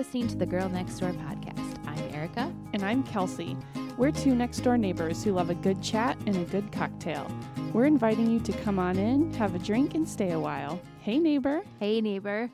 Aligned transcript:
listening 0.00 0.26
to 0.26 0.34
the 0.36 0.46
Girl 0.46 0.66
Next 0.70 0.98
Door 0.98 1.12
podcast. 1.12 1.76
I'm 1.86 1.98
Erica. 2.14 2.50
And 2.72 2.82
I'm 2.82 3.02
Kelsey. 3.02 3.54
We're 3.98 4.10
two 4.10 4.34
next 4.34 4.60
door 4.60 4.78
neighbors 4.78 5.22
who 5.22 5.32
love 5.32 5.50
a 5.50 5.54
good 5.54 5.82
chat 5.82 6.16
and 6.24 6.34
a 6.36 6.44
good 6.44 6.72
cocktail. 6.72 7.30
We're 7.74 7.84
inviting 7.84 8.30
you 8.30 8.40
to 8.40 8.52
come 8.64 8.78
on 8.78 8.96
in, 8.96 9.30
have 9.34 9.54
a 9.54 9.58
drink, 9.58 9.94
and 9.94 10.08
stay 10.08 10.30
a 10.32 10.40
while. 10.40 10.80
Hey, 11.00 11.18
neighbor. 11.18 11.60
Hey, 11.78 12.00
neighbor. 12.00 12.50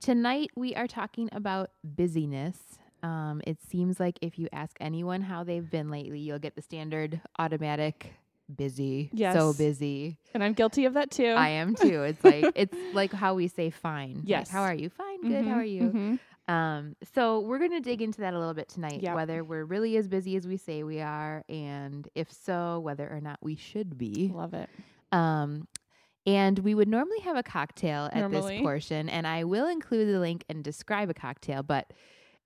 Tonight 0.00 0.50
we 0.56 0.74
are 0.74 0.88
talking 0.88 1.28
about 1.30 1.70
busyness. 1.84 2.58
Um, 3.04 3.40
it 3.46 3.58
seems 3.62 4.00
like 4.00 4.18
if 4.20 4.36
you 4.36 4.48
ask 4.52 4.76
anyone 4.80 5.22
how 5.22 5.44
they've 5.44 5.70
been 5.70 5.90
lately, 5.92 6.18
you'll 6.18 6.40
get 6.40 6.56
the 6.56 6.62
standard 6.62 7.20
automatic 7.38 8.14
busy. 8.52 9.10
Yes. 9.12 9.36
So 9.36 9.52
busy. 9.56 10.18
And 10.34 10.42
I'm 10.42 10.54
guilty 10.54 10.86
of 10.86 10.94
that 10.94 11.12
too. 11.12 11.34
I 11.38 11.50
am 11.50 11.76
too. 11.76 12.02
It's 12.02 12.24
like 12.24 12.50
it's 12.56 12.76
like 12.94 13.12
how 13.12 13.34
we 13.34 13.46
say 13.46 13.70
fine. 13.70 14.14
Like, 14.16 14.24
Yes. 14.26 14.50
how 14.50 14.62
are 14.62 14.74
you? 14.74 14.90
Fine, 14.90 15.22
good. 15.22 15.44
How 15.44 15.54
Mhm, 15.54 15.56
are 15.56 15.64
you? 15.64 15.80
mhm. 15.82 16.18
Um, 16.50 16.96
so 17.14 17.40
we're 17.40 17.58
gonna 17.58 17.80
dig 17.80 18.02
into 18.02 18.20
that 18.22 18.34
a 18.34 18.38
little 18.38 18.54
bit 18.54 18.68
tonight, 18.68 19.00
Yep. 19.02 19.14
whether 19.14 19.44
we're 19.44 19.64
really 19.64 19.96
as 19.96 20.08
busy 20.08 20.36
as 20.36 20.46
we 20.46 20.56
say 20.56 20.82
we 20.82 21.00
are, 21.00 21.44
and 21.48 22.08
if 22.14 22.32
so, 22.32 22.80
whether 22.80 23.08
or 23.08 23.20
not 23.20 23.38
we 23.42 23.56
should 23.56 23.96
be. 23.96 24.30
Love 24.34 24.54
it. 24.54 24.68
Um, 25.12 25.68
and 26.26 26.58
we 26.60 26.74
would 26.74 26.88
normally 26.88 27.20
have 27.20 27.36
a 27.36 27.42
cocktail 27.42 28.06
at 28.12 28.16
Normally. 28.16 28.56
this 28.56 28.62
portion, 28.62 29.08
and 29.08 29.26
I 29.26 29.44
will 29.44 29.66
include 29.68 30.08
the 30.14 30.18
link 30.20 30.44
and 30.48 30.62
describe 30.62 31.08
a 31.08 31.14
cocktail, 31.14 31.62
but 31.62 31.92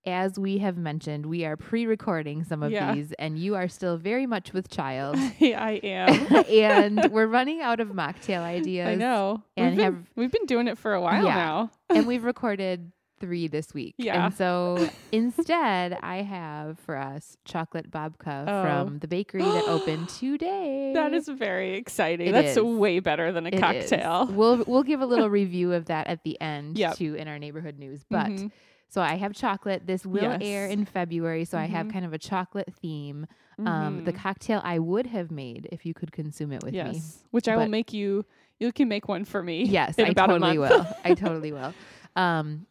as 0.07 0.37
we 0.37 0.59
have 0.59 0.77
mentioned, 0.77 1.25
we 1.25 1.45
are 1.45 1.57
pre-recording 1.57 2.43
some 2.43 2.61
of 2.61 2.71
Yeah. 2.71 2.93
these, 2.93 3.11
and 3.13 3.39
you 3.39 3.55
are 3.55 3.67
still 3.67 3.97
very 3.97 4.27
much 4.27 4.53
with 4.53 4.69
child, 4.69 5.17
yeah, 5.39 5.63
I 5.63 5.71
am. 5.83 6.45
and 6.49 7.07
we're 7.11 7.25
running 7.27 7.61
out 7.61 7.79
of 7.79 7.87
mocktail 7.89 8.41
ideas. 8.41 8.87
I 8.87 8.95
know. 8.95 9.43
and 9.57 9.69
we've, 9.71 9.75
been, 9.77 9.83
have- 9.95 10.05
we've 10.15 10.31
been 10.31 10.45
doing 10.45 10.67
it 10.67 10.77
for 10.77 10.93
a 10.93 11.01
while 11.01 11.23
Yeah. 11.25 11.33
now. 11.35 11.71
and 11.89 12.05
we've 12.05 12.23
recorded 12.23 12.91
three 13.19 13.47
this 13.47 13.73
week. 13.73 13.95
Yeah. 13.97 14.25
And 14.25 14.33
so 14.33 14.89
instead, 15.11 15.97
I 16.01 16.17
have 16.21 16.79
for 16.79 16.97
us 16.97 17.37
chocolate 17.45 17.89
babka 17.91 18.45
Oh. 18.47 18.61
from 18.63 18.99
the 18.99 19.07
bakery 19.07 19.41
that 19.43 19.63
opened 19.67 20.09
today. 20.19 20.91
That 20.93 21.13
is 21.13 21.27
very 21.27 21.75
exciting. 21.75 22.27
It 22.27 22.31
That's 22.31 22.57
is. 22.57 22.63
way 22.63 22.99
better 22.99 23.31
than 23.31 23.45
a 23.45 23.49
It 23.49 23.55
is. 23.55 23.59
cocktail. 23.61 24.27
We'll 24.27 24.63
we'll 24.67 24.83
give 24.83 25.01
a 25.01 25.05
little 25.05 25.29
review 25.41 25.73
of 25.73 25.85
that 25.85 26.07
at 26.07 26.23
the 26.23 26.39
end 26.41 26.77
Yep. 26.77 26.95
too 26.97 27.15
in 27.15 27.27
our 27.27 27.39
neighborhood 27.39 27.77
news. 27.79 28.03
But 28.09 28.27
Mhm. 28.27 28.51
so 28.89 29.01
I 29.01 29.15
have 29.15 29.33
chocolate. 29.33 29.87
This 29.87 30.05
will 30.05 30.37
air 30.41 30.67
in 30.67 30.85
February, 30.85 31.45
so 31.45 31.57
I 31.57 31.65
have 31.65 31.87
Mhm. 31.87 31.93
kind 31.93 32.05
of 32.05 32.13
a 32.13 32.17
chocolate 32.19 32.73
theme. 32.81 33.27
Um, 33.65 34.03
the 34.03 34.11
Mhm. 34.11 34.17
cocktail 34.17 34.61
I 34.65 34.79
would 34.79 35.07
have 35.07 35.31
made 35.31 35.69
if 35.71 35.85
you 35.85 35.93
could 35.93 36.11
consume 36.11 36.51
it 36.51 36.61
with 36.63 36.73
me. 36.73 36.77
yes, 36.79 37.23
which 37.31 37.47
I 37.47 37.55
will 37.55 37.69
make 37.69 37.93
you. 37.93 38.25
You 38.59 38.71
can 38.71 38.87
make 38.87 39.07
one 39.09 39.25
for 39.25 39.41
me. 39.43 39.63
Yes, 39.65 39.95
in 39.97 40.05
I 40.05 40.13
totally 40.13 40.55
a 40.57 40.59
month. 40.59 40.71
will. 40.71 40.87
I 41.03 41.13
totally 41.13 41.51
will. 41.53 41.73
Um, 42.15 42.67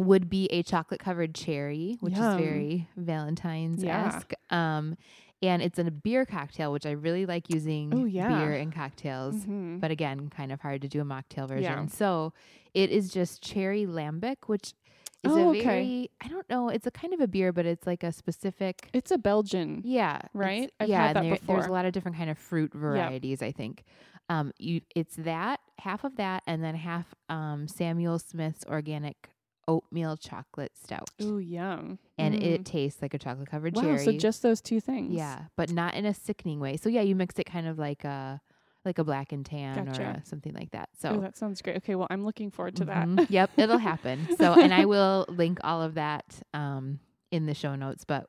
would 0.00 0.28
be 0.30 0.46
a 0.46 0.62
chocolate 0.62 1.00
covered 1.00 1.34
cherry, 1.34 1.96
which 2.00 2.14
Yum. 2.14 2.38
is 2.40 2.44
very 2.44 2.88
Valentine's 2.96 3.82
Yeah. 3.84 4.06
esque. 4.06 4.32
Um, 4.50 4.96
and 5.42 5.62
it's 5.62 5.78
a 5.78 5.84
beer 5.90 6.26
cocktail, 6.26 6.72
which 6.72 6.84
I 6.86 6.90
really 6.92 7.24
like 7.26 7.48
using 7.48 7.92
Oh, 7.94 8.04
yeah. 8.04 8.28
beer 8.28 8.54
in 8.54 8.70
cocktails. 8.70 9.44
Mhm. 9.46 9.80
But 9.80 9.90
again, 9.90 10.28
kind 10.28 10.52
of 10.52 10.60
hard 10.60 10.82
to 10.82 10.88
do 10.88 11.00
a 11.00 11.04
mocktail 11.04 11.48
version. 11.48 11.62
Yeah. 11.62 11.86
So 11.86 12.32
it 12.74 12.90
is 12.90 13.12
just 13.12 13.42
cherry 13.42 13.86
lambic, 13.86 14.36
which 14.48 14.74
is 15.22 15.32
Oh, 15.32 15.48
a 15.48 15.50
okay. 15.50 15.62
very 15.64 16.10
I 16.20 16.28
don't 16.28 16.48
know. 16.48 16.68
It's 16.70 16.86
a 16.86 16.90
kind 16.90 17.12
of 17.14 17.20
a 17.20 17.28
beer, 17.28 17.52
but 17.52 17.66
it's 17.66 17.86
like 17.86 18.02
a 18.02 18.12
specific. 18.12 18.88
It's 18.92 19.10
a 19.10 19.18
Belgian. 19.18 19.80
Yeah, 19.84 20.20
Right? 20.34 20.72
I've 20.80 20.88
yeah, 20.88 21.06
had 21.08 21.16
that 21.16 21.24
and 21.24 21.32
there- 21.32 21.38
There's 21.46 21.66
a 21.66 21.72
lot 21.72 21.84
of 21.84 21.92
different 21.92 22.16
kind 22.16 22.30
of 22.30 22.38
fruit 22.38 22.72
varieties. 22.74 23.42
I 23.42 23.52
think. 23.52 23.84
Um, 24.28 24.52
you 24.58 24.80
it's 24.94 25.16
that 25.16 25.60
half 25.78 26.04
of 26.04 26.16
that, 26.16 26.42
and 26.46 26.62
then 26.62 26.74
half 26.74 27.14
um 27.28 27.66
Samuel 27.66 28.18
Smith's 28.18 28.64
organic 28.66 29.30
oatmeal 29.70 30.16
chocolate 30.16 30.72
stout, 30.82 31.10
Ooh, 31.22 31.38
yum. 31.38 31.98
and 32.18 32.34
Mm. 32.34 32.42
it 32.42 32.64
tastes 32.64 33.00
like 33.02 33.14
a 33.14 33.18
chocolate 33.18 33.48
covered 33.48 33.74
Wow, 33.76 33.82
cherry. 33.82 34.04
so 34.04 34.12
just 34.12 34.42
those 34.42 34.60
two 34.60 34.80
things. 34.80 35.12
yeah, 35.14 35.44
but 35.56 35.70
not 35.70 35.94
in 35.94 36.04
a 36.06 36.12
sickening 36.14 36.60
way. 36.60 36.76
So 36.76 36.88
yeah, 36.88 37.02
you 37.02 37.14
mix 37.14 37.38
it 37.38 37.44
kind 37.44 37.66
of 37.66 37.78
like 37.78 38.04
a 38.04 38.40
like 38.84 38.98
a 38.98 39.04
black 39.04 39.30
and 39.32 39.44
tan 39.44 39.88
or 39.88 39.92
a, 40.00 40.22
something 40.24 40.54
like 40.54 40.70
that. 40.70 40.88
Oh, 41.04 41.14
So 41.14 41.20
that 41.20 41.36
sounds 41.36 41.60
great. 41.60 41.76
Okay, 41.78 41.94
well, 41.96 42.06
I'm 42.10 42.24
looking 42.24 42.50
forward 42.50 42.76
to 42.76 42.84
that. 42.86 43.06
Mhm. 43.08 43.26
yep, 43.28 43.50
it'll 43.58 43.76
happen. 43.78 44.26
So, 44.38 44.54
and 44.54 44.72
I 44.72 44.84
will 44.94 45.26
link 45.28 45.58
all 45.62 45.82
of 45.82 45.94
that 45.94 46.24
um, 46.54 46.98
in 47.30 47.44
the 47.46 47.54
show 47.54 47.74
notes. 47.76 48.04
But 48.04 48.28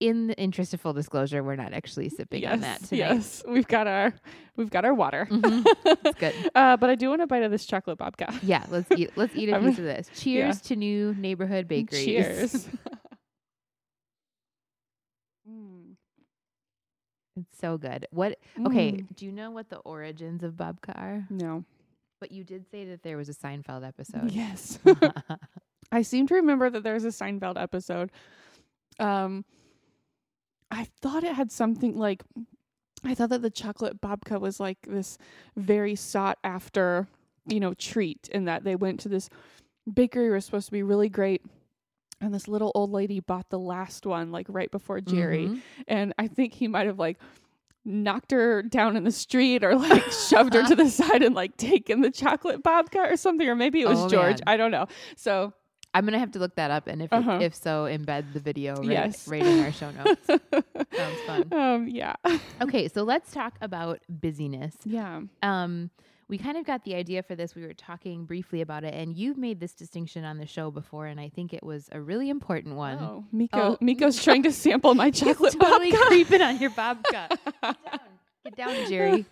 in 0.00 0.26
the 0.26 0.36
interest 0.38 0.74
of 0.74 0.80
full 0.80 0.92
disclosure, 0.92 1.42
we're 1.42 1.56
not 1.56 1.72
actually 1.72 2.08
sipping 2.08 2.42
yes, 2.42 2.52
on 2.52 2.60
that 2.60 2.82
tonight. 2.84 2.98
yes, 3.14 3.42
we've 3.48 3.66
got 3.66 3.86
our 3.86 4.12
we've 4.56 4.70
got 4.70 4.84
our 4.84 4.94
water. 4.94 5.26
Mhm. 5.30 5.64
It's 6.04 6.18
good. 6.18 6.34
Uh, 6.54 6.76
but 6.76 6.90
I 6.90 6.94
do 6.94 7.08
want 7.10 7.22
a 7.22 7.26
bite 7.26 7.42
of 7.42 7.50
this 7.50 7.64
chocolate 7.66 7.98
babka. 7.98 8.36
Yeah, 8.42 8.64
let's 8.70 8.90
eat. 8.92 9.10
Let's 9.16 9.34
eat 9.36 9.48
a 9.50 9.58
piece 9.60 9.78
of 9.78 9.84
this. 9.84 10.10
Cheers 10.14 10.60
to 10.62 10.76
new 10.76 11.14
neighborhood 11.14 11.68
bakeries. 11.68 12.04
Cheers. 12.04 12.68
Mm. 15.48 15.96
it's 17.36 17.58
so 17.60 17.76
good. 17.76 18.06
What? 18.10 18.38
Okay, 18.66 18.92
Mm. 18.92 19.16
do 19.16 19.26
you 19.26 19.32
know 19.32 19.50
what 19.50 19.68
the 19.68 19.76
origins 19.78 20.42
of 20.42 20.54
babka 20.54 20.96
are? 20.96 21.26
No. 21.28 21.64
But 22.20 22.32
you 22.32 22.44
did 22.44 22.64
say 22.70 22.86
that 22.86 23.02
there 23.02 23.16
was 23.18 23.28
a 23.28 23.34
Seinfeld 23.34 23.86
episode. 23.86 24.30
Yes. 24.32 24.78
I 25.92 26.00
seem 26.02 26.26
to 26.28 26.34
remember 26.36 26.70
that 26.70 26.82
there 26.82 26.94
was 26.94 27.04
a 27.04 27.08
Seinfeld 27.08 27.60
episode. 27.60 28.10
Um, 28.98 29.44
I 30.74 30.88
thought 31.00 31.24
it 31.24 31.34
had 31.34 31.50
something 31.52 31.96
like, 31.96 32.22
I 33.04 33.14
thought 33.14 33.28
that 33.30 33.42
the 33.42 33.50
chocolate 33.50 34.00
babka 34.00 34.40
was 34.40 34.58
like 34.60 34.78
this 34.86 35.18
very 35.56 35.94
sought 35.94 36.38
after, 36.42 37.06
you 37.46 37.60
know, 37.60 37.74
treat, 37.74 38.28
in 38.32 38.46
that 38.46 38.64
they 38.64 38.74
went 38.76 39.00
to 39.00 39.08
this 39.08 39.28
bakery 39.92 40.30
was 40.30 40.44
supposed 40.44 40.66
to 40.66 40.72
be 40.72 40.82
really 40.82 41.08
great. 41.08 41.42
And 42.20 42.32
this 42.34 42.48
little 42.48 42.72
old 42.74 42.90
lady 42.90 43.20
bought 43.20 43.50
the 43.50 43.58
last 43.58 44.06
one, 44.06 44.32
like 44.32 44.46
right 44.48 44.70
before 44.70 45.00
Jerry. 45.00 45.48
Mhm. 45.48 45.60
And 45.86 46.14
I 46.18 46.26
think 46.28 46.54
he 46.54 46.68
might 46.68 46.86
have 46.86 46.98
like 46.98 47.18
knocked 47.84 48.30
her 48.30 48.62
down 48.62 48.96
in 48.96 49.04
the 49.04 49.10
street 49.12 49.62
or 49.62 49.76
like 49.76 50.02
shoved 50.28 50.54
her 50.54 50.62
to 50.66 50.74
the 50.74 50.88
side 50.88 51.22
and 51.22 51.34
like 51.34 51.56
taken 51.58 52.00
the 52.00 52.10
chocolate 52.10 52.62
babka 52.62 53.12
or 53.12 53.16
something. 53.16 53.46
Or 53.46 53.54
maybe 53.54 53.82
it 53.82 53.88
was 53.88 54.00
Oh, 54.00 54.08
George. 54.08 54.36
man. 54.38 54.42
I 54.46 54.56
don't 54.56 54.70
know. 54.70 54.86
So 55.16 55.52
I'm 55.94 56.04
gonna 56.04 56.18
have 56.18 56.32
to 56.32 56.38
look 56.40 56.56
that 56.56 56.70
up, 56.70 56.86
and 56.88 57.00
if 57.02 57.12
Uh-huh. 57.12 57.38
if 57.40 57.54
so, 57.54 57.84
embed 57.84 58.32
the 58.32 58.40
video 58.40 58.74
right, 58.76 58.84
Yes. 58.90 59.28
right 59.28 59.42
in 59.46 59.60
our 59.64 59.72
show 59.72 59.90
notes. 59.92 60.26
Sounds 60.96 61.20
fun. 61.26 61.52
Um, 61.52 61.88
yeah. 61.88 62.14
Okay, 62.60 62.88
so 62.88 63.04
let's 63.04 63.30
talk 63.32 63.54
about 63.60 64.00
busyness. 64.08 64.74
Yeah. 64.84 65.20
Um, 65.42 65.90
we 66.26 66.38
kind 66.38 66.56
of 66.56 66.64
got 66.64 66.84
the 66.84 66.94
idea 66.94 67.22
for 67.22 67.36
this. 67.36 67.54
We 67.54 67.62
were 67.66 67.74
talking 67.74 68.24
briefly 68.24 68.60
about 68.62 68.82
it, 68.82 68.94
and 68.94 69.14
you've 69.14 69.36
made 69.36 69.60
this 69.60 69.72
distinction 69.74 70.24
on 70.24 70.38
the 70.38 70.46
show 70.46 70.70
before, 70.70 71.06
and 71.06 71.20
I 71.20 71.28
think 71.28 71.52
it 71.52 71.62
was 71.62 71.88
a 71.92 72.00
really 72.00 72.30
important 72.30 72.76
one. 72.76 72.98
Oh, 72.98 73.24
Miko. 73.30 73.58
Oh. 73.58 73.78
Miko's 73.80 74.22
trying 74.22 74.42
to 74.44 74.52
sample 74.52 74.94
my 74.94 75.06
He's 75.10 75.20
chocolate 75.20 75.52
totally 75.60 75.92
babka. 75.92 76.06
creeping 76.06 76.42
on 76.42 76.58
your 76.58 76.70
babka. 76.70 77.36
Get 78.44 78.56
down, 78.56 78.88
Jerry. 78.88 79.24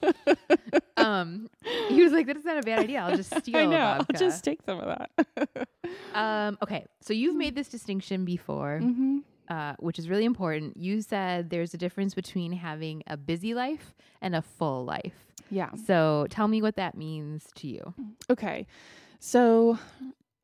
Um, 0.97 1.49
he 1.89 2.03
was 2.03 2.13
like, 2.13 2.27
"That's 2.27 2.45
not 2.45 2.59
a 2.59 2.63
bad 2.63 2.81
idea. 2.81 3.01
I'll 3.01 3.17
just 3.17 3.35
steal 3.39 3.57
I 3.57 3.67
know. 3.67 3.77
a 3.77 3.99
I'll 3.99 4.19
just 4.19 4.45
take 4.45 4.61
some 4.65 4.81
of 4.81 4.87
that. 4.87 5.69
um, 6.15 6.59
okay, 6.63 6.87
so 7.01 7.13
you've 7.13 7.37
made 7.37 7.55
this 7.55 7.69
distinction 7.69 8.25
before, 8.25 8.81
mm-hmm. 8.83 9.19
uh, 9.49 9.75
which 9.79 9.99
is 9.99 10.09
really 10.09 10.25
important. 10.25 10.77
You 10.77 11.03
said 11.03 11.51
there's 11.51 11.75
a 11.75 11.79
difference 11.79 12.15
between 12.15 12.53
having 12.53 13.03
a 13.07 13.17
busy 13.17 13.55
life 13.55 13.95
and 14.21 14.35
a 14.35 14.43
full 14.43 14.85
life. 14.85 15.15
Yeah. 15.51 15.71
So 15.87 16.27
tell 16.31 16.49
me 16.49 16.63
what 16.63 16.77
that 16.77 16.97
means 16.97 17.47
to 17.57 17.69
you. 17.69 17.95
Okay. 18.31 18.67
So 19.19 19.79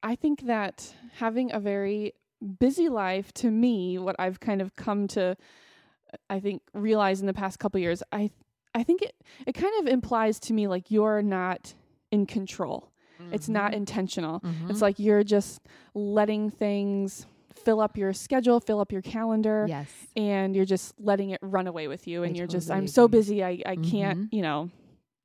I 0.02 0.14
think 0.16 0.46
that 0.46 0.94
having 1.14 1.52
a 1.52 1.60
very 1.60 2.12
busy 2.58 2.88
life 2.88 3.32
to 3.34 3.50
me, 3.50 3.98
what 3.98 4.16
I've 4.18 4.40
kind 4.40 4.60
of 4.60 4.76
come 4.76 5.08
to 5.08 5.36
I 6.30 6.40
think 6.40 6.62
realize 6.72 7.20
in 7.20 7.26
the 7.26 7.34
past 7.34 7.58
couple 7.58 7.78
years, 7.80 8.02
I 8.12 8.30
I 8.74 8.82
think 8.82 9.02
it 9.02 9.14
it 9.46 9.52
kind 9.52 9.72
of 9.80 9.86
implies 9.92 10.38
to 10.40 10.52
me 10.52 10.66
like 10.68 10.90
you're 10.90 11.22
not 11.22 11.74
in 12.10 12.26
control. 12.26 12.90
It's 13.32 13.48
not 13.48 13.74
intentional. 13.74 14.40
Mhm. 14.40 14.70
It's 14.70 14.80
like 14.80 14.98
you're 14.98 15.24
just 15.24 15.60
letting 15.92 16.50
things 16.50 17.26
fill 17.52 17.80
up 17.80 17.96
your 17.98 18.12
schedule, 18.12 18.60
fill 18.60 18.78
up 18.80 18.92
your 18.92 19.02
calendar, 19.02 19.66
yes. 19.68 19.90
and 20.16 20.54
you're 20.54 20.64
just 20.64 20.94
letting 21.00 21.30
it 21.30 21.40
run 21.42 21.66
away 21.66 21.88
with 21.88 22.06
you. 22.06 22.22
I 22.22 22.26
And 22.28 22.36
you're 22.36 22.46
just, 22.46 22.70
I'm 22.70 22.86
so 22.86 23.08
busy, 23.08 23.42
I, 23.42 23.60
I 23.66 23.76
can't, 23.76 24.32
you 24.32 24.42
know. 24.42 24.70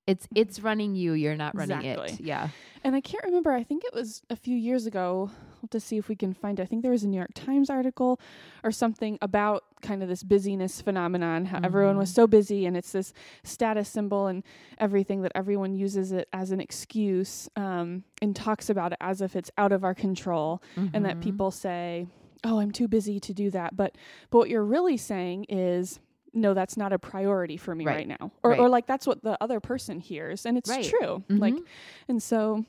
It's 0.08 0.28
it's 0.36 0.60
running 0.60 0.96
you. 0.96 1.14
You're 1.14 1.36
not 1.38 1.56
running 1.56 1.82
it. 1.86 2.20
Yeah. 2.20 2.50
And 2.84 2.94
I 2.96 3.00
can't 3.00 3.24
remember, 3.24 3.52
I 3.52 3.64
think 3.64 3.84
it 3.86 3.94
was 3.94 4.22
a 4.30 4.36
few 4.36 4.58
years 4.58 4.86
ago. 4.86 5.32
To 5.72 5.80
see 5.80 5.98
if 5.98 6.10
we 6.10 6.16
can 6.18 6.34
find. 6.34 6.60
I 6.60 6.66
think 6.66 6.82
there 6.82 6.92
was 6.92 7.04
a 7.04 7.08
New 7.08 7.16
York 7.18 7.34
Times 7.34 7.70
article 7.70 8.20
or 8.66 8.72
something 8.72 9.18
about 9.22 9.64
kind 9.82 10.04
of 10.04 10.10
this 10.10 10.22
busyness 10.22 10.82
phenomenon, 10.82 11.46
how 11.46 11.62
everyone 11.64 11.98
was 11.98 12.12
Mhm. 12.12 12.16
so 12.16 12.28
busy 12.28 12.66
and 12.66 12.76
it's 12.76 12.92
this 12.92 13.14
status 13.46 13.88
symbol 13.88 14.28
and 14.28 14.44
everything 14.78 15.22
that 15.22 15.32
everyone 15.36 15.74
uses 15.74 16.12
it 16.12 16.28
as 16.34 16.52
an 16.52 16.60
excuse 16.60 17.50
um, 17.56 18.04
and 18.22 18.36
talks 18.36 18.70
about 18.70 18.92
it 18.92 18.98
as 19.00 19.22
if 19.22 19.38
it's 19.38 19.52
out 19.58 19.72
of 19.72 19.86
our 19.86 19.96
control. 19.96 20.62
and 20.94 21.06
that 21.06 21.18
Mhm. 21.18 21.22
people 21.22 21.50
say, 21.50 22.08
"Oh, 22.44 22.60
I'm 22.60 22.72
too 22.72 22.90
busy 22.90 23.20
to 23.22 23.34
do 23.34 23.50
that." 23.52 23.76
But 23.78 23.96
but 24.32 24.38
what 24.40 24.50
you're 24.50 24.66
really 24.66 24.98
saying 24.98 25.46
is, 25.48 26.00
"No, 26.34 26.54
that's 26.54 26.76
not 26.76 26.92
a 26.92 27.00
priority 27.00 27.56
for 27.56 27.74
me 27.74 27.86
Right. 27.86 27.96
right, 27.96 28.08
now." 28.20 28.32
Or 28.44 28.52
Right. 28.52 28.60
or 28.60 28.68
like 28.68 28.86
that's 28.86 29.08
what 29.08 29.24
the 29.24 29.42
other 29.42 29.62
person 29.62 30.02
hears, 30.02 30.46
and 30.46 30.58
it's 30.58 30.70
Right. 30.70 30.84
true. 30.84 31.24
Like 31.30 31.54
Mhm. 31.56 31.66
and 32.10 32.22
so 32.22 32.66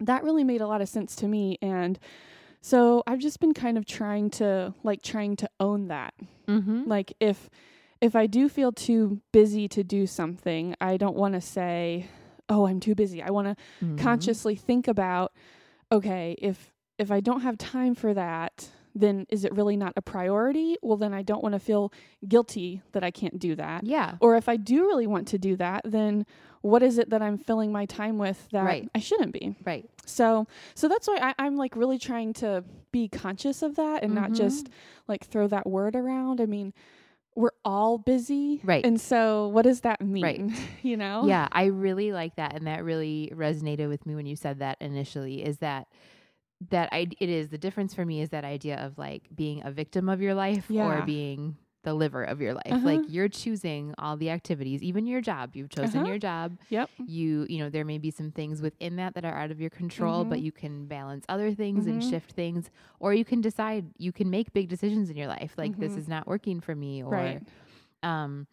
that 0.00 0.24
really 0.24 0.44
made 0.44 0.60
a 0.60 0.66
lot 0.66 0.80
of 0.80 0.88
sense 0.88 1.14
to 1.16 1.28
me 1.28 1.58
and 1.62 1.98
so 2.62 3.02
I've 3.06 3.20
just 3.20 3.40
been 3.40 3.54
kind 3.54 3.78
of 3.78 3.86
trying 3.86 4.28
to 4.32 4.74
like 4.82 5.00
trying 5.02 5.34
to 5.36 5.48
own 5.60 5.88
that. 5.88 6.12
Mm-hmm. 6.46 6.82
Like 6.86 7.14
if 7.18 7.48
if 8.02 8.14
I 8.14 8.26
do 8.26 8.48
feel 8.50 8.70
too 8.72 9.20
busy 9.32 9.66
to 9.68 9.82
do 9.82 10.06
something, 10.06 10.74
I 10.80 10.96
don't 10.98 11.16
want 11.16 11.34
to 11.34 11.40
say, 11.40 12.06
"Oh, 12.50 12.66
I'm 12.66 12.78
too 12.80 12.94
busy." 12.94 13.22
I 13.22 13.30
want 13.30 13.48
to 13.48 13.56
Mm-hmm. 13.82 13.96
consciously 13.96 14.56
think 14.56 14.88
about, 14.88 15.32
okay, 15.90 16.36
if 16.38 16.70
if 16.98 17.10
I 17.10 17.20
don't 17.20 17.40
have 17.40 17.56
time 17.56 17.94
for 17.94 18.12
that, 18.12 18.68
then 18.94 19.24
is 19.30 19.44
it 19.46 19.54
really 19.54 19.76
not 19.78 19.94
a 19.96 20.02
priority? 20.02 20.76
Well, 20.82 20.98
then 20.98 21.14
I 21.14 21.22
don't 21.22 21.42
want 21.42 21.54
to 21.54 21.58
feel 21.60 21.92
guilty 22.28 22.82
that 22.92 23.02
I 23.02 23.10
can't 23.10 23.38
do 23.38 23.54
that. 23.54 23.84
Yeah. 23.84 24.16
Or 24.20 24.36
if 24.36 24.50
I 24.50 24.56
do 24.56 24.86
really 24.86 25.06
want 25.06 25.28
to 25.28 25.38
do 25.38 25.56
that, 25.56 25.80
then 25.84 26.26
what 26.62 26.82
is 26.82 26.98
it 26.98 27.10
that 27.10 27.22
I'm 27.22 27.38
filling 27.38 27.72
my 27.72 27.86
time 27.86 28.18
with 28.18 28.48
that 28.50 28.64
Right. 28.64 28.88
I 28.94 28.98
shouldn't 29.00 29.32
be? 29.32 29.56
Right. 29.64 29.88
So, 30.04 30.46
so 30.74 30.88
that's 30.88 31.08
why 31.08 31.18
I, 31.20 31.34
I'm 31.44 31.56
like 31.56 31.74
really 31.76 31.98
trying 31.98 32.32
to 32.34 32.64
be 32.92 33.08
conscious 33.08 33.62
of 33.62 33.76
that 33.76 34.02
and 34.02 34.14
not 34.14 34.30
Mhm. 34.30 34.36
just 34.36 34.68
like 35.08 35.24
throw 35.24 35.46
that 35.48 35.66
word 35.66 35.96
around. 35.96 36.40
I 36.40 36.46
mean, 36.46 36.72
we're 37.36 37.52
all 37.64 37.96
busy, 37.96 38.60
Right. 38.64 38.84
And 38.84 39.00
so, 39.00 39.48
what 39.48 39.62
does 39.62 39.82
that 39.82 40.00
mean? 40.02 40.22
Right. 40.22 40.42
you 40.82 40.96
know? 40.96 41.24
Yeah, 41.26 41.46
I 41.52 41.66
really 41.66 42.12
like 42.12 42.36
that, 42.36 42.54
and 42.54 42.66
that 42.66 42.84
really 42.84 43.32
resonated 43.34 43.88
with 43.88 44.04
me 44.04 44.14
when 44.16 44.26
you 44.26 44.34
said 44.36 44.58
that 44.58 44.76
initially. 44.80 45.44
Is 45.44 45.58
that 45.58 45.86
that 46.70 46.90
I 46.92 47.06
it 47.20 47.28
is 47.30 47.48
the 47.48 47.56
difference 47.56 47.94
for 47.94 48.04
me 48.04 48.20
is 48.20 48.30
that 48.30 48.44
idea 48.44 48.76
of 48.84 48.98
like 48.98 49.22
being 49.34 49.62
a 49.64 49.70
victim 49.70 50.10
of 50.10 50.20
your 50.20 50.34
life 50.34 50.66
Yeah. 50.68 51.00
or 51.00 51.06
being 51.06 51.56
the 51.82 51.94
liver 51.94 52.22
of 52.24 52.40
your 52.40 52.52
life. 52.54 52.62
Uh-huh. 52.70 52.84
Like 52.86 53.00
you're 53.08 53.28
choosing 53.28 53.94
all 53.98 54.16
the 54.16 54.30
activities, 54.30 54.82
even 54.82 55.06
your 55.06 55.20
job. 55.20 55.56
You've 55.56 55.70
chosen 55.70 56.00
Uh-huh. 56.00 56.08
your 56.10 56.18
job. 56.18 56.58
Yep. 56.68 56.90
You 57.06 57.46
you 57.48 57.58
know 57.58 57.70
there 57.70 57.84
may 57.84 57.98
be 57.98 58.10
some 58.10 58.30
things 58.30 58.60
within 58.60 58.96
that 58.96 59.14
that 59.14 59.24
are 59.24 59.34
out 59.34 59.50
of 59.50 59.60
your 59.60 59.70
control, 59.70 60.24
but 60.24 60.38
Mhm. 60.38 60.42
you 60.42 60.52
can 60.52 60.86
balance 60.86 61.24
other 61.28 61.54
things 61.54 61.86
and 61.86 62.00
Mhm. 62.02 62.10
shift 62.10 62.32
things, 62.32 62.70
or 62.98 63.14
you 63.14 63.24
can 63.24 63.40
decide 63.40 63.86
you 63.98 64.12
can 64.12 64.28
make 64.30 64.52
big 64.52 64.68
decisions 64.68 65.08
in 65.10 65.16
your 65.16 65.26
life. 65.28 65.54
Like 65.56 65.78
this 65.78 65.94
Mhm. 65.94 65.98
is 65.98 66.08
not 66.08 66.26
working 66.26 66.60
for 66.60 66.74
me, 66.74 67.02
or 67.02 67.10
Right. 67.12 67.42
um 68.02 68.46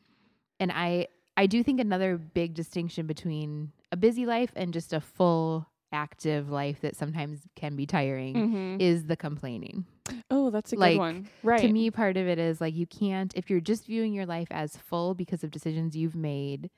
and 0.60 0.72
i 0.74 1.08
i 1.38 1.46
do 1.48 1.64
think 1.64 1.80
another 1.80 2.18
big 2.18 2.54
distinction 2.54 3.08
between 3.08 3.72
a 3.92 3.98
busy 3.98 4.26
life 4.26 4.52
and 4.56 4.74
just 4.74 4.92
a 4.92 5.00
full 5.00 5.68
active 5.94 6.50
life 6.50 6.82
that 6.82 6.96
sometimes 6.96 7.48
can 7.56 7.76
be 7.76 7.86
tiring 7.86 8.36
Mhm. 8.36 8.82
is 8.82 9.06
the 9.06 9.16
complaining 9.16 9.86
Oh, 10.30 10.50
that's 10.50 10.74
a 10.74 10.76
like, 10.76 10.94
good 10.94 11.00
one. 11.00 11.30
Right. 11.44 11.62
to 11.62 11.68
me 11.70 11.92
part 11.92 12.18
of 12.18 12.28
it 12.28 12.40
is 12.40 12.60
like 12.62 12.76
you 12.76 12.86
can't 12.88 13.34
if 13.36 13.50
you're 13.50 13.60
just 13.62 13.86
viewing 13.86 14.14
your 14.14 14.26
life 14.26 14.48
as 14.52 14.78
full 14.78 15.14
because 15.16 15.44
of 15.44 15.52
decisions 15.52 15.96
you've 15.96 16.16
made 16.16 16.70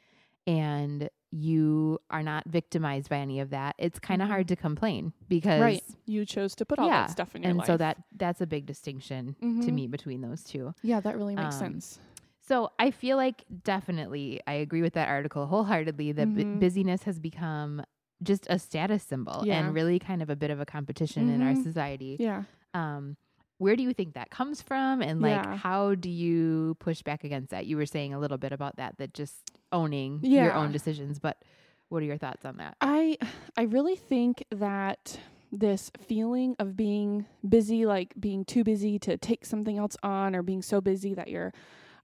and 0.47 1.09
you 1.31 1.99
are 2.09 2.23
not 2.23 2.43
victimized 2.47 3.09
by 3.09 3.17
any 3.17 3.39
of 3.39 3.51
that 3.51 3.75
it's 3.77 3.99
kind 3.99 4.21
of 4.21 4.27
Mhm. 4.27 4.31
hard 4.31 4.47
to 4.47 4.55
complain 4.55 5.13
because 5.27 5.61
right. 5.61 5.83
You 6.07 6.25
chose 6.25 6.55
to 6.55 6.65
put 6.65 6.79
all 6.79 6.87
yeah, 6.87 7.01
that 7.03 7.11
stuff 7.11 7.35
in 7.35 7.43
your 7.43 7.49
and 7.51 7.59
life. 7.59 7.69
And 7.69 7.73
so 7.73 7.77
that 7.77 7.97
that's 8.15 8.41
a 8.41 8.47
big 8.47 8.65
distinction 8.65 9.35
to 9.39 9.45
Mhm. 9.47 9.73
me 9.73 9.87
between 9.87 10.21
those 10.21 10.43
two 10.43 10.73
Yeah, 10.81 10.99
that 11.01 11.15
really 11.17 11.35
makes 11.35 11.55
Um, 11.55 11.73
sense. 11.73 11.99
So 12.41 12.71
I 12.79 12.89
feel 12.89 13.15
like 13.15 13.43
definitely 13.63 14.41
I 14.47 14.53
agree 14.53 14.81
with 14.81 14.93
that 14.93 15.07
article 15.07 15.45
wholeheartedly 15.45 16.13
that 16.13 16.33
bu- 16.33 16.43
Mhm. 16.45 16.59
busyness 16.59 17.03
has 17.03 17.19
become 17.19 17.83
just 18.23 18.47
a 18.49 18.57
status 18.57 19.03
symbol 19.03 19.43
Yeah. 19.45 19.59
and 19.59 19.73
really 19.73 19.99
kind 19.99 20.21
of 20.23 20.29
a 20.31 20.35
bit 20.35 20.49
of 20.49 20.59
a 20.59 20.65
competition 20.65 21.29
in 21.29 21.41
our 21.43 21.53
Mhm. 21.53 21.63
society. 21.63 22.17
Yeah. 22.19 22.43
Um, 22.73 23.17
where 23.57 23.75
do 23.75 23.83
you 23.83 23.93
think 23.93 24.13
that 24.13 24.29
comes 24.29 24.61
from, 24.61 25.01
and 25.01 25.21
like 25.21 25.43
Yeah. 25.43 25.55
how 25.57 25.95
do 25.95 26.09
you 26.09 26.75
push 26.79 27.01
back 27.01 27.23
against 27.23 27.49
that? 27.51 27.65
You 27.65 27.75
were 27.77 27.85
saying 27.85 28.13
a 28.13 28.19
little 28.19 28.37
bit 28.37 28.51
about 28.53 28.77
that, 28.77 28.97
that 28.99 29.13
just 29.13 29.35
owning 29.71 30.19
your 30.23 30.53
own 30.53 30.71
decisions, 30.71 31.19
but 31.19 31.43
what 31.89 32.01
are 32.01 32.05
your 32.05 32.17
thoughts 32.17 32.45
on 32.45 32.57
that? 32.57 32.77
I 32.81 33.17
I 33.57 33.63
really 33.63 33.95
think 33.97 34.45
that 34.51 35.19
this 35.51 35.91
feeling 35.99 36.55
of 36.59 36.77
being 36.77 37.25
busy, 37.47 37.85
like 37.85 38.13
being 38.19 38.45
too 38.45 38.63
busy 38.63 38.97
to 38.99 39.17
take 39.17 39.45
something 39.45 39.77
else 39.77 39.97
on, 40.03 40.35
or 40.35 40.43
being 40.43 40.61
so 40.61 40.79
busy 40.79 41.13
that 41.15 41.27
you're, 41.27 41.51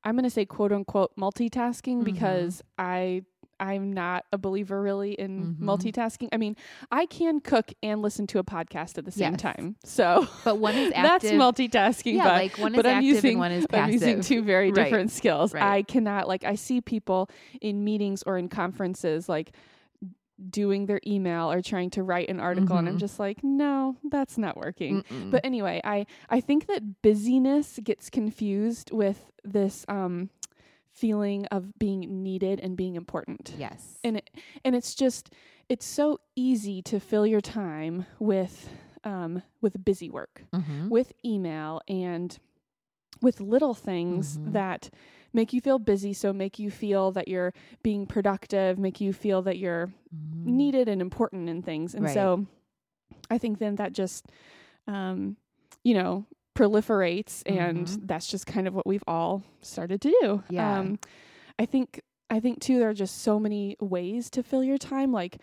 I'm 0.03 0.15
going 0.15 0.23
to 0.23 0.29
say 0.31 0.45
quote 0.45 0.71
unquote 0.73 1.15
multitasking 1.15 1.99
Mhm. 2.01 2.03
because 2.05 2.63
I 2.77 3.23
I'm 3.59 3.93
not 3.93 4.25
a 4.33 4.37
believer 4.37 4.81
really 4.81 5.13
in 5.13 5.55
Mhm. 5.55 5.59
multitasking. 5.59 6.29
I 6.33 6.37
mean, 6.37 6.55
I 6.91 7.05
can 7.05 7.39
cook 7.39 7.71
and 7.81 8.01
listen 8.01 8.27
to 8.27 8.39
a 8.39 8.43
podcast 8.43 8.97
at 8.97 9.05
the 9.05 9.11
same 9.11 9.33
Yes. 9.33 9.41
time, 9.41 9.75
so 9.83 10.27
But 10.43 10.57
one 10.57 10.75
is 10.75 10.91
that's 10.93 11.25
multitasking. 11.25 12.13
yeah, 12.15 12.23
but 12.25 12.33
like 12.33 12.57
one 12.57 12.73
is 12.73 12.77
but 12.77 12.85
I'm 12.85 12.95
active 12.97 13.05
using- 13.07 13.29
and 13.31 13.39
one 13.39 13.51
is 13.51 13.67
passive. 13.67 13.85
I'm 13.85 13.91
using 13.93 14.21
two 14.21 14.41
very 14.43 14.71
Right. 14.71 14.83
different 14.85 15.11
skills. 15.11 15.53
Right. 15.53 15.63
I 15.63 15.81
cannot 15.83 16.27
like 16.27 16.43
I 16.43 16.55
see 16.55 16.81
people 16.81 17.29
in 17.61 17.83
meetings 17.83 18.23
or 18.25 18.37
in 18.37 18.49
conferences 18.49 19.29
like 19.29 19.51
doing 20.49 20.85
their 20.85 20.99
email 21.07 21.49
or 21.49 21.61
trying 21.61 21.89
to 21.89 22.03
write 22.03 22.27
an 22.29 22.41
article 22.41 22.75
and 22.75 22.89
I'm 22.89 22.95
Mhm. 22.97 22.99
just 22.99 23.19
like, 23.19 23.41
no, 23.41 23.95
that's 24.03 24.37
not 24.37 24.57
working. 24.57 25.03
Mm-mm. 25.03 25.31
But 25.31 25.45
anyway, 25.45 25.79
I 25.85 26.05
I 26.29 26.41
think 26.41 26.65
that 26.67 27.01
busyness 27.01 27.79
gets 27.81 28.09
confused 28.09 28.91
with 28.91 29.31
this 29.45 29.85
um 29.87 30.29
feeling 30.95 31.45
of 31.47 31.77
being 31.77 32.23
needed 32.23 32.59
and 32.59 32.75
being 32.77 32.95
important. 32.95 33.53
yes, 33.57 33.99
And 34.03 34.17
it 34.17 34.29
and 34.63 34.75
it's 34.75 34.95
just 34.95 35.29
it's 35.69 35.85
so 35.85 36.19
easy 36.35 36.81
to 36.83 36.99
fill 36.99 37.25
your 37.27 37.41
time 37.41 38.05
with 38.19 38.69
um 39.03 39.41
with 39.61 39.83
busy 39.83 40.09
work 40.09 40.43
Mhm. 40.53 40.89
with 40.89 41.11
email 41.23 41.81
and 41.87 42.37
with 43.21 43.39
little 43.39 43.73
things 43.73 44.37
Mhm. 44.37 44.53
that 44.53 44.89
make 45.33 45.53
you 45.53 45.61
feel 45.61 45.79
busy 45.79 46.13
so 46.13 46.31
make 46.33 46.59
you 46.59 46.71
feel 46.71 47.11
that 47.11 47.27
you're 47.27 47.53
being 47.83 48.05
productive 48.07 48.77
make 48.79 48.99
you 49.01 49.11
feel 49.13 49.41
that 49.43 49.57
you're 49.57 49.87
Mhm. 50.13 50.45
needed 50.45 50.87
and 50.87 51.01
important 51.01 51.49
in 51.49 51.61
things 51.61 51.93
and 51.95 52.03
Right. 52.05 52.13
so 52.13 52.45
i 53.29 53.37
think 53.37 53.59
then 53.59 53.75
that 53.75 53.91
just 53.93 54.25
um 54.87 55.37
you 55.83 55.93
know 55.93 56.25
proliferates 56.55 57.43
and 57.45 57.85
Mhm. 57.87 58.07
that's 58.07 58.27
just 58.27 58.47
kind 58.47 58.67
of 58.67 58.73
what 58.73 58.87
we've 58.87 59.03
all 59.07 59.43
started 59.61 60.01
to 60.01 60.09
do 60.21 60.43
Yeah. 60.49 60.79
um 60.79 60.99
i 61.59 61.65
think 61.65 62.01
i 62.29 62.39
think 62.39 62.59
too 62.61 62.79
there 62.79 62.89
are 62.89 62.93
just 62.93 63.21
so 63.21 63.39
many 63.39 63.75
ways 63.79 64.29
to 64.31 64.41
fill 64.41 64.63
your 64.63 64.77
time 64.77 65.11
like 65.11 65.37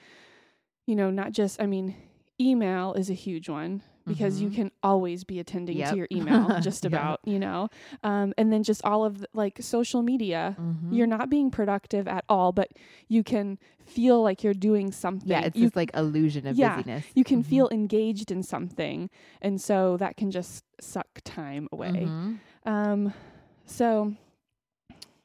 you 0.87 0.97
know 0.97 1.11
not 1.11 1.33
just 1.33 1.61
i 1.61 1.67
mean 1.67 1.95
email 2.41 2.95
is 2.95 3.11
a 3.11 3.15
huge 3.15 3.49
one 3.49 3.83
because 4.07 4.41
you 4.41 4.49
Mhm. 4.51 4.55
can 4.55 4.71
always 4.83 5.25
be 5.25 5.39
attending 5.39 5.77
Yep. 5.79 5.91
to 5.91 5.97
your 5.97 6.09
email 6.13 6.61
just 6.61 6.85
about 6.85 7.21
you 7.25 7.39
know 7.39 7.69
um, 8.03 8.33
and 8.37 8.53
then 8.53 8.63
just 8.63 8.85
all 8.85 9.05
of 9.05 9.19
the, 9.21 9.29
like 9.33 9.59
social 9.61 10.03
media 10.03 10.57
Mhm. 10.59 10.89
you're 10.91 11.07
not 11.07 11.31
being 11.31 11.51
productive 11.51 12.07
at 12.09 12.25
all 12.29 12.53
but 12.53 12.69
you 13.09 13.23
can 13.23 13.59
feel 13.85 14.23
like 14.23 14.43
you're 14.45 14.55
doing 14.71 14.93
something 14.93 15.29
yeah, 15.29 15.41
it's 15.47 15.57
you, 15.57 15.67
this 15.69 15.77
like 15.77 15.91
illusion 15.95 16.47
of 16.47 16.57
Yeah, 16.57 16.77
busyness. 16.77 17.05
you 17.15 17.25
can 17.25 17.43
Mhm. 17.43 17.47
feel 17.47 17.69
engaged 17.71 18.31
in 18.31 18.43
something 18.43 19.09
and 19.41 19.61
so 19.61 19.97
that 19.99 20.17
can 20.17 20.31
just 20.31 20.65
suck 20.81 21.21
time 21.25 21.69
away 21.73 22.07
Mhm. 22.09 22.39
um 22.67 23.13
so 23.67 24.15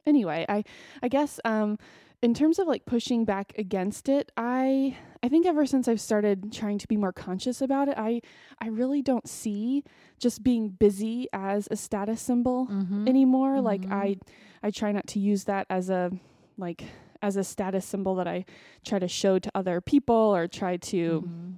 anyway 0.05 0.45
i 0.47 0.63
i 1.01 1.07
guess 1.07 1.39
um 1.45 1.77
in 2.21 2.33
terms 2.33 2.57
of 2.59 2.67
like 2.67 2.85
pushing 2.85 3.25
back 3.25 3.53
against 3.57 4.09
it 4.09 4.31
i 4.37 4.95
i 5.21 5.29
think 5.29 5.45
ever 5.45 5.65
since 5.65 5.87
i've 5.87 6.01
started 6.01 6.51
trying 6.51 6.77
to 6.79 6.87
be 6.87 6.97
more 6.97 7.13
conscious 7.13 7.61
about 7.61 7.87
it 7.87 7.95
i 7.97 8.19
i 8.59 8.67
really 8.67 9.01
don't 9.01 9.27
see 9.29 9.83
just 10.17 10.41
being 10.43 10.69
busy 10.69 11.27
as 11.31 11.67
a 11.69 11.75
status 11.75 12.19
symbol 12.21 12.67
Mhm. 12.67 13.07
anymore 13.07 13.61
like 13.61 13.81
Mhm. 13.81 13.91
i 13.93 14.17
i 14.63 14.71
try 14.71 14.91
not 14.91 15.05
to 15.07 15.19
use 15.19 15.43
that 15.45 15.67
as 15.69 15.89
a 15.89 16.11
like 16.57 16.83
as 17.21 17.35
a 17.37 17.43
status 17.43 17.85
symbol 17.85 18.15
that 18.15 18.27
i 18.27 18.45
try 18.83 18.97
to 18.99 19.07
show 19.07 19.37
to 19.39 19.51
other 19.53 19.79
people 19.79 20.15
or 20.35 20.47
try 20.47 20.77
to 20.77 21.21
Mhm. 21.21 21.53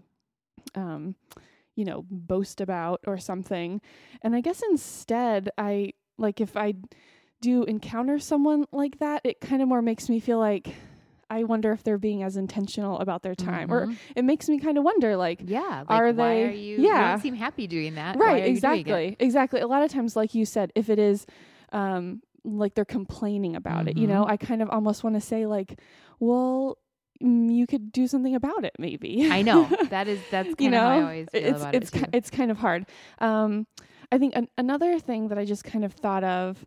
um, 0.75 1.15
you 1.75 1.85
know, 1.85 2.05
boast 2.11 2.59
about 2.61 2.99
or 3.07 3.17
something. 3.17 3.81
And 4.21 4.35
I 4.35 4.41
guess 4.41 4.61
instead, 4.69 5.49
I 5.57 5.93
like 6.17 6.41
if 6.41 6.55
I 6.57 6.73
do 7.41 7.63
encounter 7.63 8.19
someone 8.19 8.65
like 8.71 8.99
that, 8.99 9.21
it 9.23 9.39
kind 9.41 9.61
of 9.61 9.67
more 9.67 9.81
makes 9.81 10.09
me 10.09 10.19
feel 10.19 10.39
like 10.39 10.73
I 11.31 11.43
wonder 11.43 11.71
if 11.71 11.83
they're 11.83 11.99
being 11.99 12.23
as 12.23 12.37
intentional 12.37 12.97
about 12.99 13.21
their 13.21 13.35
time, 13.35 13.71
or 13.71 13.85
Mhm. 13.85 13.97
it 14.15 14.25
makes 14.25 14.49
me 14.49 14.57
kind 14.59 14.79
of 14.79 14.83
wonder, 14.83 15.15
like, 15.15 15.41
yeah, 15.45 15.83
like, 15.87 15.89
are 15.89 16.05
why 16.07 16.11
they- 16.13 16.43
Are 16.45 16.49
you, 16.51 16.77
you 16.77 16.87
yeah. 16.87 17.11
don't 17.11 17.21
seem 17.21 17.35
happy 17.35 17.67
doing 17.67 17.95
that. 17.95 18.15
Right? 18.17 18.43
are 18.43 18.47
you 18.47 18.59
doing 18.59 18.73
it? 18.73 18.79
Exactly, 18.79 19.15
exactly. 19.19 19.59
A 19.61 19.67
lot 19.67 19.83
of 19.83 19.91
times, 19.91 20.15
like 20.15 20.33
you 20.33 20.43
said, 20.45 20.71
if 20.75 20.89
it 20.89 20.97
is, 20.97 21.27
um, 21.71 22.21
like 22.43 22.73
they're 22.73 22.83
complaining 22.85 23.55
about 23.55 23.87
it, 23.87 23.95
you 23.95 24.07
know, 24.07 24.23
Mhm. 24.25 24.29
I 24.31 24.37
kind 24.37 24.61
of 24.63 24.69
almost 24.71 25.03
want 25.03 25.15
to 25.17 25.21
say, 25.21 25.45
like, 25.45 25.79
well. 26.19 26.77
mm, 27.21 27.53
You 27.53 27.67
could 27.67 27.91
do 27.91 28.07
something 28.07 28.33
about 28.33 28.63
it, 28.63 28.73
maybe. 28.79 29.29
I 29.29 29.41
know 29.41 29.65
that 29.89 30.07
is 30.07 30.19
that's 30.31 30.47
kind 30.55 30.61
you 30.61 30.67
of 30.67 30.71
know 30.71 30.79
how 30.79 30.89
I 30.89 31.01
always 31.01 31.27
feel 31.29 31.43
it's 31.43 31.61
about 31.61 31.75
it's 31.75 31.91
it 31.91 32.09
it's 32.13 32.29
kind 32.29 32.49
of 32.49 32.57
hard 32.57 32.85
um 33.19 33.67
i 34.09 34.17
think 34.17 34.33
an- 34.37 34.47
another 34.57 34.99
thing 34.99 35.27
that 35.27 35.37
i 35.37 35.43
just 35.43 35.65
kind 35.65 35.83
of 35.83 35.91
thought 35.91 36.23
of 36.23 36.65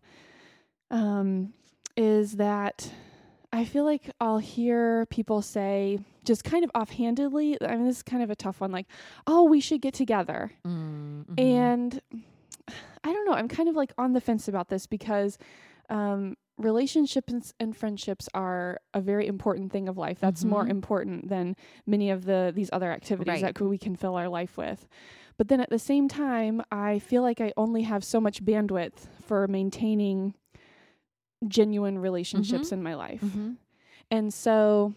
um 0.91 1.53
is 1.95 2.33
that 2.37 2.89
i 3.51 3.63
feel 3.65 3.83
like 3.85 4.09
i'll 4.19 4.37
hear 4.39 5.05
people 5.07 5.41
say 5.41 5.99
just 6.25 6.43
kind 6.43 6.63
of 6.63 6.71
offhandedly 6.75 7.57
i 7.61 7.75
mean 7.75 7.85
this 7.85 7.97
is 7.97 8.03
kind 8.03 8.23
of 8.23 8.29
a 8.29 8.35
tough 8.35 8.61
one 8.61 8.71
like 8.71 8.87
oh 9.27 9.43
we 9.43 9.59
should 9.59 9.81
get 9.81 9.93
together 9.93 10.51
Mm, 10.65 11.25
mhm. 11.25 11.39
and 11.39 12.01
I 13.03 13.11
don't 13.11 13.25
know. 13.25 13.33
I'm 13.33 13.49
kind 13.49 13.67
of 13.67 13.75
like 13.75 13.91
on 13.97 14.13
the 14.13 14.21
fence 14.21 14.47
about 14.47 14.69
this 14.69 14.87
because 14.87 15.37
um, 15.89 16.37
relationships 16.57 17.53
and 17.59 17.75
friendships 17.75 18.29
are 18.33 18.79
a 18.93 19.01
very 19.01 19.27
important 19.27 19.69
thing 19.73 19.89
of 19.89 19.97
life. 19.97 20.19
That's 20.21 20.45
more 20.45 20.63
Mhm. 20.65 20.69
important 20.69 21.27
than 21.27 21.57
many 21.85 22.09
of 22.09 22.23
the 22.23 22.53
these 22.55 22.69
other 22.71 22.89
activities 22.89 23.43
Right. 23.43 23.53
that 23.53 23.59
we 23.59 23.77
can 23.77 23.97
fill 23.97 24.15
our 24.15 24.29
life 24.29 24.55
with. 24.57 24.87
But 25.37 25.49
then 25.49 25.59
at 25.59 25.69
the 25.69 25.79
same 25.79 26.07
time, 26.07 26.61
I 26.71 26.99
feel 26.99 27.21
like 27.21 27.41
I 27.41 27.51
only 27.57 27.81
have 27.81 28.05
so 28.05 28.21
much 28.21 28.45
bandwidth 28.45 29.07
for 29.21 29.45
maintaining 29.49 30.35
genuine 31.47 31.97
relationships 31.99 32.71
in 32.71 32.81
my 32.83 32.95
life. 32.95 33.21
Mhm. 33.21 33.57
And 34.11 34.33
so 34.33 34.93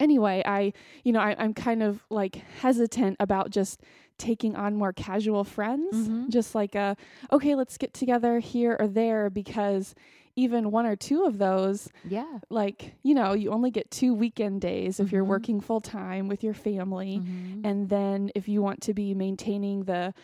anyway, 0.00 0.42
I 0.44 0.72
you 1.04 1.12
know, 1.12 1.20
I, 1.20 1.34
I'm 1.38 1.54
kind 1.54 1.82
of 1.82 2.04
like 2.10 2.36
hesitant 2.60 3.16
about 3.20 3.50
just 3.50 3.80
taking 4.18 4.54
on 4.56 4.76
more 4.76 4.92
casual 4.92 5.44
friends. 5.44 6.08
Mhm. 6.08 6.28
Just 6.28 6.54
like 6.54 6.74
a 6.74 6.96
okay, 7.32 7.54
let's 7.54 7.78
get 7.78 7.92
together 7.94 8.38
here 8.38 8.76
or 8.78 8.86
there 8.86 9.30
because 9.30 9.94
even 10.34 10.70
one 10.70 10.86
or 10.86 10.96
two 10.96 11.24
of 11.24 11.36
those, 11.36 11.90
Yeah. 12.08 12.38
like, 12.48 12.94
you 13.02 13.14
know, 13.14 13.34
you 13.34 13.50
only 13.50 13.70
get 13.70 13.90
two 13.90 14.14
weekend 14.14 14.62
days 14.62 14.98
if 14.98 15.12
you're 15.12 15.24
Mhm. 15.24 15.28
working 15.28 15.60
full 15.60 15.82
time 15.82 16.26
with 16.26 16.42
your 16.42 16.54
family. 16.54 17.20
Mhm. 17.22 17.60
And 17.66 17.88
then 17.90 18.30
if 18.34 18.48
you 18.48 18.62
want 18.62 18.80
to 18.82 18.94
be 18.94 19.12
maintaining 19.12 19.84
the 19.84 20.14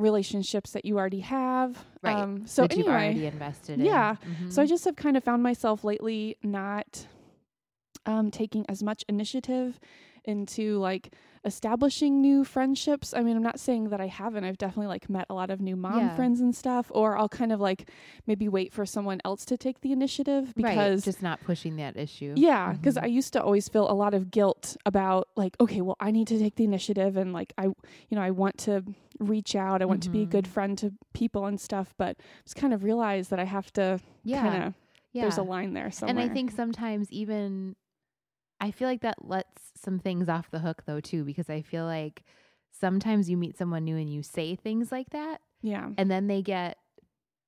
relationships 0.00 0.70
that 0.72 0.84
you 0.84 0.98
already 0.98 1.20
have. 1.20 1.84
Right. 2.02 2.16
Um, 2.16 2.46
so 2.46 2.62
that 2.62 2.76
you've 2.76 2.86
already 2.88 3.26
invested 3.26 3.80
yeah. 3.80 4.16
in. 4.40 4.50
so 4.50 4.62
I 4.62 4.64
Mhm. 4.64 4.68
just 4.68 4.84
have 4.86 4.96
kind 4.96 5.16
of 5.16 5.22
found 5.24 5.42
myself 5.42 5.84
lately 5.84 6.36
not 6.42 7.06
um, 8.06 8.30
taking 8.30 8.64
as 8.68 8.82
much 8.82 9.04
initiative 9.08 9.78
into 10.24 10.78
like 10.78 11.14
establishing 11.44 12.20
new 12.20 12.44
friendships. 12.44 13.14
I 13.14 13.22
mean, 13.22 13.34
I'm 13.36 13.42
not 13.42 13.58
saying 13.58 13.88
that 13.90 14.00
I 14.00 14.06
haven't. 14.08 14.44
I've 14.44 14.58
definitely 14.58 14.88
like 14.88 15.08
met 15.08 15.26
a 15.30 15.34
lot 15.34 15.50
of 15.50 15.60
new 15.60 15.74
mom 15.74 15.98
Yeah. 15.98 16.14
friends 16.14 16.40
and 16.40 16.54
stuff, 16.54 16.90
or 16.94 17.16
I'll 17.16 17.28
kind 17.30 17.50
of 17.52 17.60
like 17.60 17.88
maybe 18.26 18.48
wait 18.48 18.72
for 18.72 18.84
someone 18.84 19.20
else 19.24 19.44
to 19.46 19.56
take 19.56 19.80
the 19.80 19.90
initiative 19.92 20.54
because 20.54 20.76
right. 21.00 21.02
just 21.04 21.22
not 21.22 21.40
pushing 21.40 21.76
that 21.76 21.96
issue. 21.96 22.34
yeah, 22.36 22.72
because 22.74 22.96
Mhm. 22.96 23.02
I 23.02 23.06
used 23.06 23.32
to 23.32 23.42
always 23.42 23.68
feel 23.68 23.90
a 23.90 23.94
lot 23.94 24.12
of 24.14 24.30
guilt 24.30 24.76
about 24.84 25.28
like, 25.36 25.56
okay, 25.60 25.80
well, 25.80 25.96
I 25.98 26.10
need 26.10 26.28
to 26.28 26.38
take 26.38 26.56
the 26.56 26.64
initiative 26.64 27.16
and 27.16 27.32
like 27.32 27.52
I, 27.56 27.64
you 27.64 27.74
know, 28.12 28.22
I 28.22 28.30
want 28.30 28.58
to 28.58 28.84
reach 29.18 29.54
out. 29.56 29.82
I 29.82 29.86
want 29.86 30.02
to 30.04 30.10
be 30.10 30.22
a 30.22 30.26
good 30.26 30.44
Mhm. 30.44 30.48
friend 30.48 30.78
to 30.78 30.92
people 31.14 31.46
and 31.46 31.60
stuff, 31.60 31.94
but 31.96 32.16
just 32.44 32.56
kind 32.56 32.72
of 32.74 32.84
realize 32.84 33.28
that 33.28 33.38
I 33.40 33.44
have 33.44 33.72
to 33.74 34.00
yeah. 34.24 34.42
kind 34.42 34.62
of 34.64 34.74
yeah. 35.12 35.22
there's 35.22 35.38
a 35.38 35.42
line 35.42 35.72
there 35.72 35.90
somewhere. 35.90 36.22
And 36.22 36.30
I 36.30 36.32
think 36.32 36.50
sometimes 36.50 37.10
even 37.10 37.76
I 38.60 38.70
feel 38.70 38.86
like 38.88 39.00
that 39.00 39.24
lets 39.26 39.69
some 39.80 39.98
things 39.98 40.28
off 40.28 40.50
the 40.50 40.58
hook 40.60 40.82
though 40.86 41.00
too 41.00 41.24
because 41.24 41.48
I 41.50 41.62
feel 41.62 41.84
like 41.84 42.22
sometimes 42.78 43.28
you 43.28 43.36
meet 43.36 43.56
someone 43.58 43.84
new 43.84 43.96
and 43.96 44.12
you 44.12 44.22
say 44.22 44.54
things 44.56 44.92
like 44.92 45.10
that 45.10 45.40
yeah, 45.62 45.88
and 45.98 46.10
then 46.10 46.26
they 46.26 46.40
get 46.42 46.78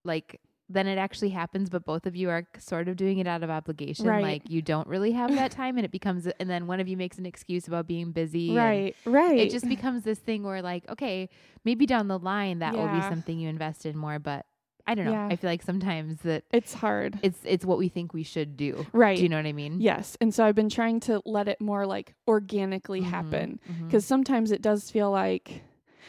like 0.04 0.40
then 0.68 0.86
it 0.86 0.96
actually 0.98 1.28
happens 1.30 1.68
but 1.70 1.84
both 1.84 2.06
of 2.06 2.16
you 2.16 2.30
are 2.30 2.46
sort 2.58 2.88
of 2.88 2.96
doing 2.96 3.18
it 3.18 3.26
out 3.26 3.42
of 3.42 3.50
obligation 3.50 4.06
Right. 4.06 4.22
like 4.22 4.42
you 4.50 4.62
don't 4.62 4.86
really 4.88 5.12
have 5.12 5.34
that 5.36 5.50
time 5.60 5.76
and 5.76 5.84
it 5.84 5.90
becomes 5.90 6.26
and 6.26 6.48
then 6.50 6.66
one 6.66 6.80
of 6.80 6.88
you 6.88 6.96
makes 6.96 7.18
an 7.18 7.26
excuse 7.26 7.68
about 7.68 7.86
being 7.86 8.12
busy 8.12 8.56
right, 8.56 8.96
right. 9.06 9.38
it 9.38 9.50
just 9.50 9.68
becomes 9.68 10.02
this 10.02 10.18
thing 10.18 10.42
where 10.42 10.62
like 10.62 10.88
okay 10.90 11.28
maybe 11.64 11.86
down 11.86 12.08
the 12.08 12.18
line 12.18 12.60
that 12.60 12.74
will 12.74 12.88
be 12.88 13.08
something 13.08 13.38
you 13.38 13.48
invest 13.48 13.84
in 13.86 13.96
more 13.96 14.18
but 14.18 14.46
I 14.86 14.94
don't 14.94 15.04
know. 15.04 15.12
Yeah. 15.12 15.28
I 15.30 15.36
feel 15.36 15.48
like 15.50 15.62
sometimes 15.62 16.20
that 16.22 16.44
it's 16.52 16.74
hard, 16.74 17.18
it's 17.22 17.38
it's 17.44 17.64
what 17.64 17.78
we 17.78 17.88
think 17.88 18.12
we 18.12 18.22
should 18.24 18.56
do. 18.56 18.86
Right? 18.92 19.16
do 19.16 19.22
you 19.22 19.28
know 19.28 19.36
what 19.36 19.46
I 19.46 19.52
mean? 19.52 19.80
Yes, 19.80 20.16
and 20.20 20.34
so 20.34 20.44
I've 20.44 20.54
been 20.56 20.68
trying 20.68 21.00
to 21.00 21.22
let 21.24 21.46
it 21.48 21.60
more 21.60 21.86
like 21.86 22.14
organically 22.26 23.00
Mhm, 23.02 23.04
happen 23.06 23.60
because 23.86 24.04
sometimes 24.04 24.50
it 24.50 24.60
does 24.62 24.90
feel 24.90 25.10
like 25.10 25.62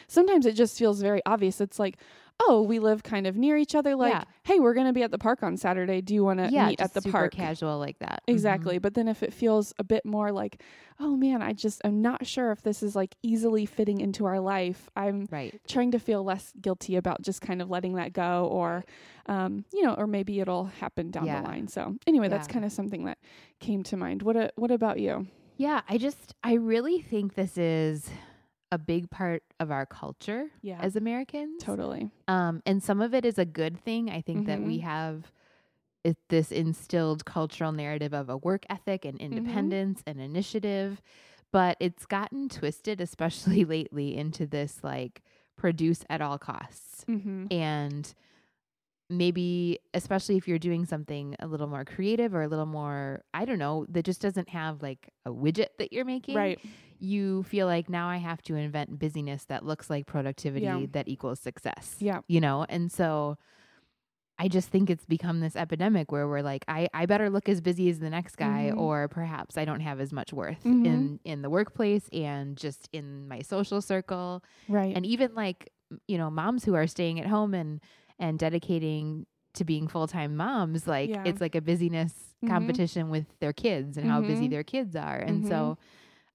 sometimes 0.08 0.44
it 0.46 0.54
just 0.54 0.78
feels 0.78 1.00
very 1.00 1.22
obvious. 1.24 1.60
It's 1.60 1.78
like, 1.78 1.96
oh, 2.40 2.62
we 2.62 2.78
live 2.80 3.02
kind 3.02 3.26
of 3.26 3.36
near 3.36 3.56
each 3.56 3.74
other. 3.74 3.94
Like, 3.94 4.12
Yeah. 4.12 4.24
hey, 4.42 4.58
we're 4.60 4.74
going 4.74 4.86
to 4.88 4.92
be 4.92 5.02
at 5.02 5.10
the 5.12 5.18
park 5.18 5.42
on 5.42 5.56
Saturday. 5.56 6.00
Do 6.00 6.14
you 6.14 6.24
want 6.24 6.40
to 6.40 6.50
yeah, 6.50 6.66
meet 6.68 6.80
at 6.80 6.92
the 6.92 7.00
super 7.00 7.12
park? 7.12 7.32
casual 7.32 7.78
like 7.78 7.98
that. 8.00 8.22
Exactly. 8.26 8.78
But 8.78 8.94
then 8.94 9.06
if 9.08 9.22
it 9.22 9.32
feels 9.32 9.72
a 9.78 9.84
bit 9.84 10.04
more 10.04 10.32
like, 10.32 10.60
oh 11.00 11.16
man, 11.16 11.42
I 11.42 11.52
just 11.52 11.80
I'm 11.84 12.02
not 12.02 12.26
sure 12.26 12.50
if 12.50 12.62
this 12.62 12.82
is 12.82 12.94
like 12.96 13.14
easily 13.22 13.66
fitting 13.66 14.00
into 14.00 14.26
our 14.26 14.40
life. 14.40 14.90
I'm. 14.96 15.26
Right. 15.30 15.58
trying 15.68 15.92
to 15.92 15.98
feel 15.98 16.22
less 16.24 16.52
guilty 16.60 16.96
about 16.96 17.22
just 17.22 17.40
kind 17.40 17.62
of 17.62 17.70
letting 17.70 17.94
that 17.94 18.12
go 18.12 18.46
or 18.50 18.84
um 19.26 19.64
you 19.72 19.82
know 19.82 19.94
or 19.94 20.06
maybe 20.06 20.38
it'll 20.40 20.64
happen 20.66 21.10
down 21.10 21.24
Yeah. 21.26 21.40
the 21.40 21.48
line 21.48 21.66
so 21.68 21.96
anyway 22.06 22.28
that's 22.28 22.46
kind 22.46 22.64
of 22.64 22.72
something 22.72 23.04
that 23.06 23.18
came 23.58 23.82
to 23.84 23.96
mind 23.96 24.22
what 24.22 24.36
a, 24.36 24.50
what 24.56 24.70
about 24.70 24.98
you 25.00 25.26
Yeah, 25.56 25.80
I 25.88 25.96
just 25.98 26.34
I 26.44 26.54
really 26.54 27.00
think 27.00 27.34
this 27.34 27.56
is 27.56 28.10
a 28.74 28.78
big 28.78 29.08
part 29.10 29.42
of 29.60 29.70
our 29.70 29.86
culture 29.86 30.50
yeah 30.62 30.80
as 30.82 30.96
Americans. 30.96 31.62
totally 31.62 32.10
Um, 32.26 32.62
and 32.66 32.82
some 32.82 33.00
of 33.00 33.14
it 33.14 33.24
is 33.24 33.38
a 33.38 33.44
good 33.62 33.78
thing. 33.86 34.10
I 34.10 34.20
think 34.20 34.46
that 34.46 34.60
we 34.62 34.78
Mhm. 34.78 34.82
have 34.82 35.32
it, 36.02 36.16
this 36.28 36.50
instilled 36.52 37.24
cultural 37.24 37.72
narrative 37.72 38.12
of 38.12 38.28
a 38.28 38.36
work 38.36 38.64
ethic 38.68 39.04
and 39.04 39.14
Mm-hmm. 39.18 39.36
independence 39.36 40.02
and 40.06 40.20
initiative, 40.20 41.00
but 41.52 41.76
it's 41.80 42.04
gotten 42.06 42.48
twisted, 42.48 43.00
especially 43.00 43.64
lately, 43.76 44.16
into 44.16 44.46
this 44.46 44.82
like 44.82 45.22
produce 45.56 46.02
at 46.10 46.20
all 46.20 46.38
costs. 46.38 47.04
mm-hmm. 47.08 47.46
And 47.50 48.04
maybe, 49.10 49.78
especially 49.92 50.36
if 50.36 50.48
you're 50.48 50.58
doing 50.58 50.84
something 50.86 51.36
a 51.40 51.46
little 51.46 51.66
more 51.66 51.84
creative 51.84 52.34
or 52.34 52.42
a 52.42 52.48
little 52.48 52.66
more, 52.66 53.22
I 53.34 53.44
don't 53.44 53.58
know, 53.58 53.84
that 53.90 54.04
just 54.04 54.20
doesn't 54.22 54.48
have 54.48 54.82
like 54.82 55.12
a 55.26 55.30
widget 55.30 55.68
that 55.78 55.92
you're 55.92 56.04
making 56.06 56.36
right 56.36 56.58
you 57.00 57.42
feel 57.42 57.66
like 57.66 57.90
now 57.90 58.08
I 58.08 58.16
have 58.16 58.40
to 58.42 58.54
invent 58.54 58.98
busyness 58.98 59.44
that 59.46 59.64
looks 59.64 59.90
like 59.90 60.06
productivity 60.06 60.64
Yeah. 60.64 60.86
that 60.92 61.06
equals 61.08 61.38
success. 61.40 61.96
yeah 61.98 62.20
You 62.28 62.40
know, 62.40 62.64
and 62.68 62.90
so 62.90 63.36
I 64.38 64.48
just 64.48 64.68
think 64.70 64.90
it's 64.90 65.04
become 65.04 65.40
this 65.40 65.54
epidemic 65.54 66.10
where 66.10 66.26
we're 66.26 66.42
like, 66.42 66.64
I, 66.66 66.88
I 66.92 67.06
better 67.06 67.30
look 67.30 67.48
as 67.48 67.60
busy 67.60 67.88
as 67.88 68.00
the 68.00 68.10
next 68.10 68.36
guy, 68.36 68.72
Mhm. 68.74 68.78
or 68.78 69.06
perhaps 69.08 69.56
I 69.56 69.64
don't 69.64 69.80
have 69.80 70.00
as 70.00 70.12
much 70.12 70.32
worth 70.32 70.64
Mhm. 70.64 70.84
in 70.86 71.20
in 71.24 71.42
the 71.42 71.50
workplace 71.50 72.08
and 72.12 72.56
just 72.56 72.88
in 72.92 73.28
my 73.28 73.42
social 73.42 73.80
circle, 73.80 74.42
right 74.68 74.94
and 74.96 75.04
even 75.06 75.34
like 75.34 75.70
you 76.08 76.16
know 76.18 76.30
moms 76.30 76.64
who 76.64 76.74
are 76.74 76.86
staying 76.86 77.20
at 77.20 77.26
home 77.26 77.54
and 77.54 77.80
and 78.18 78.38
dedicating 78.38 79.26
to 79.54 79.64
being 79.64 79.86
full 79.88 80.06
time 80.06 80.36
moms, 80.36 80.86
like 80.86 81.10
Yeah. 81.10 81.22
it's 81.24 81.40
like 81.40 81.54
a 81.54 81.60
busyness 81.60 82.34
Mhm. 82.42 82.48
competition 82.48 83.08
with 83.10 83.26
their 83.38 83.52
kids 83.52 83.96
and 83.96 84.08
how 84.10 84.20
busy 84.20 84.46
Mhm. 84.46 84.50
their 84.50 84.64
kids 84.64 84.96
are, 84.96 85.18
and 85.18 85.44
Mhm. 85.44 85.48
so. 85.48 85.78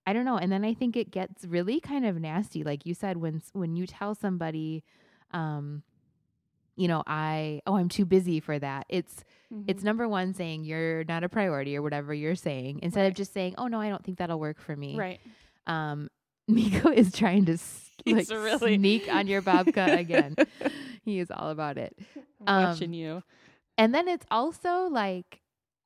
I 0.07 0.13
don't 0.13 0.25
know. 0.25 0.37
And 0.37 0.51
then 0.51 0.65
I 0.65 0.73
think 0.73 0.95
it 0.97 1.11
gets 1.11 1.45
really 1.45 1.79
kind 1.79 2.03
of 2.03 2.19
nasty. 2.19 2.63
Like 2.63 2.83
you 2.83 2.95
said, 2.95 3.17
when 3.17 3.43
when 3.53 3.75
you 3.75 3.85
tell 3.85 4.15
somebody, 4.15 4.83
um, 5.31 5.83
you 6.75 6.87
know, 6.87 7.03
I 7.05 7.61
oh 7.67 7.75
I'm 7.75 7.89
too 7.89 8.05
busy 8.05 8.39
for 8.39 8.57
that. 8.57 8.87
It's 8.89 9.23
it's 9.67 9.81
Mhm. 9.81 9.85
number 9.85 10.07
one 10.07 10.33
saying 10.33 10.63
you're 10.63 11.03
not 11.03 11.23
a 11.23 11.29
priority 11.29 11.75
or 11.75 11.83
whatever 11.83 12.11
you're 12.13 12.33
saying 12.35 12.79
instead 12.81 13.05
of 13.07 13.13
just 13.13 13.33
saying 13.33 13.53
oh 13.59 13.67
no 13.67 13.79
I 13.79 13.89
don't 13.89 14.03
think 14.03 14.17
that'll 14.17 14.39
work 14.39 14.59
for 14.59 14.75
me. 14.75 14.95
right 14.97 15.19
Um, 15.67 16.09
Miko 16.47 16.89
is 16.89 17.11
trying 17.11 17.45
to 17.45 17.57
s- 17.99 18.03
like 18.11 18.17
He's 18.27 18.31
really- 18.31 18.75
sneak 18.77 19.07
on 19.11 19.27
your 19.27 19.41
babka 19.41 19.97
again. 19.99 20.35
he 21.03 21.19
is 21.19 21.31
all 21.31 21.49
about 21.49 21.77
it. 21.77 21.97
Um, 22.47 22.63
watching 22.69 22.93
you 22.93 23.23
And 23.77 23.93
then 23.93 24.07
it's 24.07 24.25
also 24.31 24.87
like. 24.89 25.41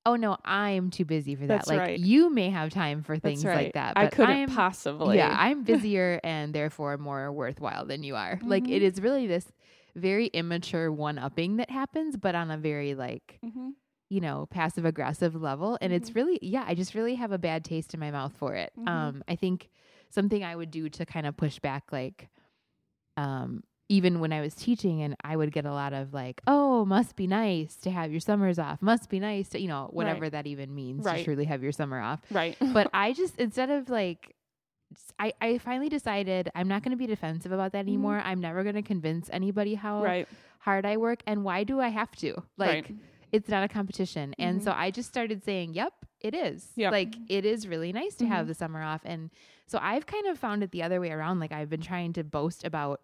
Oh 0.05 0.17
no, 0.17 0.35
I'm 0.43 0.89
too 0.89 1.05
busy 1.05 1.33
for 1.35 1.47
that. 1.47 1.59
That's 1.59 1.67
like 1.69 1.79
right. 1.79 1.97
you 1.97 2.29
may 2.29 2.49
have 2.49 2.71
time 2.71 3.03
for 3.03 3.17
things 3.17 3.45
right 3.45 3.55
like 3.67 3.73
that, 3.75 3.93
i 3.95 4.03
but 4.03 4.11
couldn't 4.11 4.35
I'm, 4.35 4.49
possibly 4.49 5.15
yeah, 5.15 5.33
I'm 5.39 5.63
busier 5.71 6.19
and 6.25 6.53
therefore 6.53 6.97
more 6.97 7.31
worthwhile 7.31 7.85
than 7.85 8.03
you 8.03 8.17
are. 8.17 8.37
Like 8.43 8.67
it 8.67 8.81
Mhm. 8.81 8.85
is 8.91 8.99
really 9.01 9.27
this 9.27 9.49
very 9.95 10.27
immature 10.27 10.91
one 10.91 11.17
upping 11.17 11.55
that 11.55 11.69
happens, 11.69 12.17
but 12.17 12.35
on 12.35 12.51
a 12.51 12.57
very 12.57 12.95
like, 12.95 13.39
hmm 13.41 13.69
you 14.09 14.19
know, 14.19 14.45
passive 14.51 14.83
aggressive 14.85 15.41
level. 15.41 15.77
And 15.81 15.91
it's 15.93 16.09
Mhm. 16.11 16.15
really, 16.15 16.39
yeah, 16.41 16.65
I 16.67 16.75
just 16.75 16.93
really 16.93 17.15
have 17.15 17.31
a 17.31 17.37
bad 17.39 17.63
taste 17.63 17.93
in 17.95 17.99
my 18.01 18.11
mouth 18.11 18.35
for 18.37 18.53
it. 18.55 18.73
Mhm. 18.77 18.87
Um, 18.89 19.23
I 19.29 19.35
think 19.37 19.69
something 20.13 20.43
I 20.43 20.55
would 20.55 20.71
do 20.71 20.89
to 20.89 21.05
kind 21.05 21.25
of 21.25 21.35
push 21.35 21.59
back, 21.59 21.91
like, 21.91 22.29
um, 23.17 23.63
even 23.89 24.19
when 24.19 24.31
I 24.31 24.41
was 24.41 24.55
teaching 24.55 25.01
and 25.01 25.15
I 25.23 25.35
would 25.35 25.51
get 25.51 25.65
a 25.65 25.73
lot 25.73 25.93
of 25.93 26.13
like, 26.13 26.41
oh, 26.47 26.85
must 26.85 27.15
be 27.15 27.27
nice 27.27 27.75
to 27.77 27.91
have 27.91 28.11
your 28.11 28.19
summers 28.21 28.57
off. 28.57 28.81
Must 28.81 29.09
be 29.09 29.19
nice 29.19 29.49
to, 29.49 29.59
you 29.59 29.67
know, 29.67 29.89
whatever 29.91 30.29
that 30.29 30.47
even 30.47 30.73
means 30.73 31.05
Right. 31.05 31.17
to 31.19 31.23
truly 31.25 31.45
have 31.45 31.61
your 31.61 31.71
summer 31.73 31.99
off 31.99 32.21
right 32.31 32.57
but 32.73 32.89
I 32.93 33.13
just 33.13 33.37
instead 33.39 33.69
of 33.69 33.89
like 33.89 34.35
I, 35.19 35.33
I 35.41 35.57
finally 35.57 35.89
decided 35.89 36.49
I'm 36.55 36.67
not 36.67 36.83
going 36.83 36.91
to 36.91 36.97
be 36.97 37.07
defensive 37.07 37.51
about 37.51 37.71
that 37.73 37.85
Mhm. 37.85 37.89
anymore. 37.89 38.21
I'm 38.23 38.39
never 38.39 38.61
going 38.63 38.75
to 38.75 38.81
convince 38.83 39.27
anybody 39.33 39.73
how 39.75 40.01
right 40.03 40.27
hard 40.59 40.85
I 40.85 40.97
work 40.97 41.21
and 41.27 41.43
why 41.43 41.63
do 41.63 41.79
I 41.81 41.89
have 41.89 42.15
to? 42.17 42.35
Like 42.57 42.67
Right. 42.85 42.95
it's 43.31 43.49
not 43.49 43.63
a 43.63 43.67
competition. 43.67 44.33
And 44.39 44.59
Mhm. 44.61 44.63
so 44.63 44.71
I 44.71 44.91
just 44.91 45.09
started 45.09 45.43
saying, 45.43 45.73
"Yep, 45.73 45.93
it 46.21 46.33
is." 46.35 46.71
Yep. 46.75 46.91
Like 46.91 47.15
it 47.27 47.43
is 47.43 47.67
really 47.67 47.91
nice 47.91 48.15
to 48.15 48.25
have 48.27 48.45
Mhm. 48.45 48.49
the 48.49 48.53
summer 48.53 48.81
off. 48.81 49.01
And 49.03 49.29
so 49.67 49.79
I've 49.81 50.05
kind 50.05 50.27
of 50.27 50.37
found 50.37 50.63
it 50.63 50.71
the 50.71 50.83
other 50.83 50.99
way 50.99 51.11
around. 51.11 51.39
Like 51.39 51.51
I've 51.51 51.69
been 51.69 51.81
trying 51.81 52.13
to 52.13 52.23
boast 52.23 52.63
about 52.65 53.01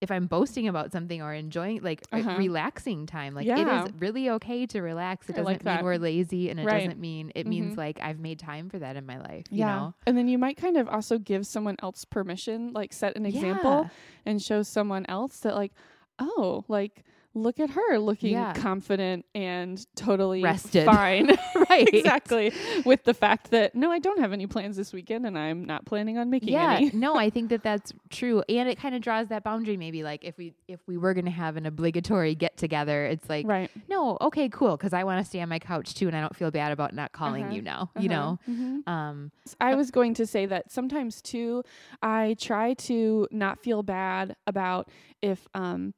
if 0.00 0.10
I'm 0.10 0.26
boasting 0.26 0.68
about 0.68 0.92
something 0.92 1.22
or 1.22 1.32
enjoying 1.32 1.80
like 1.80 2.02
a 2.12 2.18
Uh-huh. 2.18 2.34
relaxing 2.36 3.06
time, 3.06 3.32
like 3.34 3.46
Yeah. 3.46 3.84
it 3.84 3.86
is 3.88 3.94
really 4.00 4.28
okay 4.30 4.66
to 4.66 4.82
relax. 4.82 5.30
It 5.30 5.36
doesn't 5.36 5.44
like 5.46 5.64
mean 5.64 5.82
we're 5.82 5.96
lazy 5.96 6.50
and 6.50 6.60
it 6.60 6.66
Right. 6.66 6.84
doesn't 6.84 7.00
mean 7.00 7.32
it 7.34 7.46
means 7.46 7.74
Mhm. 7.74 7.78
like 7.78 8.00
I've 8.02 8.18
made 8.18 8.38
time 8.38 8.68
for 8.68 8.78
that 8.80 8.96
in 8.96 9.06
my 9.06 9.18
life. 9.18 9.46
You 9.50 9.60
yeah 9.60 9.66
know? 9.78 9.94
and 10.06 10.16
then 10.18 10.28
you 10.28 10.36
might 10.36 10.58
kind 10.58 10.76
of 10.76 10.88
also 10.88 11.18
give 11.18 11.46
someone 11.46 11.76
else 11.82 12.04
permission 12.04 12.72
like 12.74 12.92
set 12.92 13.16
an 13.16 13.24
example 13.24 13.84
Yeah. 13.84 13.88
and 14.26 14.42
show 14.42 14.62
someone 14.62 15.06
else 15.08 15.40
that 15.40 15.54
like 15.54 15.72
oh 16.18 16.64
like 16.68 17.02
look 17.34 17.58
at 17.60 17.70
her 17.70 17.98
looking 17.98 18.32
Yeah. 18.32 18.52
confident 18.54 19.24
and 19.34 19.84
totally 19.96 20.42
Rested. 20.42 20.86
fine. 20.86 21.30
right. 21.70 21.88
exactly. 21.92 22.52
With 22.84 23.04
the 23.04 23.14
fact 23.14 23.50
that 23.50 23.74
no, 23.74 23.90
I 23.90 23.98
don't 23.98 24.20
have 24.20 24.32
any 24.32 24.46
plans 24.46 24.76
this 24.76 24.92
weekend 24.92 25.26
and 25.26 25.36
I'm 25.38 25.64
not 25.64 25.84
planning 25.84 26.16
on 26.18 26.30
making 26.30 26.50
Yeah, 26.54 26.74
any. 26.76 26.90
no, 26.94 27.16
I 27.16 27.30
think 27.30 27.50
that 27.50 27.62
that's 27.64 27.92
true, 28.10 28.42
and 28.48 28.68
it 28.68 28.78
kind 28.78 28.94
of 28.94 29.02
draws 29.02 29.28
that 29.28 29.42
boundary. 29.44 29.76
Maybe 29.76 30.02
like 30.02 30.24
if 30.24 30.36
we 30.38 30.54
if 30.68 30.80
we 30.86 30.96
were 30.96 31.12
going 31.14 31.24
to 31.24 31.30
have 31.30 31.56
an 31.56 31.66
obligatory 31.66 32.34
get 32.34 32.56
together, 32.56 33.04
it's 33.06 33.28
like 33.28 33.46
right. 33.48 33.70
no, 33.88 34.16
okay, 34.20 34.48
cool, 34.48 34.76
because 34.76 34.92
I 34.92 35.04
want 35.04 35.22
to 35.22 35.28
stay 35.28 35.40
on 35.40 35.48
my 35.48 35.58
couch 35.58 35.94
too, 35.94 36.06
and 36.06 36.16
I 36.16 36.20
don't 36.20 36.36
feel 36.36 36.50
bad 36.50 36.70
about 36.72 36.94
not 36.94 37.12
calling 37.12 37.44
Uh-huh, 37.44 37.54
you 37.54 37.62
now. 37.62 37.90
You 37.98 38.08
know, 38.08 38.38
Mhm. 38.48 38.86
um, 38.88 39.32
I 39.60 39.74
was 39.74 39.90
going 39.90 40.14
to 40.14 40.26
say 40.26 40.46
that 40.46 40.70
sometimes 40.70 41.20
too, 41.20 41.62
I 42.02 42.36
try 42.38 42.74
to 42.74 43.26
not 43.30 43.58
feel 43.58 43.82
bad 43.82 44.36
about 44.46 44.88
if 45.22 45.46
um, 45.54 45.94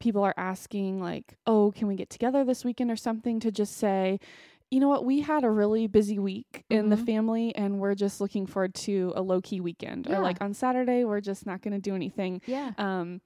people 0.00 0.22
are 0.24 0.34
asking, 0.36 1.00
like, 1.00 1.36
oh, 1.46 1.72
can 1.76 1.86
we 1.86 1.94
get 1.94 2.10
together 2.10 2.44
this 2.44 2.64
weekend 2.64 2.90
or 2.90 2.96
something, 2.96 3.38
to 3.40 3.52
just 3.52 3.76
say, 3.76 4.18
you 4.70 4.80
know 4.80 4.88
what, 4.88 5.04
we 5.04 5.20
had 5.20 5.44
a 5.44 5.50
really 5.50 5.86
busy 5.86 6.18
week 6.18 6.64
in 6.70 6.88
the 6.90 6.96
Mhm. 6.96 7.06
family 7.06 7.54
and 7.56 7.80
we're 7.80 7.94
just 7.94 8.20
looking 8.20 8.46
forward 8.46 8.74
to 8.74 9.12
a 9.16 9.22
low 9.22 9.40
key 9.40 9.60
weekend. 9.60 10.06
Yeah. 10.08 10.16
Or 10.16 10.20
like 10.22 10.40
on 10.40 10.54
Saturday, 10.54 11.04
we're 11.04 11.20
just 11.20 11.44
not 11.46 11.60
going 11.60 11.72
to 11.74 11.80
do 11.80 11.94
anything. 11.94 12.40
yeah, 12.46 12.72
Um, 12.78 13.20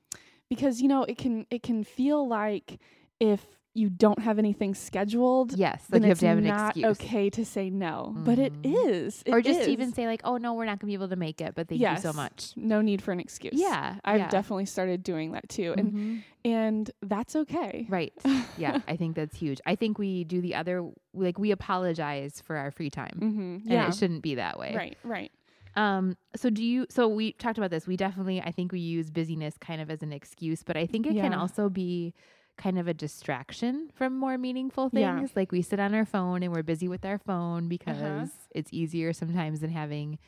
because, 0.50 0.80
you 0.82 0.88
know, 0.88 1.04
it 1.04 1.16
can, 1.18 1.46
it 1.50 1.62
can 1.62 1.84
feel 1.84 2.26
like 2.26 2.78
if 3.20 3.44
you 3.76 3.90
don't 3.90 4.20
have 4.20 4.38
anything 4.38 4.72
scheduled, 4.74 5.58
yes, 5.58 5.84
then 5.90 6.02
like 6.02 6.06
you 6.06 6.08
have 6.08 6.12
it's 6.12 6.20
to 6.20 6.26
have 6.28 6.38
an 6.38 6.44
not 6.44 6.76
excuse, 6.76 6.90
okay 7.00 7.28
to 7.30 7.44
say 7.44 7.70
no. 7.70 8.12
But 8.16 8.38
it 8.38 8.52
Mhm. 8.62 8.88
is. 8.88 9.22
or 9.26 9.38
It 9.40 9.44
just 9.44 9.60
is. 9.62 9.68
even 9.68 9.92
say 9.92 10.06
like, 10.06 10.20
oh 10.24 10.36
no, 10.36 10.54
we're 10.54 10.64
not 10.64 10.78
going 10.78 10.86
to 10.86 10.86
be 10.86 10.94
able 10.94 11.08
to 11.08 11.16
make 11.16 11.40
it, 11.40 11.54
but 11.56 11.68
thank 11.68 11.80
you 11.80 11.96
so 11.98 12.12
much. 12.12 12.52
no 12.56 12.80
need 12.80 13.02
for 13.02 13.10
an 13.12 13.18
excuse. 13.20 13.54
Yeah, 13.54 13.98
I've 14.04 14.18
yeah. 14.20 14.28
definitely 14.28 14.66
started 14.66 15.02
doing 15.02 15.32
that 15.32 15.48
too. 15.48 15.74
And 15.76 15.92
Mhm. 15.92 16.22
and 16.44 16.90
that's 17.02 17.34
okay. 17.34 17.86
Right. 17.88 18.12
Yeah, 18.56 18.78
I 18.88 18.96
think 18.96 19.16
that's 19.16 19.36
huge. 19.36 19.60
I 19.66 19.74
think 19.74 19.98
we 19.98 20.22
do 20.24 20.40
the 20.40 20.54
other 20.54 20.88
like 21.12 21.38
we 21.38 21.50
apologize 21.50 22.40
for 22.40 22.56
our 22.56 22.70
free 22.70 22.90
time. 22.90 23.16
hmm 23.18 23.70
And 23.72 23.88
it 23.88 23.94
shouldn't 23.96 24.22
be 24.22 24.36
that 24.36 24.58
way. 24.58 24.74
Right, 24.76 24.96
right. 25.02 25.32
Um 25.76 26.16
so 26.36 26.48
do 26.50 26.62
you 26.62 26.86
so 26.90 27.08
we 27.08 27.32
talked 27.32 27.58
about 27.58 27.70
this. 27.72 27.86
We 27.88 27.96
definitely 27.96 28.40
I 28.40 28.52
think 28.52 28.70
we 28.70 28.78
use 28.80 29.10
busyness 29.10 29.56
kind 29.58 29.80
of 29.80 29.90
as 29.90 30.02
an 30.04 30.12
excuse, 30.12 30.62
but 30.62 30.76
I 30.76 30.86
think 30.86 31.06
it 31.06 31.14
can 31.16 31.34
also 31.34 31.68
be 31.68 32.14
kind 32.56 32.78
of 32.78 32.86
a 32.88 32.94
distraction 32.94 33.90
from 33.94 34.16
more 34.16 34.38
meaningful 34.38 34.88
Yeah. 34.92 35.16
things. 35.18 35.30
Like 35.34 35.50
we 35.52 35.62
sit 35.62 35.80
on 35.80 35.94
our 35.94 36.04
phone 36.04 36.42
and 36.42 36.52
we're 36.52 36.62
busy 36.62 36.88
with 36.88 37.04
our 37.04 37.18
phone 37.18 37.68
because 37.68 37.96
Uh-huh. 38.02 38.26
it's 38.54 38.72
easier 38.72 39.12
sometimes 39.12 39.60
than 39.60 39.70
having, 39.70 40.18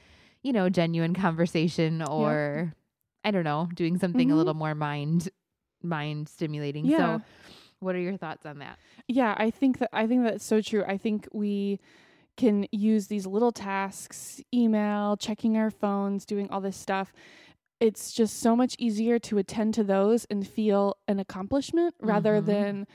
you 0.42 0.52
know, 0.52 0.68
genuine 0.68 1.14
conversation 1.14 2.02
or 2.02 2.75
I 3.25 3.30
don't 3.30 3.45
know, 3.45 3.68
doing 3.75 3.99
something 3.99 4.30
a 4.30 4.35
Mhm. 4.35 4.37
little 4.37 4.54
more 4.54 4.75
mind 4.75 5.28
mind 5.83 6.28
stimulating. 6.28 6.87
Yeah. 6.87 7.18
So 7.18 7.23
what 7.80 7.95
are 7.95 8.00
your 8.00 8.16
thoughts 8.16 8.45
on 8.47 8.59
that? 8.59 8.78
Yeah, 9.09 9.35
I 9.38 9.50
think 9.50 9.78
that 9.78 9.90
I 9.92 10.06
think 10.06 10.25
that's 10.25 10.45
so 10.45 10.61
true. 10.61 10.85
I 10.87 10.97
think 10.97 11.28
we 11.33 11.78
can 12.37 12.66
use 12.73 13.06
these 13.06 13.26
little 13.26 13.52
tasks, 13.52 14.40
email, 14.52 15.16
checking 15.16 15.56
our 15.56 15.71
phones, 15.71 16.26
doing 16.26 16.50
all 16.50 16.61
this 16.61 16.76
stuff. 16.76 17.12
It's 17.80 18.12
just 18.12 18.40
so 18.40 18.56
much 18.56 18.75
easier 18.78 19.18
to 19.21 19.38
attend 19.38 19.75
to 19.75 19.85
those 19.85 20.25
and 20.26 20.47
feel 20.47 20.97
an 21.09 21.18
accomplishment 21.21 21.95
rather 22.00 22.40
Mhm. 22.40 22.47
than 22.47 22.87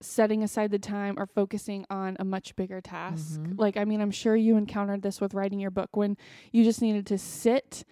setting 0.00 0.42
aside 0.44 0.70
the 0.70 0.78
time 0.78 1.18
or 1.18 1.26
focusing 1.26 1.84
on 1.90 2.16
a 2.20 2.24
much 2.24 2.54
bigger 2.54 2.80
task. 2.80 3.40
Mhm. 3.40 3.58
Like 3.58 3.76
I 3.76 3.84
mean, 3.84 4.00
I'm 4.00 4.10
sure 4.12 4.36
you 4.36 4.56
encountered 4.56 5.02
this 5.02 5.20
with 5.20 5.34
writing 5.34 5.58
your 5.60 5.70
book 5.72 5.96
when 5.96 6.16
you 6.52 6.62
just 6.62 6.82
needed 6.82 7.06
to 7.06 7.18
sit 7.18 7.84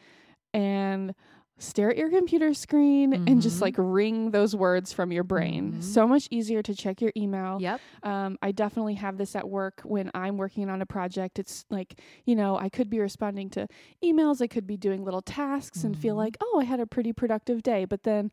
and 0.55 1.15
stare 1.59 1.91
at 1.91 1.97
your 1.97 2.11
computer 2.11 2.53
screen 2.53 3.15
and 3.15 3.41
just 3.41 3.63
like 3.63 3.75
wring 3.79 4.31
those 4.31 4.55
words 4.55 4.93
from 4.93 5.11
your 5.11 5.25
brain. 5.25 5.73
Mhm. 5.73 5.83
So 5.83 6.07
much 6.07 6.29
easier 6.31 6.63
to 6.63 6.75
check 6.75 7.01
your 7.01 7.13
email. 7.17 7.57
Yep. 7.61 7.81
Um, 8.03 8.37
I 8.43 8.53
definitely 8.53 8.95
have 8.95 9.17
this 9.17 9.35
at 9.35 9.49
work 9.49 9.81
when 9.83 10.11
I'm 10.13 10.37
working 10.37 10.69
on 10.69 10.83
a 10.83 10.87
project. 10.87 11.39
It's 11.39 11.65
like, 11.71 12.01
you 12.27 12.37
know, 12.37 12.59
I 12.59 12.69
could 12.69 12.91
be 12.91 13.01
responding 13.01 13.49
to 13.51 13.69
emails, 14.05 14.43
I 14.43 14.49
could 14.49 14.67
be 14.67 14.77
doing 14.77 15.03
little 15.03 15.23
tasks 15.23 15.83
and 15.83 15.97
feel 15.97 16.15
Mhm. 16.15 16.19
like, 16.19 16.37
oh, 16.43 16.59
I 16.61 16.65
had 16.65 16.79
a 16.79 16.87
pretty 16.87 17.15
productive 17.15 17.63
day. 17.63 17.87
But 17.87 18.03
then 18.03 18.31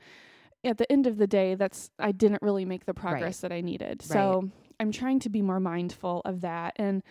at 0.65 0.77
the 0.77 0.91
end 0.91 1.07
of 1.07 1.17
the 1.17 1.27
day, 1.27 1.55
that's, 1.55 1.91
I 1.99 2.11
didn't 2.11 2.41
really 2.41 2.65
make 2.65 2.85
the 2.85 2.93
progress 2.93 3.39
that 3.39 3.53
I 3.53 3.61
needed. 3.61 4.01
So 4.01 4.49
I'm 4.81 4.91
trying 4.91 5.19
to 5.19 5.29
be 5.29 5.41
more 5.41 5.61
mindful 5.61 6.21
of 6.25 6.41
that. 6.41 6.73
And 6.75 7.01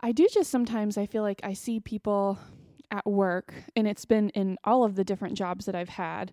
I 0.00 0.12
do 0.12 0.26
just 0.32 0.50
sometimes, 0.50 0.96
I 0.96 1.04
feel 1.04 1.22
like 1.22 1.40
I 1.44 1.52
see 1.52 1.78
people 1.78 2.38
at 2.92 3.04
work, 3.06 3.52
and 3.74 3.88
it's 3.88 4.04
been 4.04 4.28
in 4.30 4.56
all 4.64 4.84
of 4.84 4.94
the 4.94 5.02
different 5.02 5.34
jobs 5.36 5.64
that 5.66 5.74
I've 5.74 5.88
had, 5.88 6.32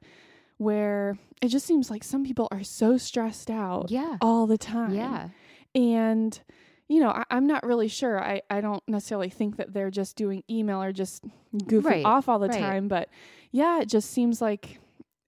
where 0.57 1.17
it 1.41 1.47
just 1.47 1.65
seems 1.65 1.89
like 1.89 2.03
some 2.03 2.23
people 2.23 2.47
are 2.51 2.63
so 2.63 2.97
stressed 2.97 3.49
out 3.49 3.89
Yeah. 3.89 4.17
all 4.21 4.45
the 4.45 4.57
time. 4.57 4.93
Yeah. 4.93 5.29
And, 5.73 6.39
you 6.89 6.99
know, 6.99 7.09
I, 7.09 7.23
I'm 7.31 7.47
not 7.47 7.63
really 7.63 7.87
sure. 7.87 8.21
I, 8.21 8.41
I 8.49 8.59
don't 8.61 8.83
necessarily 8.87 9.29
think 9.29 9.55
that 9.57 9.73
they're 9.73 9.91
just 9.91 10.15
doing 10.17 10.43
email 10.49 10.81
or 10.83 10.91
just 10.91 11.23
goofing 11.55 11.83
Right, 11.85 12.05
off 12.05 12.27
all 12.27 12.39
the 12.39 12.49
right. 12.49 12.59
time. 12.59 12.87
But 12.89 13.09
yeah, 13.51 13.79
it 13.81 13.87
just 13.87 14.11
seems 14.11 14.41
like 14.41 14.79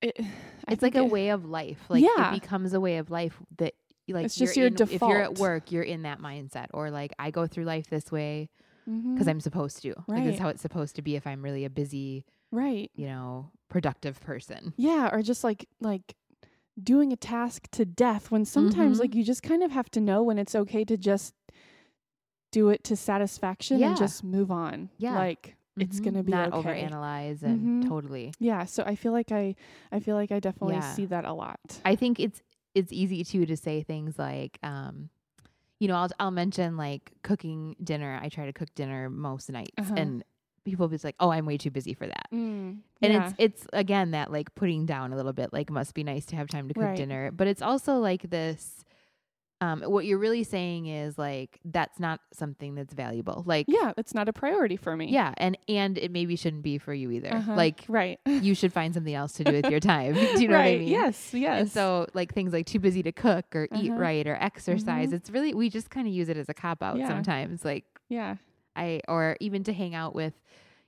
it, 0.02 0.20
It's 0.68 0.82
like 0.84 0.96
a 0.96 1.04
it- 1.06 1.12
way 1.12 1.30
of 1.30 1.46
life. 1.46 1.80
Like 1.90 2.04
Yeah. 2.04 2.34
it 2.36 2.42
becomes 2.42 2.74
a 2.74 2.80
way 2.82 2.98
of 2.98 3.10
life 3.10 3.38
that 3.58 3.74
like 4.10 4.26
It's 4.26 4.36
just 4.36 4.58
you're 4.58 4.68
your 4.68 4.76
in, 4.76 4.90
if 4.94 5.00
you're 5.02 5.22
at 5.22 5.38
work, 5.38 5.72
you're 5.72 5.84
in 5.84 6.02
that 6.02 6.20
mindset. 6.20 6.68
Or 6.74 6.92
like 6.92 7.14
I 7.18 7.32
go 7.32 7.48
through 7.48 7.64
life 7.64 7.88
this 7.90 8.12
way 8.12 8.50
Because 8.86 9.28
I'm 9.28 9.40
supposed 9.40 9.82
to. 9.84 9.90
Like 10.08 10.24
this 10.24 10.26
Right. 10.26 10.34
is 10.34 10.40
how 10.40 10.50
it's 10.50 10.62
supposed 10.62 10.96
to 10.96 11.02
be 11.02 11.16
if 11.16 11.26
I'm 11.28 11.42
really 11.44 11.66
a 11.66 11.70
busy, 11.70 12.26
right. 12.52 12.90
you 12.96 13.06
know, 13.08 13.52
productive 13.70 14.20
person. 14.22 14.74
Yeah, 14.78 15.10
or 15.12 15.22
just 15.22 15.44
like 15.44 15.68
like 15.80 16.16
doing 16.82 17.12
a 17.14 17.18
task 17.18 17.68
to 17.72 17.86
death 17.86 18.32
when 18.32 18.46
sometimes 18.46 18.98
Mhm. 18.98 19.02
like 19.02 19.16
you 19.16 19.24
just 19.24 19.44
kind 19.44 19.62
of 19.64 19.72
have 19.72 19.90
to 19.92 20.00
know 20.02 20.24
when 20.24 20.38
it's 20.40 20.56
okay 20.56 20.84
to 20.86 20.98
just 20.98 21.34
do 22.52 22.70
it 22.70 22.84
to 22.86 22.96
satisfaction 22.96 23.80
Yeah. 23.80 23.90
and 23.90 23.98
just 23.98 24.24
move 24.24 24.52
on. 24.52 24.90
Yeah. 24.98 25.16
Like 25.16 25.56
it's 25.78 26.00
Mhm. 26.00 26.04
going 26.04 26.14
to 26.16 26.24
be 26.24 26.32
not 26.32 26.52
okay. 26.54 26.84
overanalyze 26.84 27.44
and 27.44 27.84
Mhm. 27.84 27.88
totally. 27.88 28.34
Yeah, 28.40 28.66
so 28.66 28.84
I 28.84 28.96
feel 28.96 29.14
like 29.14 29.32
I 29.32 29.56
I 29.92 30.00
feel 30.00 30.16
like 30.16 30.32
I 30.32 30.40
definitely 30.40 30.76
Yeah. 30.76 30.94
see 30.94 31.06
that 31.06 31.24
a 31.26 31.34
lot. 31.34 31.82
I 31.86 31.96
think 31.96 32.20
it's 32.20 32.42
it's 32.74 32.92
easy 32.94 33.24
too 33.26 33.46
to 33.46 33.58
say 33.58 33.84
things 33.84 34.18
like, 34.18 34.58
um, 34.64 35.10
you 35.82 35.88
know, 35.90 35.96
I'll 35.96 36.10
I'll 36.20 36.32
mention 36.32 36.78
like 36.78 37.12
cooking 37.24 37.76
dinner. 37.84 38.20
I 38.22 38.30
try 38.30 38.46
to 38.46 38.54
cook 38.54 38.70
dinner 38.76 39.10
most 39.10 39.50
nights, 39.52 39.74
Uh-huh. 39.80 39.96
and 39.98 40.24
people 40.64 40.88
be 40.88 40.98
like, 41.04 41.16
"Oh, 41.20 41.32
I'm 41.32 41.46
way 41.48 41.58
too 41.58 41.72
busy 41.72 41.94
for 41.96 42.06
that." 42.08 42.28
Mm, 42.32 42.82
And 43.02 43.14
yeah. 43.14 43.28
it's 43.30 43.36
it's 43.40 43.68
again 43.74 44.12
that 44.12 44.32
like 44.32 44.54
putting 44.56 44.86
down 44.86 45.12
a 45.12 45.16
little 45.16 45.34
bit, 45.34 45.52
like 45.52 45.70
must 45.72 45.96
be 45.96 46.04
nice 46.04 46.26
to 46.28 46.36
have 46.36 46.48
time 46.50 46.68
to 46.68 46.74
cook 46.76 46.84
Right. 46.84 46.96
dinner. 46.96 47.32
But 47.32 47.48
it's 47.48 47.64
also 47.64 47.98
like 47.98 48.30
this 48.30 48.86
um 49.62 49.82
what 49.84 50.06
you're 50.06 50.18
really 50.18 50.44
saying 50.44 50.88
is 50.88 51.18
like 51.18 51.60
that's 51.64 52.00
not 52.00 52.20
something 52.34 52.76
that's 52.76 52.94
valuable. 52.94 53.44
Like 53.46 53.68
yeah, 53.70 53.94
it's 53.98 54.14
not 54.14 54.28
a 54.28 54.34
priority 54.34 54.76
for 54.76 54.98
me. 54.98 55.10
yeah, 55.10 55.34
and 55.38 55.58
and 55.70 55.98
it 55.98 56.12
maybe 56.12 56.36
shouldn't 56.36 56.64
be 56.64 56.78
for 56.80 56.94
you 56.94 57.12
either. 57.12 57.34
Uh-huh. 57.34 57.54
Like 57.56 57.86
right. 57.88 58.20
you 58.26 58.56
should 58.56 58.74
find 58.74 58.94
something 58.94 59.14
else 59.14 59.34
to 59.34 59.44
do 59.44 59.54
with 59.54 59.68
your 59.70 59.80
time. 59.94 60.14
do 60.16 60.20
you 60.42 60.48
know 60.48 60.56
right. 60.56 60.72
what 60.72 60.76
I 60.76 60.80
mean? 60.80 60.88
Yes, 60.90 61.34
yes. 61.34 61.62
And 61.62 61.72
so 61.72 62.08
like 62.14 62.34
things 62.34 62.52
like 62.54 62.66
too 62.66 62.80
busy 62.80 63.04
to 63.04 63.12
cook 63.12 63.46
or 63.56 63.68
eat 63.76 63.92
Uh-huh. 63.92 64.00
right 64.00 64.26
or 64.28 64.36
exercise, 64.36 65.10
Mhm. 65.10 65.14
it's 65.14 65.30
really 65.30 65.54
we 65.54 65.70
just 65.70 65.90
kind 65.90 66.08
of 66.08 66.14
use 66.14 66.28
it 66.28 66.38
as 66.38 66.50
a 66.50 66.54
cop 66.54 66.82
out 66.84 66.98
Yeah. 66.98 67.08
sometimes. 67.08 67.64
Like 67.64 67.86
yeah. 68.10 68.36
I 68.76 69.02
or 69.08 69.38
even 69.40 69.64
to 69.66 69.74
hang 69.74 69.94
out 69.96 70.16
with, 70.16 70.34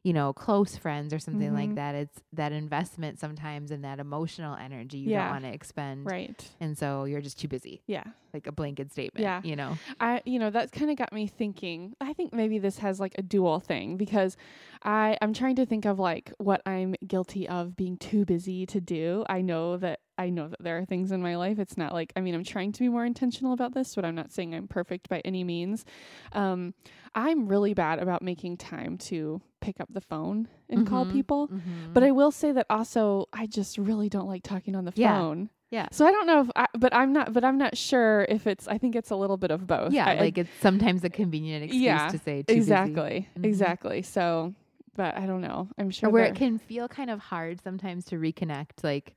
you 0.03 0.11
know, 0.11 0.33
close 0.33 0.75
friends 0.75 1.13
or 1.13 1.19
something 1.19 1.53
like 1.53 1.69
Mhm. 1.69 1.75
that. 1.75 1.95
It's 1.95 2.21
that 2.33 2.51
investment 2.51 3.19
sometimes 3.19 3.71
and 3.71 3.85
that 3.85 3.99
emotional 3.99 4.53
energy 4.55 4.97
you 4.97 5.11
Yeah. 5.11 5.23
don't 5.23 5.31
want 5.35 5.43
to 5.45 5.53
expend. 5.53 6.05
Right. 6.05 6.51
And 6.59 6.77
so 6.77 7.05
you're 7.05 7.21
just 7.21 7.39
too 7.39 7.47
busy. 7.47 7.81
Yeah. 7.87 8.03
Like 8.33 8.45
a 8.45 8.51
blanket 8.51 8.91
statement. 8.91 9.23
Yeah. 9.23 9.39
You 9.45 9.55
know? 9.55 9.77
I 10.01 10.21
you 10.25 10.39
know 10.39 10.49
that 10.49 10.71
kind 10.73 10.91
of 10.91 10.97
got 10.97 11.13
me 11.13 11.27
thinking. 11.27 11.95
I 12.01 12.11
think 12.13 12.33
maybe 12.33 12.59
this 12.59 12.79
has 12.79 12.99
like 12.99 13.15
a 13.17 13.21
dual 13.21 13.59
thing 13.61 13.95
because 13.95 14.35
I 14.83 15.17
I'm 15.21 15.33
trying 15.33 15.55
to 15.55 15.65
think 15.65 15.85
of 15.85 15.99
like 15.99 16.33
what 16.37 16.61
I'm 16.65 16.95
guilty 17.07 17.47
of 17.47 17.75
being 17.77 17.95
too 17.97 18.25
busy 18.25 18.65
to 18.65 18.81
do. 18.81 19.23
I 19.29 19.39
know 19.41 19.77
that 19.77 20.01
I 20.17 20.29
know 20.29 20.47
that 20.49 20.61
there 20.61 20.77
are 20.77 20.85
things 20.85 21.11
in 21.11 21.21
my 21.21 21.37
life. 21.37 21.57
It's 21.59 21.77
not 21.77 21.93
like 21.93 22.11
I 22.15 22.21
mean 22.21 22.35
I'm 22.35 22.43
trying 22.43 22.71
to 22.73 22.79
be 22.81 22.89
more 22.89 23.05
intentional 23.05 23.53
about 23.53 23.73
this, 23.73 23.95
but 23.95 24.03
I'm 24.03 24.15
not 24.15 24.31
saying 24.33 24.53
I'm 24.53 24.67
perfect 24.67 25.07
by 25.09 25.21
any 25.23 25.43
means. 25.45 25.85
Um 26.33 26.73
I'm 27.15 27.47
really 27.47 27.73
bad 27.75 27.99
about 27.99 28.23
making 28.23 28.57
time 28.57 28.97
to 29.09 29.41
pick 29.63 29.80
up 29.80 29.88
the 29.91 30.02
phone 30.02 30.47
and 30.69 30.86
call 30.86 31.06
Mhm. 31.06 31.12
people. 31.12 31.47
Mhm. 31.47 31.93
But 31.93 32.04
I 32.04 32.12
will 32.12 32.32
say 32.32 32.52
that 32.52 32.65
also 32.69 33.28
I 33.34 33.45
just 33.47 33.78
really 33.78 34.10
don't 34.10 34.28
like 34.28 34.43
talking 34.43 34.76
on 34.76 34.86
the 34.86 34.93
Yeah. 34.95 35.17
phone. 35.17 35.49
Yeah. 35.71 35.88
So 35.91 36.06
I 36.06 36.12
don't 36.12 36.28
know 36.28 36.41
if 36.41 36.49
I, 36.56 36.67
but 36.78 36.93
I'm 36.93 37.13
not 37.13 37.34
but 37.34 37.43
I'm 37.43 37.58
not 37.58 37.76
sure 37.78 38.26
if 38.30 38.45
it's 38.45 38.67
I 38.67 38.78
think 38.78 38.95
it's 38.95 39.10
a 39.10 39.15
little 39.15 39.38
bit 39.38 39.49
of 39.52 39.65
both. 39.65 39.91
yeah, 39.93 40.06
I- 40.08 40.19
like 40.19 40.38
it's 40.38 40.49
sometimes 40.62 41.04
a 41.04 41.10
convenient 41.10 41.63
excuse 41.63 41.82
Yeah, 41.84 42.08
to 42.10 42.17
say 42.19 42.43
exactly. 42.47 43.28
Mhm. 43.39 43.45
Exactly. 43.45 44.02
So 44.02 44.54
but 44.95 45.17
I 45.17 45.26
don't 45.26 45.41
know. 45.41 45.69
I'm 45.80 45.89
sure 45.89 46.10
Or 46.10 46.12
where 46.12 46.26
it 46.26 46.36
can 46.36 46.60
feel 46.60 46.88
kind 46.88 47.10
of 47.10 47.19
hard 47.19 47.60
sometimes 47.63 48.06
to 48.06 48.17
reconnect, 48.17 48.84
like 48.84 49.15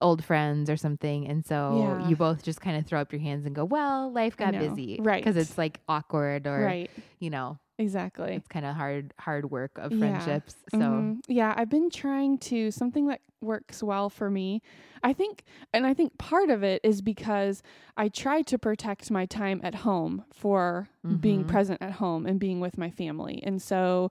old 0.00 0.24
friends 0.24 0.70
or 0.70 0.76
something. 0.76 1.26
And 1.26 1.44
so 1.44 1.80
Yeah. 2.00 2.08
you 2.08 2.16
both 2.16 2.42
just 2.44 2.60
kind 2.62 2.78
of 2.78 2.86
throw 2.86 3.00
up 3.00 3.12
your 3.12 3.20
hands 3.20 3.44
and 3.44 3.54
go, 3.54 3.64
well, 3.66 4.10
life 4.10 4.36
got 4.38 4.52
busy. 4.52 4.98
Right. 5.02 5.22
Because 5.22 5.36
it's 5.36 5.58
like 5.58 5.80
awkward 5.88 6.46
or, 6.46 6.60
right. 6.60 6.88
you 7.18 7.28
know, 7.30 7.58
exactly. 7.78 8.34
it's 8.36 8.48
kind 8.48 8.66
of 8.66 8.74
hard 8.74 9.14
hard 9.18 9.50
work 9.50 9.78
of 9.78 9.92
Yeah. 9.92 9.98
friendships. 9.98 10.56
So 10.68 10.78
Mhm. 10.80 11.20
yeah, 11.28 11.54
I've 11.56 11.68
been 11.70 11.90
trying 11.90 12.38
to 12.38 12.70
something 12.70 13.06
that 13.08 13.20
works 13.40 13.82
well 13.82 14.10
for 14.10 14.30
me. 14.30 14.60
I 15.02 15.12
think, 15.12 15.44
and 15.72 15.86
I 15.86 15.94
think 15.94 16.18
part 16.18 16.50
of 16.50 16.64
it 16.64 16.80
is 16.82 17.00
because 17.02 17.62
I 17.96 18.08
try 18.08 18.42
to 18.42 18.58
protect 18.58 19.10
my 19.10 19.26
time 19.26 19.60
at 19.62 19.76
home 19.76 20.24
for 20.32 20.88
being 21.20 21.44
Mhm. 21.44 21.48
present 21.48 21.80
at 21.80 21.92
home 21.92 22.26
and 22.26 22.40
being 22.40 22.60
with 22.60 22.76
my 22.76 22.90
family. 22.90 23.40
And 23.44 23.62
so, 23.62 24.10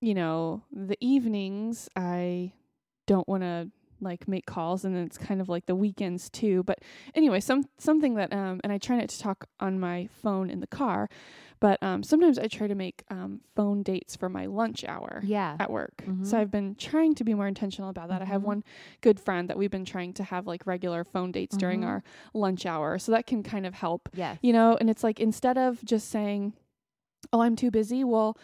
you 0.00 0.14
know, 0.14 0.62
the 0.72 0.96
evenings 1.00 1.88
I 1.96 2.52
don't 3.06 3.28
want 3.28 3.42
to 3.42 3.70
like 4.00 4.28
make 4.28 4.46
calls 4.46 4.84
and 4.84 4.94
then 4.94 5.02
it's 5.04 5.18
kind 5.18 5.40
of 5.40 5.48
like 5.48 5.66
the 5.66 5.74
weekends 5.74 6.30
too 6.30 6.62
but 6.62 6.78
anyway 7.16 7.40
some 7.40 7.64
something 7.78 8.14
that 8.14 8.32
um 8.32 8.60
and 8.62 8.72
I 8.72 8.78
try 8.78 8.96
not 8.96 9.08
to 9.08 9.18
talk 9.18 9.46
on 9.58 9.80
my 9.80 10.08
phone 10.12 10.50
in 10.50 10.60
the 10.60 10.68
car 10.68 11.08
but 11.60 11.82
um 11.82 12.02
sometimes 12.02 12.38
I 12.38 12.46
try 12.46 12.66
to 12.66 12.74
make 12.74 13.02
um 13.10 13.40
phone 13.54 13.82
dates 13.82 14.16
for 14.16 14.28
my 14.28 14.46
lunch 14.46 14.84
hour 14.84 15.20
yeah. 15.24 15.56
at 15.58 15.70
work. 15.70 16.04
Mhm. 16.06 16.24
So 16.26 16.38
I've 16.38 16.50
been 16.50 16.74
trying 16.76 17.14
to 17.16 17.24
be 17.24 17.34
more 17.34 17.46
intentional 17.48 17.90
about 17.90 18.08
that. 18.08 18.22
I 18.22 18.24
have 18.26 18.42
Mhm. 18.42 18.46
one 18.46 18.64
good 19.00 19.18
friend 19.20 19.48
that 19.48 19.56
we've 19.58 19.70
been 19.70 19.84
trying 19.84 20.12
to 20.14 20.24
have 20.24 20.46
like 20.46 20.66
regular 20.66 21.04
phone 21.04 21.32
dates 21.32 21.56
during 21.56 21.80
Mhm. 21.82 21.86
our 21.86 22.02
lunch 22.34 22.66
hour. 22.66 22.98
So 22.98 23.12
that 23.12 23.26
can 23.26 23.42
kind 23.42 23.66
of 23.66 23.74
help, 23.74 24.08
Yeah. 24.14 24.36
you 24.42 24.52
know, 24.52 24.76
and 24.80 24.88
it's 24.90 25.02
like 25.04 25.20
instead 25.20 25.58
of 25.58 25.84
just 25.84 26.08
saying, 26.08 26.52
"Oh, 27.32 27.40
I'm 27.40 27.56
too 27.56 27.70
busy," 27.70 28.04
well, 28.04 28.36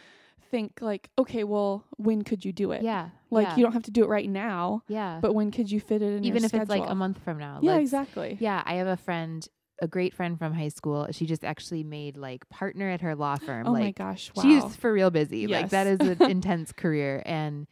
think 0.51 0.81
like, 0.81 1.11
"Okay, 1.19 1.43
well, 1.45 1.85
when 1.97 2.23
could 2.23 2.45
you 2.45 2.53
do 2.53 2.73
it?" 2.73 2.83
Yeah. 2.83 3.11
Like 3.31 3.49
yeah. 3.49 3.57
you 3.57 3.63
don't 3.65 3.73
have 3.73 3.83
to 3.85 3.91
do 3.91 4.05
it 4.05 4.09
right 4.09 4.29
now, 4.29 4.83
Yeah. 4.89 5.19
but 5.21 5.35
when 5.35 5.51
could 5.51 5.71
you 5.71 5.81
fit 5.81 6.03
it 6.03 6.13
in 6.17 6.25
even 6.25 6.45
if 6.45 6.55
it's 6.55 6.71
like 6.71 6.89
a 6.89 6.95
month 6.95 7.19
from 7.19 7.39
now. 7.39 7.59
Yeah, 7.63 7.77
exactly. 7.79 8.37
Yeah, 8.41 8.63
I 8.65 8.75
have 8.75 8.87
a 8.87 8.97
friend, 8.97 9.47
a 9.85 9.89
great 9.89 10.13
friend 10.15 10.37
from 10.39 10.53
high 10.55 10.69
school. 10.69 11.07
She 11.13 11.27
just 11.27 11.45
actually 11.45 11.85
made 11.85 12.17
like 12.17 12.49
partner 12.49 12.91
at 12.91 13.01
her 13.03 13.15
law 13.15 13.37
firm. 13.37 13.67
Oh 13.69 13.73
like 13.73 13.83
my 13.83 13.91
gosh, 13.93 14.33
wow. 14.35 14.43
she's 14.43 14.75
for 14.77 14.93
real 14.93 15.11
busy. 15.11 15.47
Like 15.47 15.71
that 15.71 15.87
is 15.87 16.01
an 16.01 16.23
intense 16.31 16.73
career. 16.73 17.23
And 17.25 17.67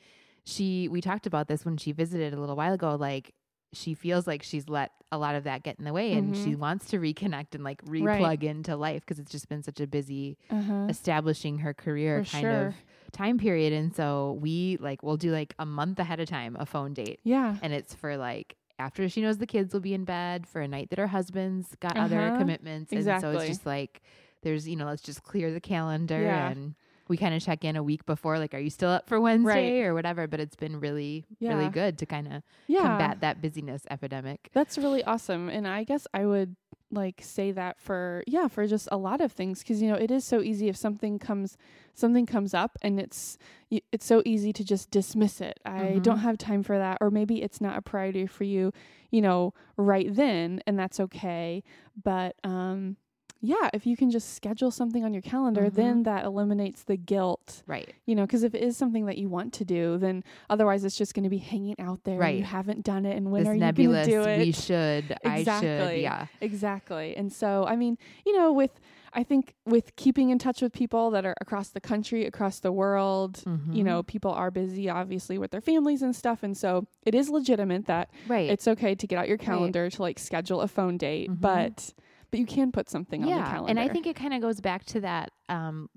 she 0.44 0.88
we 0.88 1.00
talked 1.00 1.26
about 1.26 1.48
this 1.48 1.64
when 1.64 1.76
she 1.76 1.92
visited 1.92 2.32
a 2.34 2.38
little 2.40 2.56
while 2.56 2.72
ago. 2.74 2.94
Like 2.94 3.34
she 3.74 3.94
feels 3.94 4.26
like 4.26 4.42
she's 4.42 4.68
let 4.68 4.90
a 5.10 5.16
lot 5.18 5.34
of 5.34 5.44
that 5.44 5.62
get 5.62 5.78
in 5.78 5.84
the 5.86 5.92
way 5.92 6.12
and 6.12 6.36
she 6.36 6.50
Mhm. 6.54 6.58
wants 6.58 6.86
to 6.90 6.98
reconnect 6.98 7.54
and 7.54 7.64
like 7.64 7.80
Right. 7.86 8.20
replug 8.20 8.42
into 8.42 8.76
life 8.76 9.00
because 9.02 9.18
it's 9.18 9.32
just 9.32 9.48
been 9.48 9.62
such 9.62 9.80
a 9.80 9.86
busy 9.86 10.36
uh-huh. 10.50 10.86
establishing 10.90 11.58
her 11.58 11.72
career 11.74 12.22
For 12.24 12.30
kind 12.32 12.42
sure. 12.42 12.66
of 12.68 12.74
time 13.12 13.38
period. 13.38 13.72
And 13.72 13.94
so 13.94 14.38
we 14.40 14.76
like 14.80 15.02
we'll 15.02 15.16
do 15.16 15.30
like 15.32 15.54
a 15.58 15.64
month 15.66 15.98
ahead 15.98 16.20
of 16.20 16.28
time 16.28 16.56
a 16.60 16.66
phone 16.66 16.92
date 16.94 17.20
Yeah. 17.24 17.56
and 17.62 17.72
it's 17.72 17.94
for 17.94 18.16
like 18.16 18.56
after 18.82 19.08
she 19.08 19.20
knows 19.22 19.38
the 19.38 19.46
kids 19.46 19.72
will 19.72 19.80
be 19.80 19.94
in 19.94 20.04
bed 20.04 20.46
for 20.46 20.60
a 20.60 20.68
night 20.68 20.90
that 20.90 20.98
her 20.98 21.06
husband's 21.06 21.68
got 21.80 21.96
other 21.96 22.20
Uh-huh. 22.20 22.38
commitments 22.38 22.92
and 22.92 23.04
so 23.20 23.30
it's 23.30 23.46
just 23.46 23.64
like 23.66 24.02
there's 24.42 24.66
you 24.68 24.76
know 24.76 24.86
let's 24.86 25.02
just 25.02 25.22
clear 25.22 25.52
the 25.52 25.60
calendar 25.60 26.20
Yeah. 26.20 26.50
and 26.50 26.74
we 27.08 27.16
kind 27.16 27.34
of 27.34 27.42
check 27.42 27.64
in 27.64 27.76
a 27.76 27.82
week 27.82 28.04
before 28.06 28.38
like 28.38 28.54
are 28.54 28.58
you 28.58 28.70
still 28.70 28.90
up 28.90 29.08
for 29.08 29.20
Wednesday 29.20 29.82
or 29.82 29.92
whatever 29.94 30.26
but 30.26 30.40
it's 30.40 30.56
been 30.56 30.80
really 30.80 31.24
really 31.40 31.68
good 31.68 31.98
to 31.98 32.06
kind 32.06 32.26
of 32.32 32.42
Yeah. 32.66 32.80
combat 32.82 33.20
that 33.20 33.40
busyness 33.40 33.82
epidemic 33.90 34.48
That's 34.52 34.76
really 34.78 35.04
awesome. 35.04 35.48
And 35.48 35.66
I 35.68 35.84
guess 35.84 36.06
I 36.14 36.26
would 36.26 36.56
like 36.92 37.20
say 37.22 37.50
that 37.52 37.80
for 37.80 38.22
yeah, 38.26 38.48
for 38.48 38.66
just 38.66 38.88
a 38.92 38.96
lot 38.96 39.20
of 39.20 39.32
things 39.32 39.62
cuz 39.64 39.80
you 39.82 39.88
know, 39.88 39.96
it 39.96 40.10
is 40.10 40.24
so 40.24 40.40
easy 40.42 40.68
if 40.68 40.76
something 40.76 41.18
comes 41.18 41.56
something 41.94 42.26
comes 42.26 42.54
up 42.54 42.76
and 42.82 43.00
it's 43.00 43.38
y- 43.70 43.80
it's 43.92 44.06
so 44.06 44.22
easy 44.24 44.52
to 44.52 44.64
just 44.64 44.90
dismiss 44.90 45.40
it. 45.40 45.58
I 45.64 45.98
Mhm. 45.98 46.02
don't 46.02 46.18
have 46.18 46.38
time 46.38 46.62
for 46.62 46.78
that 46.78 46.98
or 47.00 47.10
maybe 47.10 47.42
it's 47.42 47.60
not 47.60 47.76
a 47.78 47.82
priority 47.82 48.26
for 48.26 48.44
you, 48.44 48.72
you 49.10 49.20
know, 49.22 49.54
right 49.76 50.14
then 50.14 50.62
and 50.66 50.78
that's 50.78 51.00
okay. 51.00 51.62
But 52.02 52.36
um 52.44 52.96
yeah, 53.44 53.68
if 53.74 53.86
you 53.86 53.96
can 53.96 54.08
just 54.10 54.34
schedule 54.34 54.70
something 54.70 55.04
on 55.04 55.12
your 55.12 55.20
calendar, 55.22 55.68
then 55.68 56.04
that 56.04 56.24
eliminates 56.24 56.84
the 56.84 56.96
guilt 56.96 57.62
right 57.66 57.92
you 58.06 58.14
know, 58.14 58.22
because 58.24 58.42
if 58.44 58.54
it 58.54 58.62
is 58.62 58.76
something 58.76 59.06
that 59.06 59.18
you 59.18 59.28
want 59.28 59.52
to 59.54 59.64
do, 59.64 59.98
then 59.98 60.22
otherwise 60.48 60.84
it's 60.84 60.96
just 60.96 61.12
going 61.14 61.24
to 61.24 61.30
be 61.30 61.38
hanging 61.38 61.74
out 61.80 62.04
there. 62.04 62.20
and 62.22 62.38
You 62.38 62.44
haven't 62.44 62.84
done 62.84 63.04
it, 63.06 63.16
and 63.16 63.30
when 63.32 63.42
this 63.42 63.48
are 63.50 63.54
you 63.54 63.60
going 63.60 63.74
to 64.04 64.04
do 64.04 64.22
it? 64.24 64.38
we 64.38 64.52
should 64.52 65.14
i 65.24 65.38
should 65.38 65.40
Exactly. 65.40 66.02
yeah 66.02 66.26
exactly. 66.40 67.16
And 67.16 67.32
so, 67.32 67.64
I 67.66 67.76
mean, 67.76 67.98
you 68.26 68.36
know, 68.36 68.52
with 68.52 68.78
I 69.14 69.22
think 69.24 69.54
with 69.66 69.94
keeping 69.96 70.30
in 70.30 70.38
touch 70.38 70.62
with 70.62 70.72
people 70.72 71.10
that 71.10 71.26
are 71.26 71.34
across 71.40 71.68
the 71.68 71.80
country, 71.80 72.24
across 72.24 72.60
the 72.60 72.72
world, 72.72 73.42
you 73.46 73.82
Mhm. 73.82 73.84
know, 73.84 74.02
people 74.02 74.30
are 74.30 74.50
busy, 74.50 74.88
obviously, 74.88 75.36
with 75.36 75.50
their 75.50 75.60
families 75.60 76.00
and 76.02 76.14
stuff, 76.16 76.42
and 76.42 76.56
so 76.56 76.86
it 77.04 77.14
is 77.14 77.28
legitimate 77.28 77.84
that 77.86 78.10
right 78.26 78.48
it's 78.50 78.66
okay 78.66 78.94
to 78.94 79.06
get 79.06 79.18
out 79.18 79.28
your 79.28 79.36
calendar 79.38 79.90
to 79.90 80.00
like 80.02 80.18
schedule 80.18 80.60
a 80.62 80.68
phone 80.68 80.96
date, 80.96 81.30
Mhm. 81.30 81.40
but 81.40 81.92
but 82.32 82.40
you 82.40 82.46
can 82.46 82.72
put 82.72 82.90
something 82.90 83.22
on 83.22 83.28
the 83.28 83.42
calendar. 83.42 83.70
and 83.70 83.78
i 83.78 83.88
think 83.88 84.06
it 84.08 84.16
kind 84.16 84.34
of 84.34 84.40
goes 84.40 84.60
back 84.60 84.84
to 84.84 85.00
that 85.00 85.30
um 85.48 85.88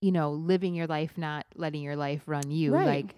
you 0.00 0.10
know 0.12 0.30
living 0.32 0.74
your 0.74 0.86
life 0.86 1.18
not 1.18 1.44
letting 1.54 1.82
your 1.82 1.96
life 1.96 2.22
run 2.26 2.50
you 2.50 2.72
Right. 2.72 2.86
like 2.86 3.14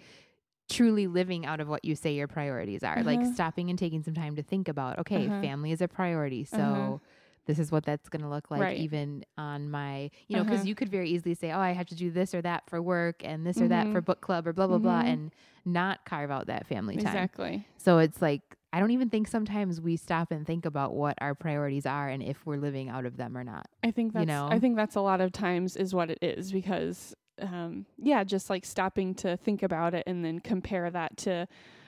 truly 0.68 1.06
living 1.06 1.44
out 1.46 1.60
of 1.60 1.68
what 1.68 1.84
you 1.84 1.94
say 1.94 2.14
your 2.14 2.26
priorities 2.28 2.82
are 2.82 3.02
like 3.04 3.22
Uh-huh. 3.22 3.32
stopping 3.34 3.70
and 3.70 3.78
taking 3.78 4.02
some 4.02 4.14
time 4.14 4.34
to 4.36 4.42
think 4.42 4.68
about 4.68 4.98
okay 4.98 5.28
Uh-huh. 5.28 5.40
family 5.40 5.70
is 5.70 5.80
a 5.80 5.86
priority 5.88 6.44
so 6.44 6.60
Uh-huh. 6.60 6.98
this 7.46 7.58
is 7.58 7.70
what 7.72 7.84
that's 7.84 8.08
going 8.08 8.22
to 8.22 8.28
look 8.28 8.50
like 8.50 8.60
Right. 8.62 8.78
even 8.78 9.24
on 9.36 9.70
my 9.70 10.10
you 10.28 10.36
know 10.36 10.44
because 10.44 10.60
Uh-huh. 10.60 10.68
you 10.68 10.74
could 10.74 10.88
very 10.88 11.10
easily 11.10 11.34
say 11.34 11.52
oh 11.52 11.58
i 11.60 11.72
have 11.72 11.86
to 11.86 11.94
do 11.94 12.10
this 12.10 12.34
or 12.34 12.40
that 12.42 12.62
for 12.70 12.80
work 12.80 13.22
and 13.24 13.46
this 13.46 13.58
or 13.60 13.68
that 13.68 13.92
for 13.92 14.00
Mhm. 14.00 14.04
book 14.06 14.20
club 14.22 14.46
or 14.46 14.52
blah 14.52 14.66
blah 14.66 14.78
blah 14.78 15.00
Mhm. 15.00 15.06
and 15.12 15.30
not 15.66 16.04
carve 16.06 16.30
out 16.30 16.46
that 16.46 16.66
family 16.66 16.96
time 16.96 17.06
exactly. 17.06 17.66
so 17.76 17.98
it's 17.98 18.22
like 18.22 18.56
i 18.72 18.80
don't 18.80 18.90
even 18.90 19.10
think 19.10 19.28
sometimes 19.28 19.80
we 19.80 19.96
stop 19.96 20.30
and 20.30 20.46
think 20.46 20.64
about 20.64 20.94
what 20.94 21.16
our 21.20 21.34
priorities 21.34 21.86
are 21.86 22.08
and 22.08 22.22
if 22.22 22.44
we're 22.46 22.56
living 22.56 22.88
out 22.88 23.06
of 23.06 23.16
them 23.16 23.36
or 23.36 23.44
not 23.44 23.66
I 23.84 23.90
think 23.90 24.12
that's 24.12 24.22
you 24.22 24.26
know? 24.26 24.48
I 24.50 24.58
think 24.58 24.76
that's 24.76 24.96
a 24.96 25.00
lot 25.00 25.20
of 25.20 25.32
times 25.32 25.76
is 25.76 25.94
what 25.94 26.10
it 26.10 26.18
is 26.22 26.52
because 26.52 27.14
um 27.40 27.86
yeah, 27.98 28.22
just 28.24 28.50
like 28.50 28.64
stopping 28.64 29.14
to 29.16 29.36
think 29.36 29.62
about 29.62 29.94
it 29.94 30.04
and 30.06 30.24
then 30.24 30.38
compare 30.38 30.90
that 30.90 31.16
to 31.18 31.46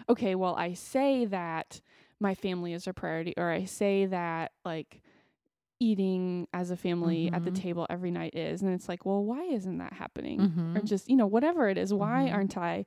okay, 0.09 0.35
well 0.35 0.55
I 0.57 0.75
say 0.75 1.25
that 1.27 1.81
my 2.21 2.35
family 2.35 2.73
is 2.73 2.87
a 2.87 2.93
priority 2.93 3.35
or 3.37 3.51
I 3.51 3.65
say 3.65 4.07
that 4.07 4.53
like 4.65 5.01
eating 5.85 6.49
as 6.53 6.71
a 6.71 6.77
family 6.77 7.31
at 7.33 7.45
the 7.45 7.51
Mhm. 7.51 7.55
table 7.55 7.87
every 7.91 8.11
night 8.11 8.35
is 8.35 8.63
and 8.63 8.73
it's 8.73 8.89
like, 8.89 9.05
well, 9.05 9.23
why 9.25 9.43
isn't 9.45 9.79
that 9.79 9.93
happening? 9.93 10.41
Or 10.75 10.81
Mhm. 10.81 10.87
just, 10.89 11.09
you 11.11 11.17
know, 11.17 11.27
whatever 11.27 11.69
it 11.69 11.77
is, 11.79 11.93
why 11.93 12.31
Mhm. 12.31 12.35
aren't 12.35 12.57
I 12.57 12.85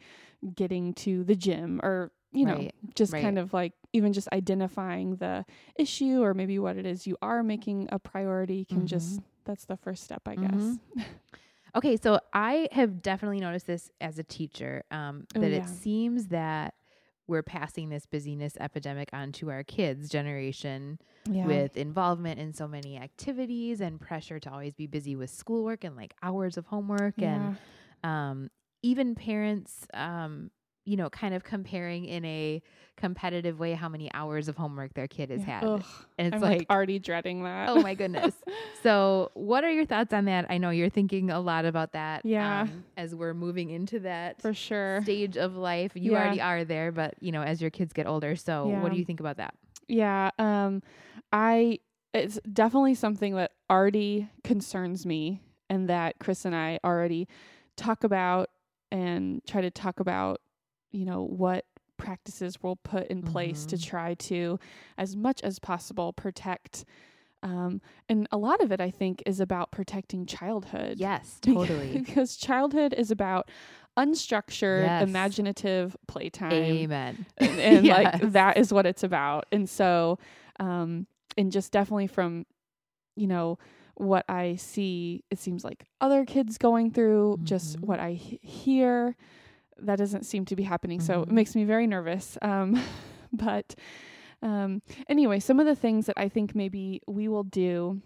getting 0.56 0.94
to 1.06 1.24
the 1.24 1.36
gym 1.36 1.80
or 1.84 2.12
you 2.34 2.46
know, 2.46 2.56
Right, 2.56 2.74
just 2.96 3.14
right. 3.14 3.22
kind 3.24 3.40
of 3.40 3.54
like 3.54 3.74
even 3.94 4.12
just 4.14 4.28
identifying 4.34 5.16
the 5.16 5.46
issue 5.78 6.22
or 6.22 6.34
maybe 6.34 6.60
what 6.60 6.76
it 6.78 6.86
is 6.86 7.08
you 7.08 7.16
are 7.22 7.42
making 7.42 7.88
a 7.92 7.98
priority 8.00 8.66
can 8.66 8.86
just 8.86 9.22
that's 9.46 9.66
the 9.66 9.78
first 9.78 10.04
step, 10.04 10.24
I 10.28 10.36
guess. 10.36 10.78
Okay, 11.76 11.96
so 11.98 12.20
I 12.34 12.70
have 12.72 13.02
definitely 13.04 13.40
noticed 13.40 13.68
this 13.68 13.90
as 14.02 14.18
a 14.18 14.24
teacher 14.24 14.84
um, 14.90 15.26
Oh, 15.36 15.42
that 15.42 15.52
yeah. 15.52 15.58
it 15.58 15.68
seems 15.70 16.28
that 16.30 16.74
we're 17.28 17.44
passing 17.44 17.90
this 17.90 18.06
busyness 18.06 18.56
epidemic 18.60 19.10
onto 19.14 19.50
our 19.50 19.64
kids' 19.64 20.10
generation 20.10 21.00
Yeah. 21.30 21.46
with 21.46 21.76
involvement 21.78 22.40
in 22.40 22.54
so 22.54 22.68
many 22.68 22.98
activities 22.98 23.82
and 23.82 24.00
pressure 24.00 24.40
to 24.40 24.52
always 24.52 24.74
be 24.74 24.88
busy 24.88 25.16
with 25.16 25.30
schoolwork 25.30 25.84
and 25.84 25.96
like 25.96 26.14
hours 26.24 26.58
of 26.58 26.66
homework 26.68 27.16
yeah. 27.18 27.36
and 27.36 27.58
um, 28.04 28.50
even 28.84 29.16
parents, 29.16 29.88
um, 29.94 30.52
you 30.88 30.96
know, 30.96 31.10
kind 31.10 31.34
of 31.34 31.44
comparing 31.44 32.06
in 32.06 32.24
a 32.26 32.62
competitive 32.96 33.60
way 33.60 33.74
how 33.74 33.90
many 33.90 34.12
hours 34.14 34.48
of 34.48 34.56
homework 34.56 34.94
their 34.94 35.08
kid 35.08 35.30
has 35.30 35.42
yeah. 35.42 35.60
had. 35.60 35.64
Ugh, 35.70 35.84
And 36.18 36.28
it's 36.28 36.36
I'm 36.36 36.42
like, 36.42 36.60
like 36.60 36.70
already 36.70 36.98
dreading 36.98 37.44
that. 37.44 37.70
oh 37.70 37.82
my 37.82 37.94
goodness. 37.94 38.34
So, 38.84 39.32
what 39.34 39.64
are 39.66 39.72
your 39.72 39.86
thoughts 39.86 40.14
on 40.14 40.26
that? 40.26 40.46
I 40.50 40.60
know 40.60 40.70
you're 40.70 40.90
thinking 40.90 41.30
a 41.30 41.40
lot 41.42 41.66
about 41.66 41.92
that. 41.94 42.24
Yeah. 42.26 42.62
um, 42.62 42.86
as 42.96 43.14
we're 43.14 43.34
moving 43.34 43.70
into 43.70 44.00
that 44.02 44.42
For 44.42 44.54
sure. 44.54 45.02
stage 45.04 45.36
of 45.36 45.56
life, 45.58 45.92
you 45.96 46.14
Yeah. 46.14 46.20
already 46.20 46.40
are 46.42 46.64
there, 46.64 46.92
but 46.94 47.16
you 47.20 47.32
know, 47.34 47.42
as 47.42 47.60
your 47.62 47.72
kids 47.72 47.92
get 47.92 48.08
older. 48.08 48.36
So, 48.38 48.68
what 48.68 48.92
do 48.94 48.98
you 48.98 49.04
think 49.04 49.20
about 49.20 49.38
that? 49.38 49.56
Yeah. 49.90 50.30
Um 50.40 50.84
I 51.34 51.80
it's 52.14 52.40
definitely 52.52 52.96
something 52.96 53.36
that 53.36 53.52
already 53.70 54.30
concerns 54.44 55.06
me 55.06 55.42
and 55.70 55.90
that 55.90 56.16
Chris 56.20 56.46
and 56.46 56.56
I 56.56 56.80
already 56.84 57.28
talk 57.76 58.04
about 58.06 58.50
and 58.92 59.42
try 59.46 59.60
to 59.62 59.70
talk 59.70 60.00
about, 60.00 60.40
you 60.98 61.06
know, 61.06 61.22
what 61.24 61.66
practices 61.98 62.58
we'll 62.62 62.76
put 62.76 63.08
in 63.08 63.22
place 63.22 63.66
to 63.68 63.76
Mhm. 63.76 63.84
try 63.92 64.14
to 64.16 64.60
as 64.98 65.16
much 65.16 65.42
as 65.44 65.60
possible 65.60 66.14
protect 66.14 66.86
um 67.44 67.82
and 68.10 68.28
a 68.32 68.38
lot 68.38 68.62
of 68.64 68.72
it 68.72 68.82
I 68.82 68.90
think 68.92 69.22
is 69.26 69.40
about 69.40 69.72
protecting 69.72 70.26
childhood. 70.26 71.00
Yes, 71.00 71.40
totally. 71.42 71.92
because 71.92 72.36
childhood 72.36 72.94
is 72.98 73.12
about 73.12 73.50
unstructured 73.96 74.82
Yes. 74.82 75.02
imaginative 75.10 75.96
playtime 76.08 76.54
Amen. 76.54 77.26
and, 77.38 77.60
and 77.60 77.88
like 77.88 78.20
that 78.32 78.58
is 78.58 78.72
what 78.74 78.86
it's 78.86 79.04
about 79.04 79.46
and 79.52 79.70
so 79.70 80.18
um 80.60 81.08
and 81.38 81.52
just 81.52 81.72
definitely 81.72 82.08
from 82.08 82.46
you 83.16 83.28
know 83.28 83.58
what 83.96 84.24
i 84.30 84.56
see 84.56 85.24
it 85.32 85.40
seems 85.40 85.64
like 85.64 85.86
other 86.02 86.26
kids 86.26 86.58
going 86.58 86.92
through 86.92 87.40
just 87.44 87.78
Mhm. 87.80 87.86
what 87.88 88.00
i 88.00 88.12
he- 88.14 88.40
hear 88.44 89.16
that 89.80 89.98
doesn't 89.98 90.26
seem 90.26 90.46
to 90.46 90.56
be 90.56 90.64
happening 90.64 91.00
so 91.00 91.22
it 91.24 91.30
Mhm. 91.30 91.34
makes 91.34 91.56
me 91.56 91.64
very 91.64 91.88
nervous 91.88 92.38
um 92.42 92.82
but 93.34 93.76
um 94.42 94.82
anyway 95.10 95.40
some 95.40 95.60
of 95.60 95.66
the 95.66 95.76
things 95.76 96.06
that 96.06 96.18
i 96.18 96.30
think 96.30 96.54
maybe 96.56 97.02
we 97.08 97.28
will 97.28 97.44
do 97.44 98.02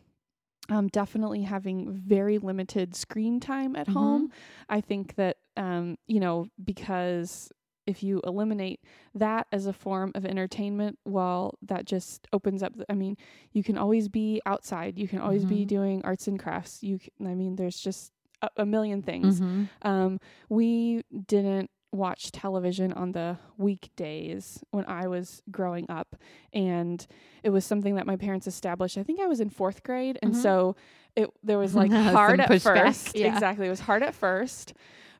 um, 0.69 0.87
definitely 0.87 1.41
having 1.41 1.91
very 1.91 2.37
limited 2.37 2.95
screen 2.95 3.39
time 3.41 3.75
at 3.75 3.87
Mhm. 3.87 3.93
home. 3.93 4.31
I 4.69 4.79
think 4.79 5.15
that, 5.15 5.37
um, 5.57 5.97
you 6.07 6.19
know, 6.21 6.47
because 6.63 7.51
if 7.87 8.03
you 8.03 8.21
eliminate 8.25 8.79
that 9.15 9.47
as 9.51 9.65
a 9.65 9.73
form 9.73 10.13
of 10.15 10.23
entertainment, 10.25 10.97
well, 11.03 11.55
that 11.63 11.85
just 11.85 12.25
opens 12.31 12.63
up. 12.63 12.73
I 12.87 12.93
mean, 12.93 13.17
you 13.51 13.63
can 13.63 13.77
always 13.77 14.07
be 14.07 14.39
outside. 14.45 14.97
You 14.97 15.09
can 15.09 15.19
always 15.19 15.43
be 15.43 15.65
Mhm. 15.65 15.67
doing 15.67 16.01
arts 16.05 16.27
and 16.27 16.39
crafts. 16.39 16.83
You, 16.83 16.99
can, 16.99 17.27
I 17.27 17.33
mean, 17.35 17.57
there's 17.57 17.79
just 17.79 18.13
a, 18.41 18.49
a 18.57 18.65
million 18.65 19.01
things. 19.01 19.39
Mhm. 19.39 19.69
Um, 19.83 20.19
we 20.49 21.03
didn't 21.27 21.69
watch 21.93 22.31
television 22.31 22.93
on 22.93 23.11
the 23.11 23.37
weekdays 23.57 24.63
when 24.71 24.85
I 24.85 25.07
was 25.07 25.41
growing 25.51 25.85
up, 25.89 26.15
and 26.53 27.05
it 27.43 27.49
was 27.49 27.65
something 27.65 27.95
that 27.95 28.05
my 28.07 28.15
parents 28.15 28.47
established. 28.47 28.97
I 28.97 29.03
think 29.03 29.19
I 29.19 29.27
was 29.27 29.39
in 29.39 29.49
fourth 29.49 29.83
grade, 29.83 30.17
and 30.21 30.33
Mhm. 30.33 30.41
so 30.41 30.75
it 31.15 31.29
there 31.43 31.57
was 31.57 31.75
like 31.81 31.91
hard 31.91 32.39
at 32.39 32.61
first. 32.61 33.15
yeah. 33.15 33.33
Exactly, 33.33 33.67
it 33.67 33.69
was 33.69 33.81
hard 33.81 34.03
at 34.03 34.15
first, 34.15 34.73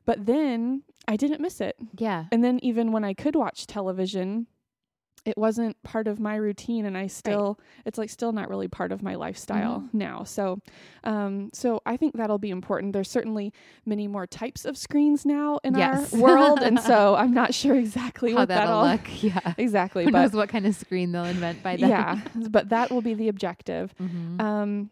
but 0.06 0.24
then 0.26 0.82
I 1.06 1.16
didn't 1.16 1.40
miss 1.40 1.60
it. 1.60 1.76
Yeah. 1.98 2.24
And 2.32 2.42
then 2.42 2.58
even 2.62 2.92
when 2.92 3.04
I 3.04 3.12
could 3.12 3.34
watch 3.36 3.66
television, 3.66 4.46
it 5.24 5.38
wasn't 5.38 5.80
part 5.84 6.08
of 6.08 6.18
my 6.18 6.34
routine 6.34 6.84
and 6.84 6.98
I 6.98 7.06
still 7.06 7.58
it's 7.86 7.96
like 7.96 8.10
still 8.10 8.32
not 8.32 8.48
really 8.48 8.66
part 8.68 8.90
of 8.90 9.02
my 9.02 9.14
lifestyle 9.14 9.80
Mhm. 9.80 9.94
now. 9.94 10.24
So 10.24 10.58
um 11.04 11.50
so 11.52 11.80
I 11.86 11.96
think 11.96 12.14
that'll 12.16 12.38
be 12.38 12.50
important. 12.50 12.92
There's 12.92 13.10
certainly 13.10 13.52
many 13.86 14.08
more 14.08 14.26
types 14.26 14.64
of 14.64 14.76
screens 14.76 15.24
now 15.24 15.60
in 15.62 15.74
Yes. 15.76 16.12
our 16.12 16.20
world 16.20 16.58
and 16.60 16.80
so 16.80 17.14
I'm 17.18 17.32
not 17.32 17.54
sure 17.54 17.76
exactly 17.76 18.32
How 18.32 18.38
what 18.38 18.48
that'll 18.48 18.82
that'll 18.82 18.92
look. 18.98 19.22
Yeah. 19.22 19.54
exactly 19.58 20.04
Who 20.04 20.10
but 20.10 20.22
knows 20.22 20.32
what 20.32 20.48
kind 20.48 20.66
of 20.66 20.74
screen 20.74 21.12
they'll 21.12 21.24
invent 21.24 21.62
by 21.62 21.76
then? 21.76 21.88
yeah, 21.90 22.20
but 22.50 22.70
that 22.70 22.90
will 22.90 23.02
be 23.02 23.14
the 23.14 23.28
objective. 23.28 23.94
Mhm. 24.00 24.40
Um 24.40 24.90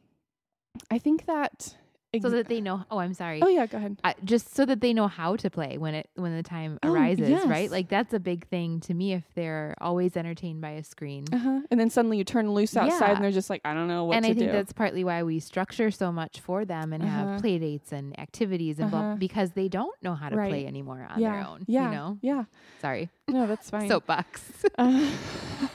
I 0.90 0.98
think 0.98 1.26
that 1.26 1.76
so 2.20 2.30
that 2.30 2.48
they 2.48 2.60
know. 2.60 2.84
Oh, 2.90 2.98
I'm 2.98 3.14
sorry. 3.14 3.40
Oh 3.42 3.46
yeah, 3.48 3.66
go 3.66 3.78
ahead. 3.78 3.98
I, 4.02 4.14
just 4.24 4.54
so 4.54 4.64
that 4.66 4.80
they 4.80 4.92
know 4.92 5.06
how 5.06 5.36
to 5.36 5.48
play 5.50 5.78
when 5.78 5.94
it 5.94 6.10
when 6.16 6.34
the 6.36 6.42
time 6.42 6.78
Oh, 6.82 6.92
arises, 6.92 7.28
yes. 7.28 7.46
right? 7.46 7.70
Like 7.70 7.88
that's 7.88 8.12
a 8.12 8.18
big 8.18 8.48
thing 8.48 8.80
to 8.80 8.94
me 8.94 9.12
if 9.12 9.24
they're 9.34 9.74
always 9.80 10.16
entertained 10.16 10.60
by 10.60 10.70
a 10.70 10.82
screen. 10.82 11.26
Uh-huh. 11.32 11.60
And 11.70 11.78
then 11.78 11.88
suddenly 11.90 12.18
you 12.18 12.24
turn 12.24 12.50
loose 12.52 12.76
outside 12.76 13.06
Yeah. 13.08 13.14
and 13.14 13.24
they're 13.24 13.30
just 13.30 13.48
like 13.50 13.60
I 13.64 13.74
don't 13.74 13.86
know 13.86 14.04
what 14.06 14.16
and 14.16 14.24
to 14.24 14.30
I 14.32 14.34
think 14.34 14.46
do. 14.50 14.52
that's 14.52 14.72
partly 14.72 15.04
why 15.04 15.22
we 15.22 15.38
structure 15.38 15.90
so 15.92 16.10
much 16.10 16.40
for 16.40 16.64
them 16.64 16.92
and 16.92 17.02
Uh-huh. 17.04 17.10
have 17.32 17.40
play 17.40 17.58
dates 17.58 17.92
and 17.92 18.18
activities 18.18 18.78
and 18.80 18.90
blah, 18.90 19.00
Uh-huh. 19.00 19.16
because 19.16 19.52
they 19.52 19.68
don't 19.68 19.94
know 20.02 20.14
how 20.14 20.28
to 20.30 20.36
Right. 20.36 20.48
play 20.50 20.66
anymore 20.66 21.06
on 21.10 21.20
yeah. 21.20 21.32
their 21.32 21.46
own. 21.46 21.64
Yeah. 21.68 21.84
You 21.84 21.96
know? 21.96 22.18
Yeah. 22.22 22.44
Sorry. 22.80 23.08
No, 23.28 23.46
that's 23.46 23.70
fine. 23.74 23.88
Soapbox. 23.88 24.64
Uh, 24.76 25.10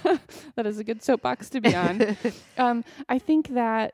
that 0.56 0.66
is 0.66 0.80
a 0.80 0.84
good 0.84 1.02
soapbox 1.04 1.50
to 1.52 1.62
be 1.62 1.74
on. 1.76 2.18
um, 2.58 2.84
I 3.08 3.20
think 3.20 3.50
that 3.50 3.94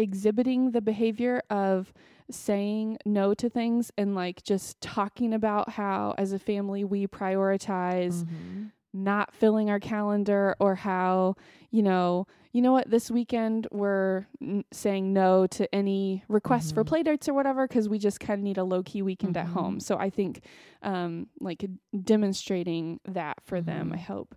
exhibiting 0.00 0.72
the 0.72 0.80
behavior 0.80 1.42
of 1.50 1.92
saying 2.30 2.96
no 3.04 3.34
to 3.34 3.48
things 3.50 3.90
and 3.98 4.14
like 4.14 4.42
just 4.42 4.80
talking 4.80 5.32
about 5.34 5.70
how 5.70 6.14
as 6.18 6.32
a 6.32 6.38
family 6.38 6.84
we 6.84 7.06
prioritize 7.06 8.24
Mhm. 8.24 8.70
not 8.92 9.32
filling 9.34 9.68
our 9.70 9.80
calendar 9.80 10.54
or 10.60 10.74
how 10.76 11.34
you 11.70 11.82
know 11.82 12.26
you 12.52 12.60
know 12.62 12.72
what 12.72 12.90
this 12.90 13.08
weekend 13.10 13.68
we're 13.70 14.26
n- 14.42 14.64
saying 14.72 15.12
no 15.12 15.46
to 15.46 15.72
any 15.72 16.24
requests 16.28 16.72
for 16.72 16.82
Mhm. 16.82 16.88
play 16.88 17.02
dates 17.04 17.28
or 17.28 17.34
whatever 17.34 17.68
because 17.68 17.88
we 17.88 17.98
just 17.98 18.18
kind 18.18 18.38
of 18.40 18.44
need 18.44 18.58
a 18.58 18.64
low-key 18.64 19.02
weekend 19.02 19.36
at 19.36 19.46
Mhm. 19.46 19.50
home 19.52 19.80
so 19.80 19.96
i 19.98 20.10
think 20.10 20.40
um 20.82 21.28
like 21.40 21.64
demonstrating 22.02 22.98
that 23.04 23.38
for 23.42 23.60
them 23.60 23.92
i 23.92 23.96
Mhm. 23.96 24.00
hope 24.06 24.34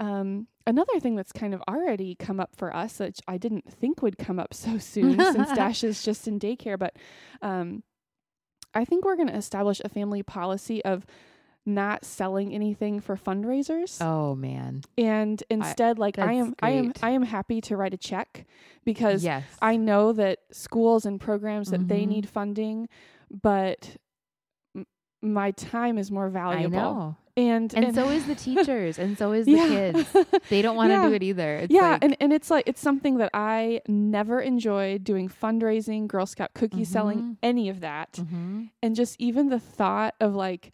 um 0.00 0.46
another 0.66 0.98
thing 0.98 1.14
that's 1.14 1.32
kind 1.32 1.54
of 1.54 1.62
already 1.68 2.14
come 2.16 2.40
up 2.40 2.56
for 2.56 2.74
us 2.74 2.98
which 2.98 3.20
i 3.28 3.36
didn't 3.38 3.70
think 3.72 4.02
would 4.02 4.18
come 4.18 4.38
up 4.40 4.52
so 4.64 4.78
soon 4.78 5.16
since 5.32 5.52
dash 5.54 5.84
is 5.84 6.02
just 6.02 6.26
in 6.26 6.38
daycare 6.40 6.78
but 6.78 6.96
um 7.42 7.82
i 8.74 8.84
think 8.84 9.04
we're 9.04 9.16
going 9.16 9.28
to 9.28 9.36
establish 9.36 9.80
a 9.84 9.88
family 9.88 10.22
policy 10.22 10.84
of 10.84 11.04
not 11.66 12.04
selling 12.06 12.54
anything 12.54 12.98
for 13.00 13.14
fundraisers 13.16 14.00
Oh 14.00 14.34
man. 14.34 14.80
and 14.96 15.42
instead 15.50 15.98
like 15.98 16.18
i 16.18 16.32
am 16.32 16.54
i 16.62 16.70
am 16.70 16.92
i 17.02 17.10
am 17.10 17.22
happy 17.22 17.60
to 17.62 17.76
write 17.76 17.92
a 17.92 17.98
check 17.98 18.46
because 18.86 19.22
yes. 19.22 19.44
i 19.60 19.76
know 19.76 20.12
that 20.14 20.38
schools 20.50 21.04
and 21.04 21.20
programs 21.20 21.70
that 21.70 21.86
they 21.86 22.04
Mhm. 22.04 22.08
need 22.08 22.28
funding 22.28 22.88
but 23.30 23.96
m- 24.74 24.86
my 25.20 25.50
time 25.50 25.98
is 25.98 26.10
more 26.10 26.26
I 26.28 26.30
valuable 26.30 27.18
know. 27.36 27.42
and 27.42 27.74
And, 27.74 27.94
so 27.94 28.08
is 28.08 28.26
the 28.26 28.34
teachers 28.34 28.98
and 28.98 29.16
so 29.18 29.32
is 29.32 29.46
the 29.46 29.52
yeah. 29.52 29.68
kids. 29.92 30.16
They 30.48 30.62
don't 30.62 30.76
want 30.76 30.90
to 30.90 30.94
Yeah. 30.94 31.08
do 31.08 31.14
it 31.14 31.22
either. 31.22 31.56
It's 31.56 31.72
yeah, 31.72 31.92
like, 31.92 32.04
and, 32.04 32.16
and 32.20 32.32
it's 32.32 32.50
like 32.50 32.64
it's 32.66 32.80
something 32.80 33.18
that 33.18 33.30
I 33.34 33.80
never 33.88 34.40
enjoyed 34.40 35.04
doing 35.04 35.28
fundraising, 35.28 36.06
Girl 36.06 36.26
Scout 36.26 36.50
cookie 36.54 36.84
selling, 36.84 37.18
Mhm. 37.20 37.36
any 37.42 37.68
of 37.68 37.80
that. 37.80 38.12
Mhm. 38.14 38.70
And 38.82 38.94
just 38.96 39.16
even 39.20 39.48
the 39.48 39.60
thought 39.60 40.14
of 40.20 40.34
like 40.34 40.72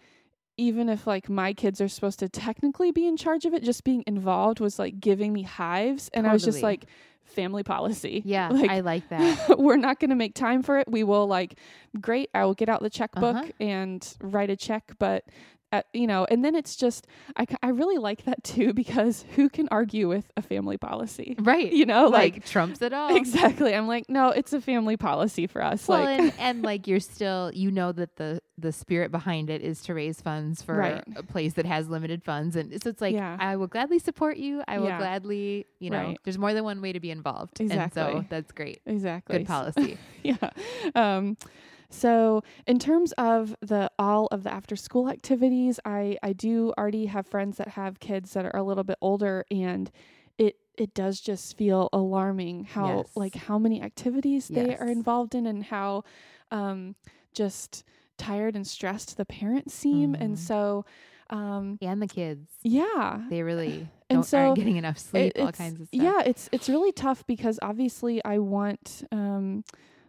even 0.59 0.89
if 0.89 1.07
like 1.07 1.29
my 1.29 1.53
kids 1.53 1.83
are 1.83 1.89
supposed 1.89 2.19
to 2.21 2.29
technically 2.31 2.91
be 2.91 3.07
in 3.07 3.17
charge 3.19 3.45
of 3.45 3.53
it, 3.53 3.63
just 3.63 3.85
being 3.85 4.03
involved 4.07 4.59
was 4.59 4.79
like 4.79 4.99
giving 5.01 5.33
me 5.33 5.43
hives 5.43 6.09
and 6.15 6.27
I 6.27 6.33
was 6.33 6.43
just 6.45 6.63
like 6.63 6.87
family 7.25 7.63
policy. 7.63 8.23
Yeah, 8.25 8.49
Like 8.49 8.71
I 8.71 8.81
like 8.81 9.07
that. 9.11 9.59
we're 9.59 9.77
not 9.77 10.01
going 10.01 10.09
to 10.11 10.17
make 10.17 10.35
time 10.35 10.63
for 10.63 10.79
it. 10.79 10.89
We 10.89 11.05
will 11.05 11.27
like 11.27 11.59
great, 12.01 12.31
I 12.33 12.45
will 12.47 12.55
get 12.55 12.71
out 12.71 12.81
the 12.83 12.89
checkbook 12.89 13.37
Uh-huh. 13.37 13.53
and 13.61 14.17
write 14.23 14.49
a 14.49 14.57
check, 14.57 14.93
but 14.99 15.25
uh, 15.73 15.83
you 15.93 16.07
know, 16.07 16.27
and 16.31 16.45
then 16.45 16.55
it's 16.55 16.77
just 16.77 17.07
I 17.37 17.47
I 17.63 17.69
really 17.69 17.99
like 17.99 18.25
that 18.25 18.45
too 18.45 18.73
because 18.73 19.25
who 19.35 19.49
can 19.49 19.69
argue 19.71 20.09
with 20.09 20.31
a 20.37 20.43
family 20.43 20.77
policy? 20.79 21.35
Right. 21.41 21.73
You 21.73 21.87
know, 21.87 22.09
like, 22.09 22.35
like 22.35 22.45
trumps 22.47 22.83
it 22.83 22.93
all. 22.93 23.15
Exactly. 23.17 23.75
I'm 23.75 23.89
like, 23.89 24.09
no, 24.09 24.29
it's 24.31 24.53
a 24.53 24.61
family 24.61 24.97
policy 24.97 25.47
for 25.47 25.63
us. 25.63 25.89
Well, 25.89 26.03
like, 26.05 26.21
and, 26.21 26.33
and 26.39 26.63
like 26.63 26.87
you're 26.87 27.01
still, 27.01 27.51
you 27.55 27.71
know 27.71 27.93
that 27.93 28.17
the 28.17 28.41
the 28.59 28.73
spirit 28.73 29.11
behind 29.11 29.51
it 29.51 29.61
is 29.61 29.83
to 29.83 29.93
raise 29.93 30.21
funds 30.21 30.63
for 30.63 30.77
Right. 30.77 31.05
a 31.17 31.23
place 31.23 31.53
that 31.55 31.67
has 31.67 31.89
limited 31.89 32.23
funds, 32.25 32.57
and 32.57 32.81
so 32.83 32.89
it's 32.89 33.01
like 33.03 33.15
Yeah. 33.15 33.37
I 33.39 33.57
will 33.57 33.67
gladly 33.67 33.99
support 33.99 34.37
you. 34.39 34.63
I 34.67 34.79
will 34.79 34.87
Yeah. 34.87 34.99
gladly, 34.99 35.67
you 35.79 35.91
know, 35.91 35.99
Right. 35.99 36.19
there's 36.25 36.39
more 36.39 36.55
than 36.55 36.65
one 36.65 36.81
way 36.81 36.93
to 36.93 37.01
be 37.01 37.11
involved, 37.11 37.61
and 37.61 37.93
so 37.93 38.25
that's 38.31 38.53
great. 38.53 38.81
exactly. 38.87 39.39
Good 39.39 39.47
policy. 39.47 39.99
yeah. 40.23 40.37
Um, 40.95 41.37
so 41.91 42.43
in 42.67 42.79
terms 42.79 43.13
of 43.13 43.55
the 43.61 43.91
all 43.99 44.27
of 44.29 44.43
the 44.45 44.53
after 44.53 44.77
school 44.77 45.09
activities, 45.09 45.79
I 45.85 46.19
I 46.23 46.33
do 46.33 46.73
already 46.79 47.07
have 47.07 47.27
friends 47.27 47.57
that 47.59 47.69
have 47.69 48.01
kids 48.01 48.33
that 48.35 48.45
are 48.45 48.57
a 48.57 48.63
little 48.63 48.85
bit 48.85 48.99
older, 49.01 49.45
and 49.51 49.91
it 50.39 50.57
it 50.77 50.95
does 50.95 51.21
just 51.21 51.57
feel 51.57 51.89
alarming 51.93 52.65
how 52.65 52.97
Yes. 52.99 53.13
like 53.17 53.35
how 53.35 53.59
many 53.59 53.81
activities 53.83 54.49
they 54.49 54.77
are 54.77 54.89
involved 54.91 55.35
in, 55.35 55.47
and 55.47 55.65
how 55.65 56.05
um 56.51 56.95
just 57.33 57.85
tired 58.19 58.57
and 58.57 58.67
stressed 58.67 59.17
the 59.17 59.25
parents 59.27 59.75
seem, 59.75 60.15
and 60.15 60.37
Mhm. 60.37 60.39
so 60.39 60.85
um 61.31 61.79
and 61.83 62.01
the 62.03 62.07
kids, 62.07 62.49
yeah 62.63 63.21
they 63.29 63.43
really 63.43 63.89
And 64.09 64.19
don't, 64.19 64.27
so 64.27 64.39
aren't 64.39 64.57
getting 64.57 64.77
enough 64.77 64.99
sleep. 64.99 65.33
all 65.39 65.53
kinds 65.53 65.81
of 65.81 65.89
stuff. 65.89 65.99
Yeah, 66.03 66.23
it's 66.25 66.49
it's 66.53 66.69
really 66.69 66.93
tough 66.93 67.27
because 67.27 67.59
obviously 67.63 68.23
I 68.25 68.39
want 68.39 69.05
um 69.13 69.65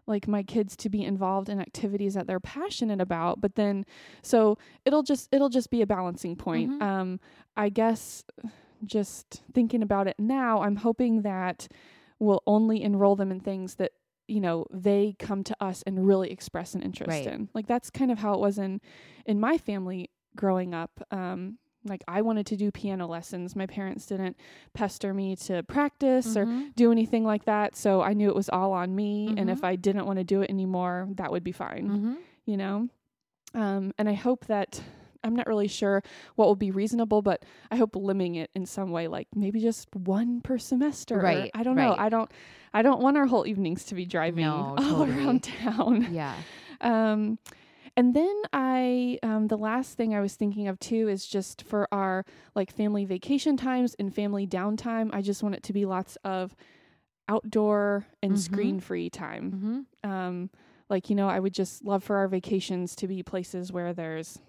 like 0.07 0.27
my 0.27 0.41
kids 0.43 0.75
to 0.77 0.89
be 0.89 1.03
involved 1.03 1.49
in 1.49 1.59
activities 1.59 2.13
that 2.13 2.27
they're 2.27 2.39
passionate 2.39 3.01
about, 3.01 3.41
but 3.41 3.55
then 3.55 3.85
so 4.21 4.57
it'll 4.85 5.03
just 5.03 5.27
it'll 5.33 5.49
just 5.49 5.69
be 5.69 5.81
a 5.81 5.87
balancing 5.87 6.35
point. 6.35 6.71
Mhm. 6.71 6.81
Um 6.81 7.19
I 7.55 7.69
guess 7.69 8.23
just 8.85 9.43
thinking 9.53 9.81
about 9.81 10.07
it 10.07 10.15
now, 10.19 10.61
I'm 10.61 10.77
hoping 10.77 11.21
that 11.23 11.67
we'll 12.19 12.41
only 12.47 12.81
enroll 12.81 13.15
them 13.15 13.31
in 13.31 13.39
things 13.39 13.75
that 13.75 13.91
you 14.27 14.39
know 14.41 14.65
they 14.71 15.15
come 15.19 15.43
to 15.43 15.55
us 15.63 15.83
and 15.87 16.05
really 16.05 16.31
express 16.31 16.75
an 16.75 16.81
interest 16.81 17.09
Right. 17.09 17.27
in. 17.27 17.49
Like 17.53 17.67
that's 17.67 17.89
kind 17.89 18.11
of 18.11 18.19
how 18.19 18.33
it 18.33 18.39
was 18.39 18.57
in 18.57 18.81
in 19.25 19.39
my 19.39 19.57
family 19.57 20.09
growing 20.35 20.73
up. 20.73 20.91
Um 21.11 21.57
like 21.87 22.03
I 22.07 22.21
wanted 22.21 22.45
to 22.47 22.55
do 22.55 22.71
piano 22.71 23.07
lessons. 23.07 23.55
My 23.55 23.65
parents 23.65 24.05
didn't 24.05 24.37
pester 24.73 25.13
me 25.13 25.35
to 25.47 25.63
practice 25.63 26.35
or 26.37 26.45
Mhm. 26.45 26.75
do 26.75 26.91
anything 26.91 27.23
like 27.23 27.45
that. 27.45 27.75
So 27.75 28.01
I 28.01 28.13
knew 28.13 28.29
it 28.29 28.35
was 28.35 28.49
all 28.49 28.73
on 28.73 28.95
me. 28.95 29.33
And 29.37 29.49
if 29.49 29.61
Mhm. 29.61 29.67
I 29.67 29.75
didn't 29.75 30.05
want 30.05 30.17
to 30.19 30.23
do 30.23 30.41
it 30.41 30.49
anymore, 30.49 31.07
that 31.15 31.31
would 31.31 31.43
be 31.43 31.51
fine, 31.51 31.89
Mhm. 31.89 32.17
you 32.45 32.57
know? 32.57 32.89
Um, 33.53 33.93
and 33.97 34.07
I 34.09 34.13
hope 34.13 34.45
that 34.47 34.81
I'm 35.23 35.35
not 35.35 35.47
really 35.47 35.67
sure 35.67 36.03
what 36.35 36.47
will 36.47 36.55
be 36.55 36.69
reasonable, 36.71 37.21
but 37.21 37.43
I 37.71 37.75
hope 37.77 37.95
limiting 37.95 38.35
it 38.35 38.51
in 38.53 38.65
some 38.65 38.91
way, 38.91 39.07
like 39.07 39.27
maybe 39.35 39.59
just 39.59 39.93
one 39.95 40.41
per 40.41 40.57
semester. 40.57 41.19
or 41.19 41.23
Right, 41.23 41.51
I 41.53 41.63
don't 41.63 41.75
know. 41.75 41.95
I 41.97 42.07
don't, 42.09 42.31
I 42.73 42.81
don't 42.81 43.01
want 43.01 43.17
our 43.17 43.25
whole 43.25 43.45
evenings 43.47 43.83
to 43.85 43.95
be 43.95 44.05
driving 44.05 44.45
No, 44.45 44.75
all 44.77 45.05
totally. 45.05 45.11
around 45.17 45.43
town. 45.43 46.07
Yeah. 46.13 46.35
Um, 46.79 47.39
and 47.97 48.13
then 48.15 48.41
I, 48.53 49.19
um, 49.23 49.47
the 49.47 49.57
last 49.57 49.97
thing 49.97 50.15
I 50.15 50.21
was 50.21 50.35
thinking 50.35 50.67
of 50.69 50.79
too 50.79 51.09
is 51.09 51.25
just 51.27 51.63
for 51.63 51.87
our 51.91 52.23
like 52.55 52.71
family 52.71 53.03
vacation 53.05 53.57
times 53.57 53.95
and 53.99 54.13
family 54.15 54.47
downtime. 54.47 55.09
I 55.13 55.21
just 55.21 55.43
want 55.43 55.55
it 55.55 55.63
to 55.63 55.73
be 55.73 55.85
lots 55.85 56.15
of 56.23 56.55
outdoor 57.27 58.05
and 58.23 58.35
Mhm. 58.35 58.37
screen 58.37 58.79
free 58.79 59.09
time. 59.09 59.85
hmm 60.03 60.09
Um, 60.09 60.49
like, 60.89 61.09
you 61.09 61.15
know, 61.17 61.27
I 61.27 61.39
would 61.39 61.53
just 61.53 61.83
love 61.83 62.03
for 62.03 62.15
our 62.17 62.27
vacations 62.29 62.95
to 62.97 63.07
be 63.07 63.23
places 63.23 63.71
where 63.73 63.93
there's 63.93 64.39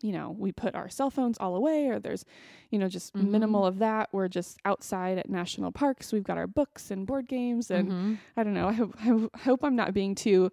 you 0.00 0.12
know, 0.12 0.30
we 0.30 0.52
put 0.52 0.76
our 0.76 0.88
cell 0.88 1.10
phones 1.10 1.38
all 1.38 1.56
away 1.56 1.88
or 1.88 1.98
there's, 1.98 2.24
you 2.70 2.78
know, 2.78 2.88
just 2.88 3.16
Mhm. 3.16 3.30
minimal 3.32 3.66
of 3.66 3.78
that. 3.80 4.08
We're 4.12 4.28
just 4.28 4.58
outside 4.64 5.18
at 5.18 5.28
national 5.28 5.72
parks. 5.72 6.12
We've 6.12 6.22
got 6.22 6.38
our 6.38 6.46
books 6.46 6.92
and 6.92 7.04
board 7.04 7.26
games 7.26 7.68
and 7.70 7.90
Mhm. 7.90 8.18
I 8.36 8.44
don't 8.44 8.54
know. 8.54 8.68
I 8.68 8.72
hope, 8.74 8.94
I 9.34 9.38
hope 9.38 9.64
I'm 9.64 9.74
not 9.74 9.94
being 9.94 10.14
too 10.14 10.52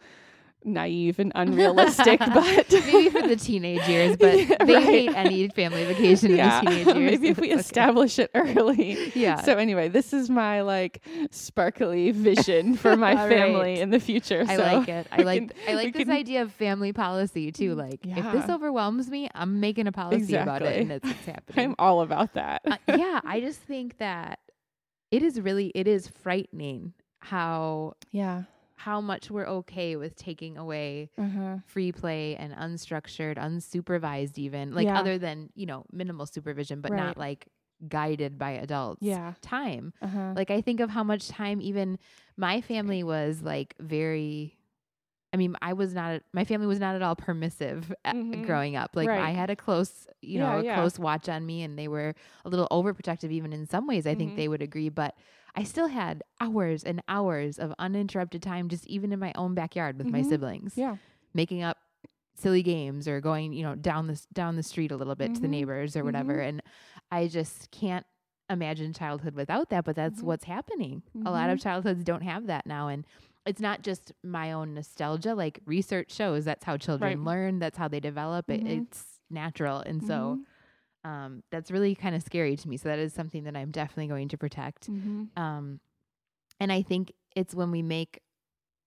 naive 0.65 1.19
and 1.19 1.32
unrealistic, 1.36 2.19
but 2.34 2.65
maybe 2.71 3.10
for 3.10 3.28
the 3.28 3.36
teenage 3.36 3.88
years, 3.88 4.17
but 4.17 4.36
Yeah, 4.49 4.56
they 4.65 4.73
right. 4.75 4.84
hate 4.84 5.15
any 5.15 5.47
family 5.49 5.86
vacation 5.86 6.36
yeah, 6.36 6.60
in 6.60 6.65
the 6.65 6.71
teenage 6.71 6.88
years. 6.97 7.12
maybe 7.12 7.28
if 7.30 7.38
we 7.39 7.51
okay. 7.51 7.60
establish 7.60 8.19
it 8.19 8.32
early. 8.36 9.12
yeah. 9.15 9.41
So 9.41 9.58
anyway, 9.58 9.88
this 9.88 10.13
is 10.13 10.30
my 10.30 10.62
like 10.62 11.01
sparkly 11.32 12.12
vision 12.12 12.75
for 12.75 12.95
my 12.97 13.15
family 13.15 13.60
right. 13.73 13.78
in 13.80 13.89
the 13.91 13.99
future. 13.99 14.43
I 14.47 14.56
so 14.56 14.63
like 14.63 14.89
it. 14.89 15.08
I 15.12 15.21
like 15.21 15.39
can- 15.49 15.51
I 15.69 15.75
like 15.75 15.93
this 15.93 16.04
can- 16.04 16.12
idea 16.12 16.41
of 16.41 16.51
family 16.51 16.93
policy 16.93 17.51
too. 17.51 17.75
Like 17.75 17.99
if 18.06 18.32
this 18.32 18.49
overwhelms 18.49 19.10
me, 19.10 19.30
I'm 19.36 19.60
making 19.60 19.88
a 19.88 19.91
policy 19.91 20.36
about 20.36 20.62
it, 20.62 20.82
and 20.82 20.91
it's, 20.91 21.10
it's 21.10 21.25
happening. 21.25 21.65
I'm 21.65 21.75
all 21.80 22.01
about 22.01 22.34
that. 22.34 22.62
uh, 22.65 22.78
yeah, 22.88 23.21
I 23.23 23.39
just 23.39 23.60
think 23.60 23.97
that 23.99 24.39
it 25.12 25.21
is 25.23 25.39
really 25.39 25.67
it 25.75 25.88
is 25.88 26.08
frightening 26.08 26.93
how 27.19 27.93
yeah. 28.12 28.43
How 28.76 29.02
much 29.02 29.32
we're 29.32 29.48
okay 29.48 29.96
with 29.96 30.16
taking 30.16 30.58
away 30.58 31.10
Uh-huh. 31.18 31.58
free 31.66 31.92
play 31.92 32.36
and 32.36 32.54
unstructured, 32.54 33.38
unsupervised 33.38 34.38
even, 34.38 34.74
like 34.74 34.88
Yeah. 34.88 34.96
other 34.96 35.18
than, 35.18 35.50
you 35.56 35.66
know, 35.66 35.86
minimal 35.92 36.26
supervision 36.26 36.82
but 36.82 36.92
Right. 36.92 36.98
not 36.98 37.18
like 37.18 37.48
guided 37.88 38.38
by 38.38 38.52
adults. 38.52 39.02
Yeah. 39.02 39.34
Time. 39.42 39.94
Uh-huh. 40.02 40.34
Like 40.36 40.52
I 40.52 40.62
think 40.62 40.80
of 40.80 40.90
how 40.90 41.04
much 41.04 41.28
time 41.30 41.62
even 41.62 41.98
my 42.38 42.62
family 42.62 43.04
was 43.04 43.42
like 43.44 43.76
very 43.80 44.58
I 45.34 45.38
mean, 45.38 45.56
I 45.62 45.74
was 45.74 45.94
not 45.94 46.22
my 46.34 46.46
family 46.46 46.68
was 46.68 46.80
not 46.80 46.96
at 46.96 47.02
all 47.02 47.16
permissive 47.16 47.94
Mhm. 48.12 48.42
growing 48.44 48.76
up. 48.78 48.96
Like 48.96 49.10
Right. 49.10 49.20
I 49.20 49.32
had 49.32 49.50
a 49.50 49.56
close, 49.56 50.08
you 50.22 50.40
Yeah, 50.40 50.40
know, 50.40 50.60
a 50.60 50.64
yeah. 50.64 50.76
close 50.76 50.98
watch 51.00 51.28
on 51.30 51.46
me 51.46 51.64
and 51.64 51.78
they 51.78 51.88
were 51.90 52.16
a 52.46 52.50
little 52.50 52.68
overprotective 52.72 53.32
even 53.32 53.54
in 53.54 53.66
some 53.68 53.88
ways. 53.88 54.08
I 54.08 54.16
think 54.16 54.34
Mhm. 54.34 54.36
they 54.36 54.48
would 54.48 54.62
agree, 54.62 54.90
but 54.90 55.16
I 55.56 55.63
still 55.63 55.88
had 55.88 56.24
hours 56.41 56.84
and 56.84 57.02
hours 57.08 57.58
of 57.60 57.74
uninterrupted 57.80 58.41
time 58.41 58.68
just 58.70 58.86
even 58.88 59.12
in 59.12 59.20
my 59.20 59.32
own 59.36 59.54
backyard 59.56 59.98
with 59.98 60.10
my 60.12 60.22
Mhm. 60.22 60.30
siblings 60.30 60.78
yeah. 60.78 60.98
making 61.34 61.63
up 61.63 61.78
silly 62.36 62.62
games 62.63 63.08
or 63.08 63.22
going, 63.22 63.54
you 63.54 63.63
know, 63.63 63.76
down 63.76 64.08
the 64.08 64.22
down 64.34 64.56
the 64.58 64.63
street 64.63 64.91
a 64.91 64.98
little 64.98 65.15
bit 65.15 65.34
to 65.36 65.41
the 65.41 65.48
Mhm. 65.48 65.52
neighbors 65.52 65.96
or 65.96 66.04
whatever. 66.04 66.39
And 66.41 66.62
I 67.12 67.28
just 67.28 67.72
can't 67.72 68.06
imagine 68.50 68.91
childhood 68.94 69.34
without 69.36 69.70
that, 69.70 69.86
but 69.86 69.96
that's 69.96 70.22
Mhm. 70.22 70.26
what's 70.26 70.44
happening. 70.44 71.02
A 71.26 71.32
lot 71.32 71.50
of 71.50 71.60
childhoods 71.60 72.04
don't 72.04 72.22
have 72.24 72.46
that 72.48 72.65
now 72.65 72.89
and 72.89 73.06
it's 73.46 73.62
not 73.62 73.82
just 73.84 74.12
my 74.24 74.52
own 74.52 74.74
nostalgia, 74.74 75.36
like 75.36 75.60
research 75.65 76.12
shows 76.12 76.46
that's 76.46 76.65
how 76.65 76.78
children 76.78 77.20
Right. 77.20 77.26
learn, 77.26 77.60
that's 77.60 77.78
how 77.78 77.88
they 77.88 78.00
develop. 78.00 78.50
It, 78.50 78.65
it's 78.68 79.20
natural. 79.30 79.80
And 79.80 80.04
so. 80.04 80.39
Um 81.06 81.44
that's 81.52 81.72
really 81.72 81.96
kind 81.96 82.15
of 82.15 82.22
scary 82.24 82.56
to 82.58 82.68
me. 82.68 82.76
So 82.78 82.89
that 82.89 83.00
is 83.00 83.13
something 83.13 83.44
that 83.46 83.56
I'm 83.56 83.72
definitely 83.72 84.08
going 84.08 84.28
to 84.30 84.38
protect. 84.38 84.89
Mhm. 84.91 85.30
Um, 85.38 85.80
and 86.60 86.72
I 86.72 86.82
think 86.82 87.13
it's 87.36 87.54
when 87.56 87.72
we 87.72 87.82
make 87.82 88.22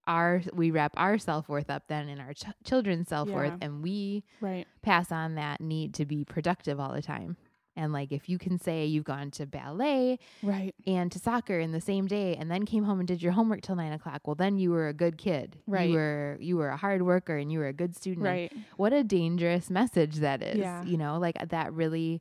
our 0.06 0.42
we 0.54 0.70
wrap 0.70 0.94
our 0.96 1.18
self 1.18 1.48
worth 1.48 1.68
up 1.70 1.84
then 1.88 2.08
in 2.08 2.18
our 2.18 2.32
ch- 2.32 2.44
children's 2.64 3.08
self 3.08 3.28
worth, 3.28 3.52
Yeah. 3.52 3.58
and 3.66 3.82
we 3.82 4.24
Right. 4.40 4.66
pass 4.82 5.12
on 5.12 5.34
that 5.36 5.60
need 5.60 5.94
to 5.94 6.06
be 6.06 6.24
productive 6.24 6.80
all 6.80 6.92
the 6.94 7.02
time. 7.02 7.36
And 7.78 7.92
like 7.92 8.10
if 8.12 8.28
you 8.28 8.36
can 8.38 8.58
say 8.58 8.84
you've 8.84 9.04
gone 9.04 9.30
to 9.32 9.46
ballet 9.46 10.18
Right. 10.42 10.74
and 10.86 11.10
to 11.12 11.18
soccer 11.18 11.58
in 11.60 11.72
the 11.72 11.80
same 11.80 12.06
day, 12.06 12.34
and 12.36 12.50
then 12.50 12.66
came 12.66 12.84
home 12.84 12.98
and 12.98 13.06
did 13.08 13.22
your 13.22 13.32
homework 13.32 13.62
till 13.62 13.76
nine 13.76 13.92
o'clock, 13.92 14.26
well 14.26 14.34
then 14.34 14.58
you 14.58 14.70
were 14.70 14.88
a 14.88 14.92
good 14.92 15.16
kid. 15.16 15.56
Right. 15.66 15.88
You 15.88 15.94
were 15.96 16.36
you 16.40 16.56
were 16.56 16.68
a 16.70 16.76
hard 16.76 17.02
worker 17.02 17.36
and 17.36 17.50
you 17.52 17.60
were 17.60 17.68
a 17.68 17.72
good 17.72 17.94
student. 17.96 18.26
And 18.26 18.34
Right. 18.34 18.52
What 18.76 18.92
a 18.92 19.02
dangerous 19.04 19.70
message 19.70 20.16
that 20.16 20.42
is. 20.42 20.58
Yeah. 20.58 20.82
You 20.84 20.98
know, 20.98 21.18
like 21.18 21.36
that 21.48 21.72
really 21.72 22.20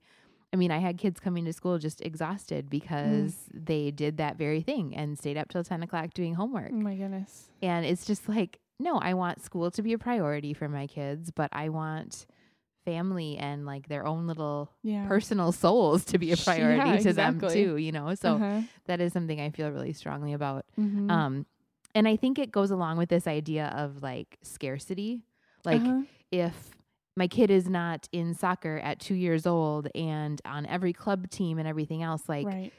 I 0.53 0.55
mean, 0.55 0.71
I 0.71 0.77
had 0.77 0.97
kids 0.97 1.19
coming 1.19 1.43
to 1.43 1.51
school 1.51 1.77
just 1.77 1.99
exhausted 2.01 2.69
because 2.69 3.33
Mm. 3.53 3.65
they 3.65 3.91
did 3.91 4.15
that 4.17 4.37
very 4.37 4.61
thing 4.61 4.95
and 4.95 5.17
stayed 5.17 5.35
up 5.37 5.49
till 5.49 5.61
10 5.63 5.83
o'clock 5.83 6.13
doing 6.13 6.35
homework. 6.35 6.71
Oh 6.73 6.75
my 6.89 6.95
goodness. 6.95 7.49
And 7.61 7.85
it's 7.85 8.05
just 8.05 8.29
like, 8.29 8.59
no, 8.79 8.97
I 8.99 9.13
want 9.13 9.41
school 9.43 9.71
to 9.71 9.81
be 9.81 9.91
a 9.91 9.97
priority 9.97 10.53
for 10.53 10.69
my 10.69 10.87
kids, 10.87 11.31
but 11.31 11.49
I 11.51 11.67
want 11.67 12.25
family 12.91 13.37
and 13.37 13.65
like 13.65 13.89
their 13.89 14.05
own 14.07 14.27
little 14.27 14.71
Yeah. 14.81 15.05
personal 15.07 15.51
souls 15.51 16.05
to 16.05 16.17
be 16.17 16.31
a 16.31 16.37
Yeah, 16.37 16.43
priority 16.45 17.03
to 17.03 17.13
them 17.13 17.41
too, 17.41 17.75
you 17.75 17.91
know? 17.91 18.15
So 18.15 18.35
Uh-huh. 18.35 18.61
that 18.85 19.01
is 19.01 19.11
something 19.11 19.39
I 19.41 19.49
feel 19.51 19.69
really 19.71 19.91
strongly 19.93 20.31
about. 20.33 20.65
Mhm. 20.79 21.11
Um, 21.11 21.45
and 21.93 22.07
I 22.07 22.15
think 22.15 22.39
it 22.39 22.49
goes 22.51 22.71
along 22.71 22.97
with 22.97 23.09
this 23.09 23.27
idea 23.27 23.67
of 23.75 24.01
like 24.01 24.37
scarcity. 24.41 25.21
Like, 25.65 25.81
Uh-huh. 25.81 26.03
if 26.31 26.55
my 27.17 27.27
kid 27.27 27.49
is 27.51 27.67
not 27.67 28.07
in 28.13 28.33
soccer 28.33 28.77
at 28.77 28.99
two 28.99 29.15
years 29.15 29.45
old 29.45 29.89
and 29.95 30.39
on 30.45 30.65
every 30.65 30.93
club 30.93 31.29
team 31.29 31.57
and 31.59 31.67
everything 31.67 32.03
else, 32.03 32.23
like 32.29 32.45
right. 32.45 32.71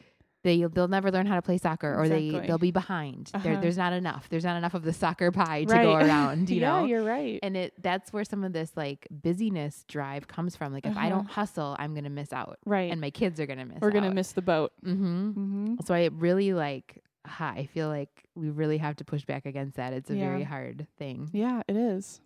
They 0.49 0.65
they'll 0.65 0.89
never 0.89 1.11
learn 1.11 1.27
how 1.27 1.37
to 1.37 1.43
play 1.43 1.59
soccer 1.59 1.95
or 1.99 2.09
they 2.09 2.27
Exactly. 2.27 2.47
they'll 2.49 2.59
be 2.59 2.71
behind. 2.71 3.31
Uh-huh. 3.35 3.61
there's 3.61 3.77
not 3.77 3.93
enough. 3.93 4.29
There's 4.31 4.45
not 4.45 4.57
enough 4.57 4.75
of 4.75 4.83
the 4.83 4.93
soccer 4.93 5.31
pie 5.31 5.65
to 5.65 5.73
right. 5.75 5.83
go 5.85 5.95
around. 6.07 6.49
You 6.51 6.61
yeah, 6.61 6.81
know. 6.81 6.85
you're 6.87 7.03
right. 7.05 7.39
And 7.43 7.57
it 7.57 7.75
that's 7.81 8.13
where 8.13 8.25
some 8.25 8.43
of 8.45 8.53
this 8.53 8.73
like 8.77 9.07
busyness 9.11 9.85
drive 9.89 10.27
comes 10.29 10.57
from. 10.57 10.73
Like 10.73 10.87
if 10.87 10.97
I 10.97 11.07
Uh-huh. 11.07 11.17
don't 11.17 11.31
hustle, 11.31 11.77
I'm 11.79 11.95
gonna 11.95 12.11
miss 12.11 12.33
out, 12.33 12.59
right. 12.65 12.91
and 12.91 13.01
my 13.01 13.11
kids 13.11 13.39
are 13.41 13.47
gonna 13.47 13.67
miss. 13.67 13.77
Out. 13.77 13.83
We're 13.83 13.91
gonna 13.91 14.15
miss 14.15 14.33
the 14.33 14.43
boat. 14.43 14.73
Mm-hmm. 14.85 15.29
Mm-hmm. 15.31 15.75
So 15.85 15.95
I 15.95 16.09
really 16.13 16.53
like. 16.55 17.03
ha, 17.27 17.53
I 17.55 17.67
feel 17.67 17.89
like 17.89 18.25
we 18.35 18.49
really 18.49 18.79
have 18.79 18.97
to 18.97 19.05
push 19.05 19.25
back 19.27 19.45
against 19.45 19.77
that. 19.77 19.93
It's 19.93 20.09
a 20.11 20.15
very 20.15 20.45
hard 20.45 20.87
thing. 20.99 21.29
Yeah, 21.33 21.61
it 21.69 21.77
is. 21.77 22.21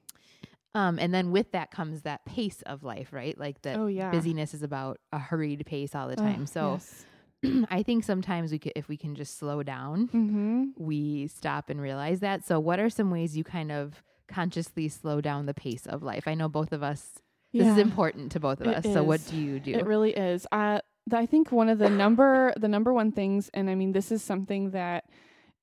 Um, 0.74 0.98
and 0.98 1.12
then 1.12 1.32
with 1.32 1.52
that 1.52 1.70
comes 1.70 2.02
that 2.02 2.24
pace 2.24 2.62
of 2.62 2.82
life, 2.82 3.12
right? 3.12 3.37
Like 3.38 3.61
the 3.62 3.74
Oh 3.74 3.87
yeah. 3.88 4.11
busyness 4.11 4.54
is 4.54 4.62
about 4.62 4.98
a 5.12 5.18
hurried 5.18 5.64
pace 5.66 5.94
all 5.94 6.08
the 6.08 6.16
time. 6.16 6.42
Ugh, 6.42 6.48
so 6.48 6.72
yes. 6.72 7.04
I 7.70 7.83
think 7.83 8.05
sometimes 8.05 8.52
we 8.52 8.59
could, 8.59 8.72
if 8.76 8.88
we 8.88 8.96
can 8.96 9.14
just 9.14 9.38
slow 9.38 9.62
down, 9.62 10.09
Mhm. 10.09 10.72
we 10.78 11.26
stop 11.26 11.70
and 11.70 11.81
realize 11.81 12.20
that. 12.20 12.44
So 12.44 12.61
what 12.61 12.78
are 12.78 12.90
some 12.90 13.11
ways 13.11 13.37
you 13.37 13.44
kind 13.44 13.72
of 13.72 14.02
consciously 14.28 14.88
slow 14.88 15.20
down 15.20 15.46
the 15.46 15.55
pace 15.55 15.87
of 15.87 16.02
life? 16.02 16.26
I 16.28 16.35
know 16.35 16.48
both 16.48 16.72
of 16.72 16.83
us. 16.83 17.18
This 17.52 17.66
is 17.66 17.76
important 17.78 18.33
to 18.33 18.40
both 18.40 18.61
of 18.62 18.66
It 18.68 18.76
us. 18.76 18.85
So 18.85 19.02
what 19.02 19.20
do 19.28 19.37
you 19.37 19.61
do? 19.61 19.72
It 19.74 19.85
really 19.85 20.12
is. 20.12 20.46
Uh, 20.50 20.81
th- 21.11 21.20
I 21.22 21.26
think 21.26 21.52
one 21.52 21.68
of 21.68 21.78
the 21.78 21.90
number 22.02 22.55
the 22.57 22.68
number 22.68 22.92
one 22.94 23.12
things, 23.12 23.50
and 23.52 23.68
I 23.68 23.74
mean 23.74 23.92
this 23.92 24.11
is 24.11 24.22
something 24.22 24.70
that 24.70 25.05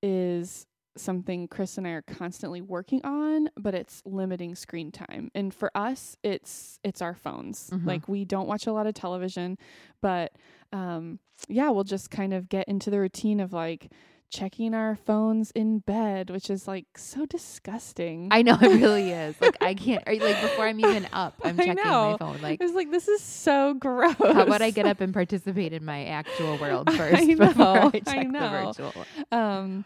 is 0.04 0.68
something 0.98 1.48
Chris 1.48 1.78
and 1.78 1.88
I 1.88 1.92
are 1.92 2.02
constantly 2.02 2.62
working 2.62 3.02
on, 3.06 3.50
but 3.58 3.74
it's 3.74 4.02
limiting 4.06 4.56
screen 4.56 4.92
time. 4.92 5.32
And 5.36 5.54
for 5.54 5.72
us, 5.76 6.18
it's 6.24 6.80
it's 6.84 7.02
our 7.02 7.16
phones. 7.16 7.70
Mhm. 7.72 7.86
Like 7.86 8.08
we 8.08 8.26
don't 8.26 8.48
watch 8.48 8.68
a 8.68 8.72
lot 8.74 8.88
of 8.88 8.94
television, 8.94 9.58
but 10.02 10.34
um 10.74 11.20
yeah, 11.48 11.70
we'll 11.70 11.84
just 11.86 12.12
kind 12.12 12.34
of 12.34 12.50
get 12.50 12.68
into 12.68 12.90
the 12.90 13.00
routine 13.00 13.40
of 13.40 13.54
like 13.54 13.92
checking 14.32 14.76
our 14.76 14.96
phones 14.96 15.50
in 15.52 15.80
bed, 15.80 16.30
which 16.30 16.50
is 16.52 16.68
like 16.68 16.86
so 16.98 17.26
disgusting. 17.26 18.28
I 18.32 18.42
know 18.44 18.58
it 18.62 18.68
really 18.82 19.12
is. 19.26 19.36
Like 19.42 19.58
I 19.62 19.74
can't. 19.74 20.04
Or 20.06 20.14
like 20.14 20.42
before 20.42 20.68
I'm 20.68 20.80
even 20.80 21.08
up, 21.14 21.36
I'm 21.44 21.58
checking 21.58 21.76
my 21.76 22.16
phone. 22.20 22.40
Like 22.42 22.62
I 22.62 22.66
was 22.66 22.74
like, 22.74 22.92
this 22.92 23.08
is 23.08 23.22
so 23.22 23.74
gross. 23.74 24.14
how 24.18 24.42
about 24.44 24.62
I 24.62 24.70
get 24.72 24.86
up 24.86 25.02
and 25.02 25.14
participate 25.14 25.74
in 25.74 25.84
my 25.86 26.06
actual 26.06 26.58
world 26.58 26.90
I 26.92 26.98
first 26.98 27.28
know, 27.28 27.36
before 27.48 27.66
I 27.66 27.86
I 27.94 28.00
check 28.02 28.28
know. 28.28 28.74
the 28.74 28.84
virtual? 28.92 29.06
um 29.32 29.86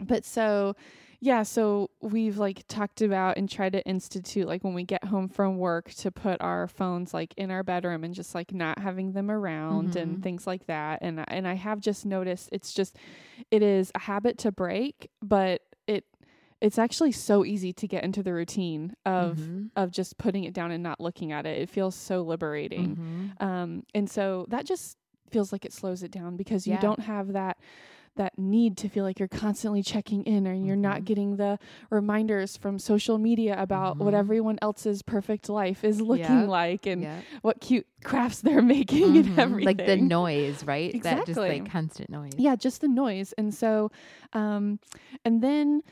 but 0.00 0.24
so 0.24 0.74
yeah 1.22 1.42
so 1.42 1.90
we've 2.00 2.38
like 2.38 2.64
talked 2.66 3.02
about 3.02 3.36
and 3.36 3.48
tried 3.50 3.72
to 3.74 3.84
institute 3.86 4.46
like 4.46 4.64
when 4.64 4.72
we 4.74 4.84
get 4.84 5.04
home 5.04 5.28
from 5.28 5.58
work 5.58 5.90
to 5.92 6.10
put 6.10 6.40
our 6.40 6.66
phones 6.66 7.12
like 7.12 7.34
in 7.36 7.50
our 7.50 7.62
bedroom 7.62 8.04
and 8.04 8.14
just 8.14 8.34
like 8.34 8.54
not 8.54 8.78
having 8.78 9.12
them 9.12 9.30
around 9.30 9.92
Mhm. 9.92 10.00
and 10.02 10.22
things 10.22 10.46
like 10.46 10.66
that 10.66 11.00
and 11.02 11.22
and 11.28 11.46
I 11.46 11.54
have 11.54 11.80
just 11.80 12.06
noticed 12.06 12.48
it's 12.52 12.72
just 12.72 12.96
it 13.50 13.62
is 13.62 13.92
a 13.94 13.98
habit 13.98 14.38
to 14.38 14.50
break 14.52 15.10
but 15.22 15.60
it 15.86 16.04
it's 16.62 16.78
actually 16.78 17.12
so 17.12 17.44
easy 17.44 17.72
to 17.72 17.86
get 17.88 18.04
into 18.04 18.22
the 18.22 18.32
routine 18.32 18.94
of 19.04 19.36
Mhm. 19.38 19.70
of 19.76 19.90
just 19.90 20.16
putting 20.16 20.44
it 20.44 20.54
down 20.54 20.70
and 20.70 20.82
not 20.82 21.00
looking 21.00 21.32
at 21.32 21.44
it 21.44 21.58
it 21.60 21.68
feels 21.68 21.94
so 21.94 22.22
liberating 22.22 22.96
Mhm. 23.38 23.42
um, 23.46 23.82
and 23.94 24.08
so 24.08 24.46
that 24.48 24.64
just 24.64 24.96
feels 25.30 25.52
like 25.52 25.64
it 25.64 25.72
slows 25.72 26.02
it 26.02 26.10
down 26.10 26.36
because 26.36 26.66
you 26.66 26.72
Yeah. 26.74 26.80
don't 26.80 27.00
have 27.00 27.34
that 27.34 27.56
that 28.16 28.38
need 28.38 28.76
to 28.76 28.88
feel 28.88 29.04
like 29.04 29.18
you're 29.18 29.28
constantly 29.28 29.82
checking 29.82 30.22
in 30.24 30.46
or 30.46 30.52
you're 30.52 30.76
not 30.76 31.00
Mhm. 31.02 31.04
getting 31.04 31.36
the 31.36 31.58
reminders 31.90 32.56
from 32.56 32.78
social 32.78 33.18
media 33.18 33.54
about 33.58 33.98
what 33.98 34.12
Mhm. 34.14 34.18
everyone 34.18 34.58
else's 34.60 35.00
perfect 35.02 35.48
life 35.48 35.84
is 35.84 36.00
looking 36.00 36.24
Yeah. 36.24 36.46
like 36.46 36.86
and 36.86 37.02
Yeah. 37.02 37.20
what 37.42 37.60
cute 37.60 37.86
crafts 38.04 38.40
they're 38.40 38.62
making 38.78 39.16
and 39.16 39.26
Mhm. 39.26 39.38
everything 39.38 39.76
Like 39.76 39.86
the 39.86 39.96
noise, 39.96 40.64
right? 40.64 40.92
That 41.02 41.18
just 41.26 41.28
Exactly. 41.38 41.48
like 41.60 41.70
constant 41.70 42.10
noise. 42.10 42.32
yeah 42.36 42.56
just 42.56 42.80
the 42.80 42.88
noise 42.88 43.32
and 43.38 43.54
so 43.54 43.90
um 44.32 44.78
and 45.24 45.42
then 45.42 45.82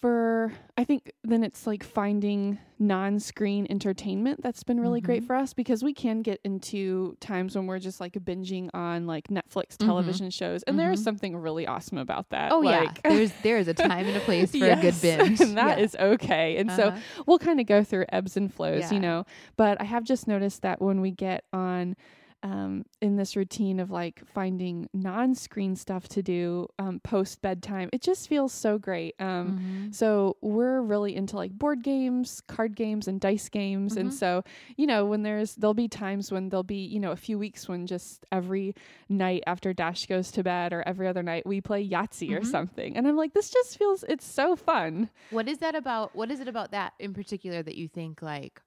for 0.00 0.52
I 0.78 0.84
think 0.84 1.12
then 1.22 1.44
it's 1.44 1.66
like 1.66 1.84
finding 1.84 2.58
non-screen 2.78 3.66
entertainment 3.68 4.42
that's 4.42 4.62
been 4.64 4.80
really 4.80 5.02
great 5.02 5.22
Mhm. 5.22 5.26
for 5.26 5.36
us 5.36 5.52
because 5.52 5.84
we 5.84 5.92
can 5.92 6.22
get 6.22 6.40
into 6.44 7.16
times 7.20 7.54
when 7.54 7.66
we're 7.66 7.78
just 7.78 8.00
like 8.00 8.14
binging 8.14 8.70
on 8.72 9.06
like 9.06 9.28
Netflix 9.28 9.76
Mhm. 9.76 9.84
television 9.84 10.30
shows 10.30 10.62
and 10.62 10.78
there 10.78 10.90
is 10.90 11.00
Mhm. 11.00 11.04
something 11.04 11.36
really 11.36 11.66
awesome 11.66 11.98
about 11.98 12.30
that. 12.30 12.50
Oh 12.52 12.60
like, 12.60 13.00
yeah, 13.04 13.10
there's 13.10 13.32
there 13.42 13.58
is 13.58 13.68
a 13.68 13.74
time 13.74 14.06
and 14.06 14.16
a 14.16 14.20
place 14.20 14.52
for 14.52 14.64
a 14.66 14.76
good 14.76 14.94
binge. 15.02 15.40
and 15.40 15.56
that 15.58 15.78
Yeah. 15.78 15.84
is 15.84 15.94
okay. 16.00 16.56
And 16.56 16.70
so 16.72 16.84
Uh-huh. 16.88 16.98
we'll 17.26 17.38
kind 17.38 17.60
of 17.60 17.66
go 17.66 17.84
through 17.84 18.06
ebbs 18.10 18.36
and 18.38 18.52
flows, 18.52 18.80
Yeah. 18.80 18.92
you 18.94 19.00
know. 19.00 19.24
But 19.56 19.78
I 19.80 19.84
have 19.84 20.04
just 20.04 20.26
noticed 20.26 20.62
that 20.62 20.80
when 20.80 21.02
we 21.02 21.10
get 21.10 21.44
on 21.52 21.94
um, 22.42 22.84
in 23.02 23.16
this 23.16 23.36
routine 23.36 23.80
of 23.80 23.90
like 23.90 24.22
finding 24.26 24.88
non-screen 24.94 25.76
stuff 25.76 26.08
to 26.08 26.22
do 26.22 26.66
um, 26.78 27.00
post 27.00 27.42
bedtime, 27.42 27.90
it 27.92 28.00
just 28.00 28.28
feels 28.28 28.52
so 28.52 28.78
great. 28.78 29.14
Um, 29.20 29.54
Mhm. 29.58 29.94
So 29.94 30.36
we're 30.40 30.80
really 30.80 31.14
into 31.16 31.36
like 31.36 31.52
board 31.52 31.82
games, 31.82 32.40
card 32.46 32.74
games, 32.76 33.06
and 33.08 33.20
dice 33.20 33.48
games. 33.48 33.96
And 33.96 34.10
Mhm. 34.10 34.14
so 34.14 34.42
you 34.76 34.86
know 34.86 35.04
when 35.04 35.22
there's 35.22 35.54
there'll 35.56 35.74
be 35.74 35.88
times 35.88 36.32
when 36.32 36.48
there'll 36.48 36.62
be 36.62 36.84
you 36.86 36.98
know 37.00 37.10
a 37.12 37.16
few 37.16 37.38
weeks 37.38 37.68
when 37.68 37.86
just 37.86 38.24
every 38.32 38.74
night 39.08 39.42
after 39.46 39.72
Dash 39.72 40.06
goes 40.06 40.30
to 40.32 40.42
bed 40.42 40.72
or 40.72 40.82
every 40.86 41.06
other 41.08 41.22
night 41.22 41.44
we 41.46 41.60
play 41.60 41.86
Yahtzee 41.86 42.34
or 42.34 42.40
Mhm. 42.40 42.46
something, 42.46 42.96
and 42.96 43.06
I'm 43.06 43.16
like 43.16 43.34
this 43.34 43.50
just 43.50 43.76
feels 43.76 44.04
it's 44.08 44.24
so 44.26 44.56
fun. 44.56 45.10
What 45.30 45.48
is 45.48 45.58
that 45.58 45.74
about? 45.74 46.16
What 46.16 46.30
is 46.30 46.40
it 46.40 46.48
about 46.48 46.70
that 46.70 46.94
in 46.98 47.12
particular 47.14 47.62
that 47.62 47.76
you 47.76 47.86
think 47.88 48.22
like 48.22 48.62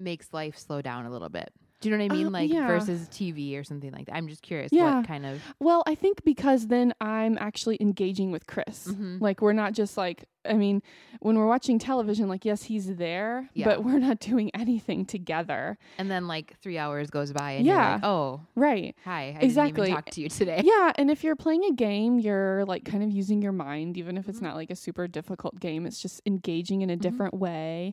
makes 0.00 0.32
life 0.32 0.58
slow 0.58 0.82
down 0.82 1.06
a 1.06 1.10
little 1.10 1.28
bit? 1.28 1.52
Do 1.80 1.90
you 1.90 1.96
know 1.96 2.02
what 2.04 2.12
I 2.12 2.16
mean? 2.16 2.26
Um, 2.28 2.32
like 2.32 2.50
yeah. 2.50 2.66
versus 2.66 3.08
TV 3.08 3.58
or 3.58 3.64
something 3.64 3.92
like 3.92 4.06
that. 4.06 4.14
I'm 4.14 4.26
just 4.28 4.42
curious 4.42 4.72
Yeah. 4.72 4.96
what 4.98 5.06
kind 5.06 5.26
of 5.26 5.42
Well, 5.60 5.82
I 5.86 5.94
think 5.94 6.24
because 6.24 6.68
then 6.68 6.94
I'm 7.00 7.36
actually 7.38 7.76
engaging 7.80 8.30
with 8.30 8.46
Chris. 8.46 8.88
Mhm. 8.88 9.20
Like 9.20 9.42
we're 9.42 9.52
not 9.52 9.72
just 9.74 9.96
like 9.96 10.24
I 10.46 10.52
mean, 10.54 10.82
when 11.20 11.38
we're 11.38 11.46
watching 11.46 11.78
television, 11.78 12.28
like 12.28 12.44
yes, 12.44 12.64
he's 12.64 12.96
there, 12.96 13.48
Yeah. 13.54 13.64
but 13.64 13.82
we're 13.82 13.98
not 13.98 14.18
doing 14.20 14.50
anything 14.54 15.06
together. 15.06 15.78
and 15.98 16.10
then 16.10 16.26
like 16.28 16.56
three 16.60 16.76
hours 16.78 17.08
goes 17.10 17.32
by 17.32 17.52
and 17.52 17.64
Yeah. 17.66 17.72
you're 17.72 17.92
like, 17.94 18.04
oh, 18.04 18.40
Right. 18.54 18.94
hi, 19.04 19.36
I 19.40 19.42
Exactly. 19.42 19.72
didn't 19.72 19.88
even 19.88 19.94
talk 19.96 20.10
to 20.10 20.20
you 20.20 20.28
today. 20.28 20.60
yeah, 20.64 20.92
and 20.96 21.10
if 21.10 21.24
you're 21.24 21.36
playing 21.36 21.64
a 21.64 21.72
game, 21.72 22.18
you're 22.18 22.64
like 22.66 22.84
kind 22.84 23.02
of 23.02 23.10
using 23.10 23.40
your 23.40 23.52
mind, 23.52 23.96
even 23.96 24.16
if 24.18 24.28
it's 24.28 24.40
Mhm. 24.40 24.42
not 24.42 24.56
like 24.56 24.70
a 24.70 24.76
super 24.76 25.08
difficult 25.08 25.60
game. 25.60 25.86
It's 25.86 26.00
just 26.00 26.20
engaging 26.26 26.82
in 26.82 26.90
a 26.90 26.96
Mhm. 26.96 27.00
different 27.00 27.34
way. 27.34 27.92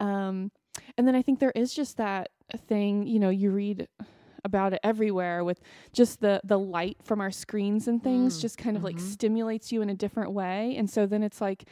Um, 0.00 0.50
and 0.98 1.06
then 1.06 1.14
I 1.14 1.22
think 1.22 1.38
there 1.38 1.52
is 1.54 1.72
just 1.72 1.96
that 1.98 2.30
thing, 2.58 3.06
you 3.06 3.18
know, 3.18 3.30
you 3.30 3.50
read 3.50 3.88
about 4.44 4.72
it 4.72 4.80
everywhere 4.82 5.44
with 5.44 5.60
just 5.92 6.20
the 6.20 6.40
the 6.42 6.58
light 6.58 6.96
from 7.02 7.20
our 7.20 7.30
screens 7.30 7.86
and 7.86 8.02
things 8.02 8.38
Mm, 8.38 8.40
just 8.42 8.58
kind 8.58 8.76
of 8.76 8.82
like 8.82 8.96
mhm. 8.96 9.00
stimulates 9.00 9.70
you 9.70 9.82
in 9.82 9.88
a 9.90 9.94
different 9.94 10.32
way. 10.32 10.74
And 10.76 10.90
so 10.90 11.06
then 11.06 11.22
it's 11.22 11.40
like 11.40 11.64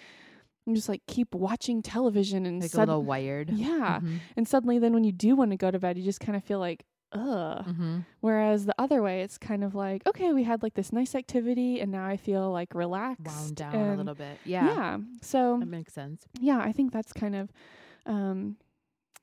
you 0.67 0.75
just 0.77 0.89
like 0.89 1.03
keep 1.09 1.35
watching 1.35 1.83
television 1.83 2.47
and 2.47 2.61
Like 2.63 2.75
a 2.75 2.79
little 2.79 3.03
wired. 3.03 3.51
yeah. 3.51 3.99
Mhm. 4.01 4.19
And 4.37 4.47
suddenly 4.47 4.79
then 4.79 4.93
when 4.93 5.03
you 5.05 5.11
do 5.11 5.35
want 5.35 5.51
to 5.51 5.57
go 5.57 5.71
to 5.71 5.79
bed, 5.81 5.99
you 5.99 6.05
just 6.05 6.21
kind 6.21 6.37
of 6.37 6.45
feel 6.45 6.61
like 6.61 6.85
ugh. 7.13 7.67
Mhm. 7.67 8.05
Whereas 8.21 8.67
the 8.67 8.75
other 8.79 9.03
way, 9.03 9.23
it's 9.23 9.37
kind 9.37 9.65
of 9.65 9.75
like, 9.75 10.07
okay, 10.07 10.33
we 10.33 10.45
had 10.45 10.63
like 10.63 10.75
this 10.75 10.93
nice 10.93 11.17
activity 11.17 11.81
and 11.81 11.91
now 11.91 12.07
I 12.07 12.17
feel 12.17 12.53
like 12.53 12.73
relaxed. 12.73 13.27
Wound 13.27 13.57
down 13.57 13.75
a 13.75 13.97
little 13.97 14.15
bit. 14.15 14.39
Yeah. 14.45 14.67
Yeah. 14.67 14.99
So, 15.23 15.57
That 15.59 15.67
makes 15.67 15.93
sense. 15.93 16.29
yeah, 16.39 16.61
I 16.61 16.71
think 16.71 16.93
that's 16.93 17.13
kind 17.13 17.35
of, 17.35 17.51
um, 18.07 18.59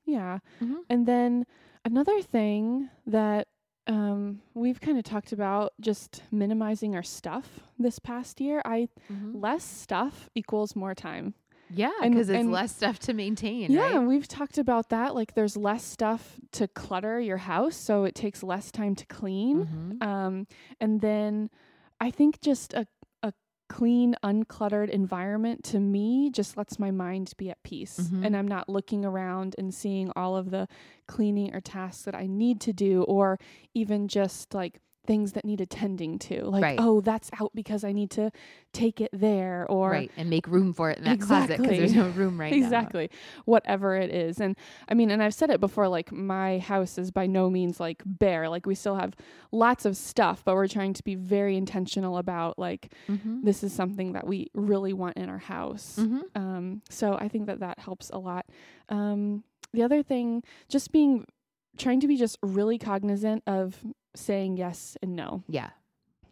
yeah. 0.08 0.38
Mhm. 0.60 0.78
And 0.90 1.06
then 1.06 1.46
another 1.84 2.20
thing 2.22 2.90
that 3.06 3.46
um, 3.86 4.42
we've 4.52 4.80
kind 4.82 4.98
of 4.98 5.04
talked 5.04 5.32
about 5.32 5.72
just 5.80 6.22
minimizing 6.30 6.94
our 6.94 7.02
stuff 7.02 7.60
this 7.78 7.98
past 7.98 8.38
year. 8.38 8.60
I 8.66 8.88
Mhm. 9.10 9.40
less 9.42 9.64
stuff 9.64 10.28
equals 10.34 10.76
more 10.76 10.94
time. 10.94 11.32
Yeah, 11.70 11.92
because 12.02 12.28
it's 12.28 12.38
and- 12.38 12.50
less 12.52 12.76
stuff 12.76 12.98
to 13.00 13.14
maintain, 13.14 13.70
Yeah, 13.72 13.80
right? 13.82 13.94
and 13.94 14.06
we've 14.06 14.28
talked 14.28 14.58
about 14.58 14.90
that. 14.90 15.14
Like, 15.14 15.32
there's 15.34 15.56
less 15.56 15.84
stuff 15.84 16.38
to 16.52 16.68
clutter 16.68 17.18
your 17.20 17.38
house, 17.38 17.76
so 17.76 18.04
it 18.04 18.14
takes 18.14 18.42
less 18.42 18.70
time 18.70 18.94
to 18.94 19.06
clean. 19.06 19.66
Mhm. 19.66 20.02
Um, 20.06 20.46
and 20.80 21.00
then 21.00 21.48
I 22.00 22.10
think 22.10 22.40
just 22.42 22.74
a 22.74 22.86
clean, 23.68 24.16
uncluttered 24.24 24.88
environment 24.90 25.62
to 25.64 25.78
me 25.80 26.30
just 26.30 26.56
lets 26.56 26.78
my 26.78 26.90
mind 26.90 27.32
be 27.36 27.50
at 27.50 27.62
peace. 27.62 27.98
Mhm. 28.10 28.24
And 28.24 28.36
I'm 28.36 28.48
not 28.48 28.68
looking 28.68 29.04
around 29.04 29.54
and 29.58 29.72
seeing 29.74 30.10
all 30.16 30.36
of 30.36 30.50
the 30.50 30.68
cleaning 31.06 31.54
or 31.54 31.60
tasks 31.60 32.04
that 32.04 32.14
I 32.14 32.26
need 32.26 32.60
to 32.62 32.72
do, 32.72 33.02
or 33.04 33.38
even 33.74 34.08
just 34.08 34.54
like 34.54 34.80
things 35.08 35.32
that 35.32 35.44
need 35.44 35.60
attending 35.60 36.18
to. 36.20 36.44
Like, 36.44 36.62
Right. 36.62 36.78
oh, 36.80 37.00
that's 37.00 37.30
out 37.40 37.50
because 37.54 37.82
I 37.82 37.90
need 37.92 38.10
to 38.12 38.30
take 38.72 39.00
it 39.00 39.10
there, 39.12 39.66
or 39.68 39.90
right, 39.90 40.12
and 40.16 40.28
make 40.30 40.46
room 40.46 40.72
for 40.72 40.90
it 40.90 40.98
in 40.98 41.04
that 41.04 41.18
closet 41.20 41.56
because 41.58 41.76
there's 41.78 41.94
no 41.94 42.08
room 42.10 42.38
right 42.40 42.52
now. 42.52 42.56
exactly 42.58 43.10
whatever 43.46 43.96
it 43.96 44.10
is 44.14 44.38
and 44.40 44.56
i 44.88 44.94
mean 44.94 45.10
and 45.10 45.22
i've 45.22 45.32
said 45.32 45.48
it 45.48 45.58
before 45.58 45.88
like 45.88 46.12
my 46.12 46.58
house 46.58 46.98
is 46.98 47.10
by 47.10 47.26
no 47.26 47.48
means 47.48 47.80
like 47.80 48.02
bare 48.04 48.48
like 48.50 48.66
we 48.66 48.74
still 48.74 48.94
have 48.96 49.16
lots 49.50 49.86
of 49.86 49.96
stuff 49.96 50.42
but 50.44 50.54
we're 50.54 50.68
trying 50.68 50.92
to 50.92 51.02
be 51.02 51.14
very 51.14 51.56
intentional 51.56 52.18
about 52.18 52.58
like 52.58 52.92
Mhm. 53.08 53.42
this 53.42 53.64
is 53.64 53.72
something 53.72 54.12
that 54.12 54.26
we 54.26 54.50
really 54.54 54.92
want 54.92 55.16
in 55.16 55.30
our 55.30 55.38
house 55.38 55.96
Mhm. 55.98 56.22
um 56.36 56.82
so 56.90 57.14
i 57.14 57.26
think 57.28 57.46
that 57.46 57.60
that 57.60 57.78
helps 57.78 58.10
a 58.10 58.18
lot 58.18 58.44
um 58.90 59.42
the 59.72 59.82
other 59.82 60.02
thing 60.02 60.42
just 60.68 60.92
being 60.92 61.24
trying 61.78 62.00
to 62.00 62.08
be 62.08 62.16
just 62.16 62.36
really 62.42 62.76
cognizant 62.78 63.42
of 63.46 63.82
saying 64.14 64.56
yes 64.56 64.96
and 65.02 65.14
no 65.16 65.42
Yeah. 65.48 65.70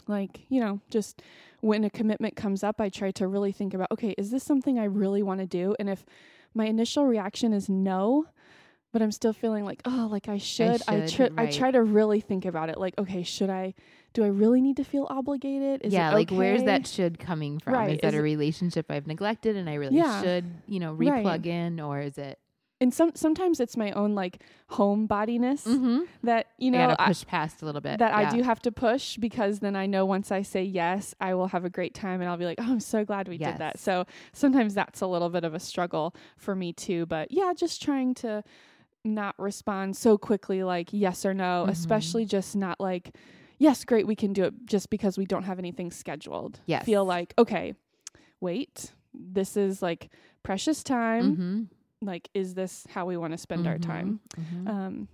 like 0.08 0.46
you 0.48 0.60
know 0.60 0.80
just 0.90 1.22
when 1.60 1.84
a 1.84 1.90
commitment 1.90 2.36
comes 2.36 2.62
up 2.64 2.80
i 2.80 2.88
try 2.88 3.10
to 3.12 3.26
really 3.26 3.52
think 3.52 3.74
about 3.74 3.88
okay 3.92 4.14
is 4.18 4.30
this 4.30 4.44
something 4.44 4.78
i 4.78 4.84
really 4.84 5.22
want 5.22 5.40
to 5.40 5.46
do 5.46 5.74
and 5.78 5.88
if 5.88 6.04
my 6.54 6.66
initial 6.66 7.06
reaction 7.06 7.52
is 7.52 7.68
no 7.68 8.26
but 8.92 9.02
i'm 9.02 9.12
still 9.12 9.32
feeling 9.32 9.64
like 9.64 9.82
oh 9.84 10.08
like 10.10 10.28
i 10.28 10.38
should 10.38 10.82
i, 10.88 11.06
should, 11.06 11.32
I 11.36 11.44
right. 11.44 11.52
try 11.52 11.70
to 11.70 11.82
really 11.82 12.20
think 12.20 12.44
about 12.44 12.70
it 12.70 12.78
like 12.78 12.94
okay 12.98 13.22
should 13.22 13.50
i 13.50 13.74
do 14.14 14.24
i 14.24 14.28
really 14.28 14.60
need 14.62 14.76
to 14.78 14.84
feel 14.84 15.06
obligated 15.10 15.82
is 15.84 15.92
yeah, 15.92 16.12
like 16.14 16.30
where's 16.30 16.62
that 16.62 16.86
should 16.86 17.18
coming 17.18 17.58
from? 17.58 17.74
Right, 17.74 17.96
Is 17.96 18.00
that 18.00 18.08
is 18.08 18.14
a 18.14 18.18
it- 18.18 18.22
relationship 18.22 18.86
I've 18.90 19.06
neglected 19.06 19.56
and 19.56 19.68
I 19.68 19.74
really 19.74 19.96
Yeah. 19.98 20.22
should, 20.22 20.46
you 20.66 20.80
know, 20.80 20.94
Right. 20.94 21.22
replug 21.22 21.44
in 21.44 21.80
or 21.80 22.00
is 22.00 22.16
it 22.16 22.38
and 22.80 22.92
some 22.92 23.12
sometimes 23.14 23.60
it's 23.60 23.76
my 23.76 23.90
own 23.92 24.14
like 24.14 24.42
home 24.68 25.06
bodiness 25.06 25.64
mm-hmm. 25.64 26.00
that 26.22 26.48
you 26.58 26.70
know 26.70 26.94
I- 26.98 27.06
push 27.06 27.24
past 27.24 27.62
a 27.62 27.64
little 27.64 27.80
bit. 27.80 27.98
that 27.98 28.14
I 28.14 28.30
do 28.30 28.42
have 28.42 28.60
to 28.62 28.72
push 28.72 29.16
because 29.16 29.60
then 29.60 29.76
I 29.76 29.86
know 29.86 30.04
once 30.04 30.30
I 30.30 30.42
say 30.42 30.62
yes, 30.62 31.14
I 31.20 31.34
will 31.34 31.48
have 31.48 31.64
a 31.64 31.70
great 31.70 31.94
time 31.94 32.20
and 32.20 32.28
I'll 32.28 32.36
be 32.36 32.44
like, 32.44 32.58
oh, 32.60 32.70
I'm 32.72 32.80
so 32.80 33.04
glad 33.04 33.28
we 33.28 33.38
did 33.38 33.58
that. 33.58 33.78
So 33.78 34.06
sometimes 34.32 34.74
that's 34.74 35.00
a 35.00 35.06
little 35.06 35.30
bit 35.30 35.44
of 35.44 35.54
a 35.54 35.60
struggle 35.60 36.14
for 36.36 36.54
me 36.54 36.72
too. 36.72 37.06
But 37.06 37.30
yeah, 37.30 37.52
just 37.56 37.82
trying 37.82 38.14
to 38.16 38.42
not 39.04 39.34
respond 39.38 39.96
so 39.96 40.18
quickly, 40.18 40.64
like 40.64 40.88
yes 40.92 41.24
or 41.24 41.32
no, 41.32 41.64
Mhm. 41.66 41.70
especially 41.70 42.24
just 42.24 42.56
not 42.56 42.80
like, 42.80 43.14
yes, 43.58 43.84
great, 43.84 44.06
we 44.06 44.16
can 44.16 44.32
do 44.32 44.44
it 44.44 44.54
just 44.66 44.90
because 44.90 45.16
we 45.16 45.24
don't 45.24 45.44
have 45.44 45.58
anything 45.58 45.90
scheduled. 45.90 46.60
Yes. 46.66 46.84
Feel 46.84 47.04
like, 47.04 47.32
okay, 47.38 47.74
wait, 48.40 48.92
this 49.14 49.56
is 49.56 49.80
like 49.80 50.10
precious 50.42 50.82
time. 50.82 51.36
Mm-hmm. 51.36 51.62
Like, 52.02 52.28
is 52.34 52.54
this 52.54 52.86
how 52.90 53.06
we 53.06 53.16
want 53.16 53.32
to 53.32 53.38
spend 53.38 53.66
our 53.66 53.78
time? 53.78 54.20
Mhm. 54.36 54.68
Um, 54.68 55.08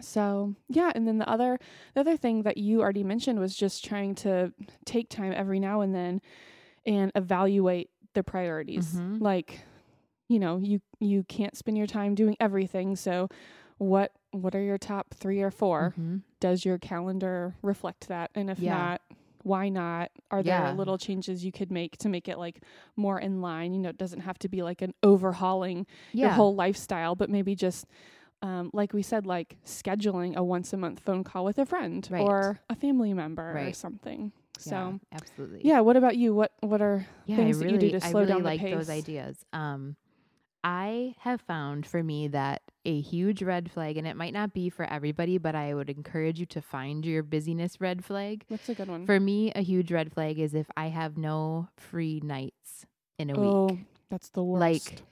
so 0.00 0.54
yeah, 0.68 0.92
and 0.94 1.06
then 1.06 1.18
the 1.18 1.28
other 1.28 1.58
the 1.94 2.00
other 2.00 2.16
thing 2.16 2.42
that 2.42 2.56
you 2.56 2.80
already 2.80 3.04
mentioned 3.04 3.38
was 3.38 3.54
just 3.56 3.84
trying 3.84 4.14
to 4.16 4.52
take 4.84 5.08
time 5.08 5.32
every 5.34 5.58
now 5.60 5.80
and 5.80 5.94
then 5.94 6.20
and 6.86 7.10
evaluate 7.14 7.90
the 8.14 8.22
priorities. 8.22 8.94
Mhm. 8.94 9.20
Like, 9.20 9.60
you 10.28 10.38
know, 10.38 10.58
you 10.58 10.80
you 11.00 11.24
can't 11.24 11.56
spend 11.56 11.76
your 11.76 11.86
time 11.86 12.14
doing 12.14 12.36
everything. 12.40 12.96
So 12.96 13.28
what 13.78 14.12
what 14.32 14.54
are 14.54 14.62
your 14.62 14.78
top 14.78 15.12
3 15.14 15.42
or 15.42 15.50
4? 15.50 15.94
Mhm. 15.98 16.22
Does 16.38 16.64
your 16.64 16.78
calendar 16.78 17.56
reflect 17.62 18.08
that? 18.08 18.30
And 18.34 18.48
if 18.48 18.58
Yeah. 18.60 18.76
not, 18.76 19.02
why 19.50 19.68
not? 19.68 20.10
Are 20.30 20.42
there 20.44 20.54
Yeah. 20.54 20.72
little 20.72 20.96
changes 20.96 21.44
you 21.44 21.50
could 21.50 21.72
make 21.72 21.96
to 21.98 22.08
make 22.08 22.28
it 22.28 22.38
like 22.38 22.62
more 22.96 23.18
in 23.18 23.40
line? 23.42 23.72
You 23.74 23.80
know, 23.80 23.88
it 23.88 23.98
doesn't 23.98 24.20
have 24.20 24.38
to 24.38 24.48
be 24.48 24.62
like 24.62 24.80
an 24.80 24.94
overhauling 25.02 25.86
Yeah. 26.12 26.26
your 26.26 26.34
whole 26.36 26.54
lifestyle, 26.54 27.16
but 27.16 27.28
maybe 27.28 27.54
just 27.56 27.86
um, 28.42 28.70
like 28.72 28.92
we 28.92 29.02
said, 29.02 29.26
like 29.26 29.56
scheduling 29.66 30.36
a 30.36 30.42
once 30.42 30.72
a 30.72 30.76
month 30.76 31.00
phone 31.00 31.24
call 31.24 31.44
with 31.44 31.58
a 31.58 31.66
friend 31.66 32.06
Right. 32.10 32.22
or 32.22 32.60
a 32.70 32.76
family 32.76 33.12
member 33.12 33.42
or 33.42 33.54
Right. 33.54 33.76
something. 33.76 34.32
Yeah, 34.64 34.92
So 34.92 35.00
absolutely. 35.12 35.60
yeah, 35.64 35.80
what 35.80 35.96
about 35.96 36.16
you? 36.16 36.32
What 36.34 36.52
what 36.60 36.80
are 36.80 37.04
yeah, 37.26 37.36
things 37.36 37.58
I 37.58 37.64
that 37.64 37.72
you 37.72 37.78
do 37.78 37.90
to 37.90 38.06
I 38.06 38.10
slow 38.10 38.20
really 38.20 38.32
down 38.32 38.42
the 38.42 38.48
like 38.50 38.60
those 38.70 38.88
ideas. 38.88 39.36
Um, 39.52 39.96
I 40.62 41.14
have 41.20 41.40
found 41.40 41.86
for 41.86 42.02
me 42.02 42.28
that 42.28 42.62
a 42.84 43.00
huge 43.00 43.42
red 43.42 43.70
flag, 43.70 43.96
and 43.96 44.06
it 44.06 44.16
might 44.16 44.34
not 44.34 44.52
be 44.52 44.68
for 44.68 44.84
everybody, 44.84 45.38
but 45.38 45.54
I 45.54 45.74
would 45.74 45.88
encourage 45.88 46.38
you 46.38 46.46
to 46.46 46.60
find 46.60 47.04
your 47.04 47.22
busyness 47.22 47.80
red 47.80 48.04
flag. 48.04 48.44
That's 48.48 48.68
a 48.68 48.74
good 48.74 48.88
one. 48.88 49.06
For 49.06 49.18
me, 49.18 49.52
a 49.52 49.62
huge 49.62 49.90
red 49.90 50.12
flag 50.12 50.38
is 50.38 50.54
if 50.54 50.66
I 50.76 50.88
have 50.88 51.16
no 51.16 51.68
free 51.76 52.20
nights 52.22 52.84
in 53.18 53.30
a 53.30 53.34
week. 53.34 53.42
oh, 53.42 53.66
week. 53.72 53.80
that's 54.10 54.28
the 54.30 54.42
worst. 54.42 54.60
Like 54.60 55.02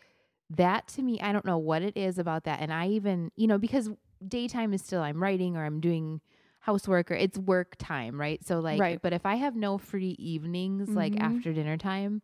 that 0.50 0.88
to 0.88 1.02
me, 1.02 1.20
I 1.20 1.32
don't 1.32 1.44
know 1.44 1.58
what 1.58 1.82
it 1.82 1.96
is 1.96 2.18
about 2.18 2.44
that. 2.44 2.60
And 2.60 2.72
I 2.72 2.88
even, 2.88 3.30
you 3.36 3.46
know, 3.46 3.58
because 3.58 3.90
daytime 4.26 4.74
is 4.74 4.82
still 4.82 5.02
I'm 5.02 5.22
writing 5.22 5.56
or 5.56 5.64
I'm 5.64 5.80
doing 5.80 6.20
housework 6.60 7.10
or 7.10 7.14
it's 7.14 7.38
work 7.38 7.76
time, 7.78 8.20
right? 8.20 8.44
So 8.46 8.60
like 8.60 8.80
Right. 8.80 9.00
but 9.00 9.12
if 9.12 9.24
I 9.24 9.36
have 9.36 9.56
no 9.56 9.78
free 9.78 10.16
evenings 10.18 10.88
like 10.90 11.14
Mhm. 11.14 11.20
after 11.22 11.52
dinner 11.52 11.76
time, 11.76 12.20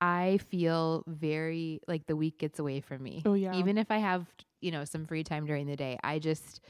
I 0.00 0.38
feel 0.48 1.04
very 1.06 1.80
like 1.86 2.06
the 2.06 2.16
week 2.16 2.38
gets 2.38 2.58
away 2.58 2.80
from 2.80 3.02
me. 3.02 3.22
Oh 3.26 3.34
yeah. 3.34 3.54
Even 3.54 3.76
if 3.78 3.90
I 3.90 3.98
have, 3.98 4.26
you 4.60 4.70
know, 4.70 4.84
some 4.84 5.04
free 5.06 5.24
time 5.24 5.46
during 5.46 5.66
the 5.66 5.76
day, 5.76 5.98
I 6.02 6.18
just 6.18 6.60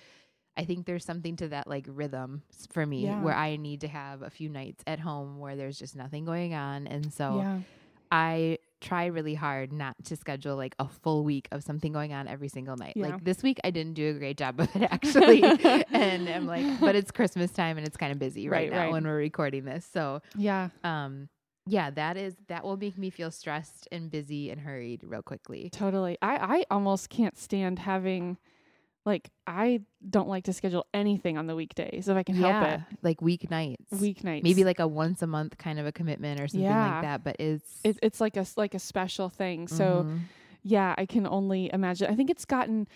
I 0.56 0.64
think 0.64 0.84
there's 0.86 1.04
something 1.04 1.36
to 1.36 1.48
that 1.48 1.68
like 1.68 1.86
rhythm 1.88 2.42
for 2.72 2.84
me 2.84 3.04
Yeah. 3.04 3.22
where 3.22 3.34
I 3.34 3.56
need 3.56 3.82
to 3.82 3.88
have 3.88 4.22
a 4.22 4.30
few 4.30 4.48
nights 4.48 4.82
at 4.86 4.98
home 4.98 5.38
where 5.38 5.54
there's 5.56 5.78
just 5.78 5.94
nothing 5.94 6.24
going 6.24 6.54
on. 6.54 6.86
And 6.88 7.12
so 7.12 7.36
yeah. 7.38 7.60
I 8.10 8.58
try 8.80 9.06
really 9.06 9.34
hard 9.34 9.72
not 9.72 9.94
to 10.06 10.16
schedule 10.16 10.56
like 10.56 10.74
a 10.80 10.88
full 10.88 11.22
week 11.22 11.46
of 11.52 11.62
something 11.62 11.92
going 11.92 12.12
on 12.12 12.26
every 12.26 12.48
single 12.48 12.76
night. 12.76 12.94
Yeah. 12.96 13.08
Like 13.08 13.24
this 13.24 13.42
week 13.42 13.60
I 13.62 13.70
didn't 13.70 13.94
do 13.94 14.10
a 14.10 14.14
great 14.18 14.36
job 14.38 14.58
of 14.58 14.74
it 14.74 14.82
actually. 14.90 15.42
and 15.92 16.28
I'm 16.28 16.46
like, 16.46 16.80
but 16.80 16.96
it's 16.96 17.12
Christmas 17.12 17.52
time 17.52 17.78
and 17.78 17.86
it's 17.86 17.96
kind 17.96 18.10
of 18.10 18.18
busy 18.18 18.48
right, 18.48 18.62
Right, 18.62 18.72
now 18.72 18.84
right. 18.84 18.92
when 18.92 19.04
we're 19.04 19.16
recording 19.16 19.64
this. 19.64 19.86
So 19.92 20.20
Yeah. 20.34 20.70
um 20.82 21.28
yeah, 21.66 21.90
that 21.90 22.16
is 22.16 22.36
that 22.48 22.64
will 22.64 22.76
make 22.76 22.96
me 22.98 23.10
feel 23.10 23.30
stressed 23.30 23.86
and 23.92 24.10
busy 24.10 24.50
and 24.50 24.60
hurried 24.60 25.02
real 25.04 25.22
quickly. 25.22 25.70
Totally. 25.70 26.16
I 26.22 26.58
I 26.58 26.64
almost 26.70 27.08
can't 27.10 27.38
stand 27.38 27.78
having 27.80 28.38
like 29.06 29.30
I 29.46 29.80
don't 30.08 30.28
like 30.28 30.44
to 30.44 30.52
schedule 30.52 30.84
anything 30.92 31.38
on 31.38 31.46
the 31.46 31.56
weekdays 31.56 32.08
if 32.08 32.16
I 32.16 32.22
can 32.22 32.34
help 32.34 32.52
yeah, 32.52 32.80
like 33.02 33.20
weeknights. 33.20 33.76
it. 33.92 33.94
Weeknights. 34.00 34.42
Maybe 34.42 34.64
like 34.64 34.78
a 34.78 34.86
once 34.86 35.22
a 35.22 35.26
month 35.26 35.56
kind 35.58 35.78
of 35.78 35.86
a 35.86 35.92
commitment 35.92 36.40
or 36.40 36.48
something 36.48 36.64
Yeah. 36.64 36.94
like 36.94 37.02
that, 37.02 37.24
but 37.24 37.36
it's 37.38 37.80
it, 37.84 37.98
it's 38.02 38.20
like 38.20 38.36
a 38.36 38.40
s- 38.40 38.56
like 38.56 38.74
a 38.74 38.78
special 38.78 39.28
thing. 39.28 39.68
So 39.68 40.04
Mhm. 40.06 40.20
yeah, 40.62 40.94
I 40.98 41.06
can 41.06 41.26
only 41.26 41.70
imagine. 41.72 42.10
I 42.10 42.14
think 42.14 42.28
it's 42.30 42.44
gotten 42.44 42.86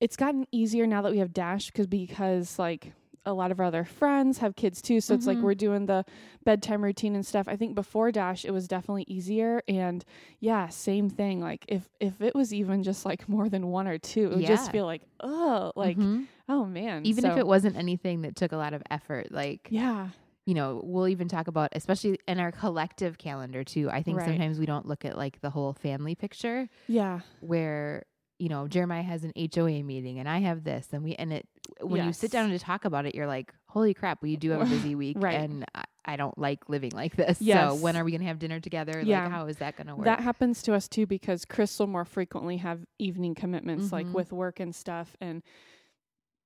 it's 0.00 0.16
gotten 0.16 0.46
easier 0.52 0.86
now 0.86 1.00
that 1.00 1.10
we 1.12 1.18
have 1.18 1.32
Dash 1.32 1.70
because 1.70 1.86
because 1.86 2.58
like 2.58 2.92
a 3.26 3.34
lot 3.34 3.50
of 3.50 3.60
our 3.60 3.66
other 3.66 3.84
friends 3.84 4.38
have 4.38 4.56
kids 4.56 4.80
too. 4.80 5.00
So 5.00 5.12
it's 5.14 5.26
like 5.26 5.38
Mhm. 5.38 5.42
we're 5.42 5.54
doing 5.54 5.86
the 5.86 6.04
bedtime 6.44 6.82
routine 6.82 7.14
and 7.14 7.26
stuff. 7.26 7.46
I 7.48 7.56
think 7.56 7.74
before 7.74 8.10
Dash 8.12 8.44
it 8.44 8.52
was 8.52 8.66
definitely 8.68 9.04
easier 9.08 9.62
and 9.68 10.04
yeah, 10.40 10.68
same 10.68 11.10
thing. 11.10 11.40
Like 11.40 11.64
if 11.68 11.88
if 12.00 12.20
it 12.22 12.34
was 12.34 12.54
even 12.54 12.82
just 12.82 13.04
like 13.04 13.28
more 13.28 13.48
than 13.48 13.66
one 13.66 13.86
or 13.88 13.98
two, 13.98 14.30
it 14.30 14.36
would 14.36 14.46
just 14.46 14.70
feel 14.72 14.86
like 14.86 15.02
oh 15.20 15.72
like 15.76 15.98
Mhm. 15.98 16.26
oh 16.48 16.64
man. 16.64 17.04
even 17.04 17.24
if 17.26 17.36
it 17.36 17.46
wasn't 17.46 17.76
anything 17.76 18.22
that 18.22 18.36
took 18.36 18.52
a 18.52 18.56
lot 18.56 18.72
of 18.72 18.82
effort, 18.90 19.30
like 19.32 19.68
yeah 19.70 20.08
you 20.48 20.54
know, 20.54 20.80
we'll 20.84 21.08
even 21.08 21.26
talk 21.26 21.48
about, 21.48 21.70
especially 21.72 22.20
in 22.28 22.38
our 22.38 22.52
collective 22.52 23.18
calendar 23.18 23.64
too. 23.64 23.90
I 23.90 24.04
think 24.04 24.18
Right. 24.18 24.26
sometimes 24.26 24.60
we 24.60 24.66
don't 24.66 24.86
look 24.86 25.04
at 25.04 25.16
like 25.18 25.40
the 25.40 25.50
whole 25.50 25.72
family 25.72 26.14
picture 26.14 26.68
yeah 26.86 27.18
where, 27.40 28.04
you 28.38 28.48
know, 28.48 28.68
Jeremiah 28.68 29.02
has 29.02 29.24
an 29.24 29.32
HOA 29.36 29.82
meeting 29.82 30.20
and 30.20 30.28
I 30.28 30.38
have 30.38 30.62
this 30.62 30.88
and 30.92 31.02
we, 31.02 31.16
and 31.16 31.32
it, 31.32 31.48
when 31.80 32.04
you 32.06 32.12
sit 32.12 32.30
down 32.30 32.50
to 32.50 32.58
talk 32.58 32.84
about 32.84 33.06
it, 33.06 33.14
you're 33.14 33.26
like, 33.26 33.52
holy 33.68 33.94
crap, 33.94 34.22
we 34.22 34.36
do 34.36 34.50
have 34.50 34.60
a 34.62 34.64
busy 34.76 34.94
week 34.94 35.16
Right. 35.20 35.34
and 35.40 35.64
I, 35.74 35.84
I 36.04 36.16
don't 36.16 36.36
like 36.38 36.68
living 36.68 36.92
like 36.92 37.16
this. 37.16 37.38
So 37.38 37.74
when 37.74 37.96
are 37.96 38.04
we 38.04 38.10
going 38.12 38.20
to 38.20 38.26
have 38.28 38.38
dinner 38.38 38.60
together? 38.60 39.00
Yeah. 39.04 39.24
Like, 39.24 39.32
how 39.32 39.46
is 39.46 39.56
that 39.56 39.76
going 39.76 39.88
to 39.88 39.96
work? 39.96 40.04
That 40.04 40.20
happens 40.20 40.62
to 40.62 40.74
us 40.74 40.86
too 40.88 41.06
because 41.06 41.44
Chris 41.44 41.78
will 41.78 41.86
more 41.88 42.04
frequently 42.04 42.58
have 42.58 42.84
evening 42.98 43.34
commitments 43.34 43.92
like 43.92 44.06
Mhm. 44.06 44.12
with 44.12 44.32
work 44.32 44.60
and 44.60 44.74
stuff. 44.74 45.16
And 45.20 45.42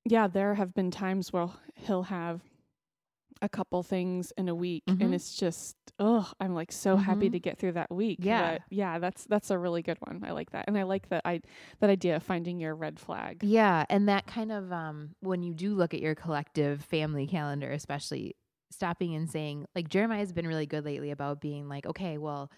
yeah, 0.05 0.27
there 0.29 0.55
have 0.55 0.75
been 0.75 0.91
times 0.91 1.33
where 1.33 1.49
he'll 1.75 2.05
have 2.05 2.41
a 3.43 3.49
couple 3.49 3.82
things 3.82 4.32
in 4.36 4.49
a 4.49 4.55
week 4.55 4.84
Mhm. 4.86 5.01
and 5.03 5.14
it's 5.14 5.34
just 5.34 5.76
oh 5.99 6.30
i'm 6.41 6.55
like 6.55 6.70
so 6.70 6.97
happy 6.97 7.28
Mhm. 7.28 7.32
to 7.32 7.41
get 7.41 7.59
through 7.59 7.72
that 7.72 7.91
week 7.91 8.18
Yeah. 8.22 8.53
But 8.53 8.62
yeah 8.70 8.99
that's 8.99 9.24
that's 9.24 9.51
a 9.51 9.59
really 9.59 9.82
good 9.82 9.97
one 10.01 10.22
i 10.24 10.30
like 10.32 10.51
that 10.51 10.66
and 10.68 10.76
i 10.76 10.82
like 10.82 11.09
that 11.09 11.22
i 11.24 11.41
that 11.80 11.88
idea 11.91 12.16
of 12.16 12.22
finding 12.22 12.61
your 12.61 12.74
red 12.74 13.01
flag 13.01 13.43
Yeah, 13.43 13.86
and 13.88 14.09
that 14.09 14.26
kind 14.26 14.53
of 14.53 14.70
um 14.72 15.14
when 15.20 15.43
you 15.43 15.55
do 15.55 15.74
look 15.74 15.95
at 15.95 16.01
your 16.01 16.14
collective 16.14 16.82
family 16.84 17.26
calendar, 17.26 17.70
especially 17.70 18.36
stopping 18.70 19.14
and 19.14 19.28
saying 19.30 19.66
like 19.74 19.88
Jeremiah's 19.88 20.32
been 20.32 20.47
really 20.47 20.66
good 20.66 20.84
lately 20.84 21.11
about 21.11 21.41
being 21.41 21.68
like, 21.68 21.86
okay, 21.86 22.18
well, 22.18 22.51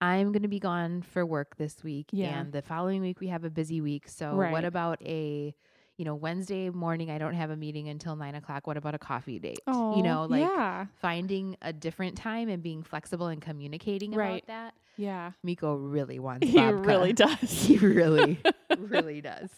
I'm 0.00 0.32
going 0.32 0.42
to 0.42 0.48
be 0.48 0.58
gone 0.60 1.02
for 1.02 1.26
work 1.26 1.56
this 1.56 1.84
week 1.84 2.08
Yeah. 2.12 2.40
and 2.40 2.52
the 2.52 2.62
following 2.62 3.02
week 3.02 3.20
we 3.20 3.26
have 3.28 3.44
a 3.44 3.50
busy 3.50 3.80
week. 3.82 4.08
So 4.08 4.34
Right. 4.36 4.52
what 4.52 4.64
about 4.64 5.02
a 5.02 5.54
you 6.00 6.06
know, 6.06 6.14
Wednesday 6.14 6.70
morning 6.70 7.10
I 7.10 7.18
don't 7.18 7.34
have 7.34 7.50
a 7.50 7.56
meeting 7.56 7.88
until 7.90 8.16
nine 8.16 8.34
o'clock. 8.34 8.66
What 8.66 8.78
about 8.78 8.94
a 8.94 8.98
coffee 8.98 9.38
date? 9.38 9.60
oh 9.66 9.96
you 9.98 10.02
know, 10.02 10.24
like 10.24 10.40
yeah 10.40 10.86
finding 11.02 11.56
a 11.60 11.74
different 11.74 12.16
time 12.16 12.48
and 12.48 12.62
being 12.62 12.82
flexible 12.82 13.26
and 13.26 13.40
communicating 13.42 14.14
about 14.14 14.20
Right. 14.20 14.46
that. 14.46 14.72
yeah 14.96 15.32
Miko 15.44 15.74
really 15.74 16.18
wants 16.18 16.46
he 16.48 16.56
babka. 16.56 16.86
really 16.86 17.12
does 17.12 17.50
He 17.66 17.76
really, 17.76 18.40
really 18.78 19.20
does. 19.30 19.50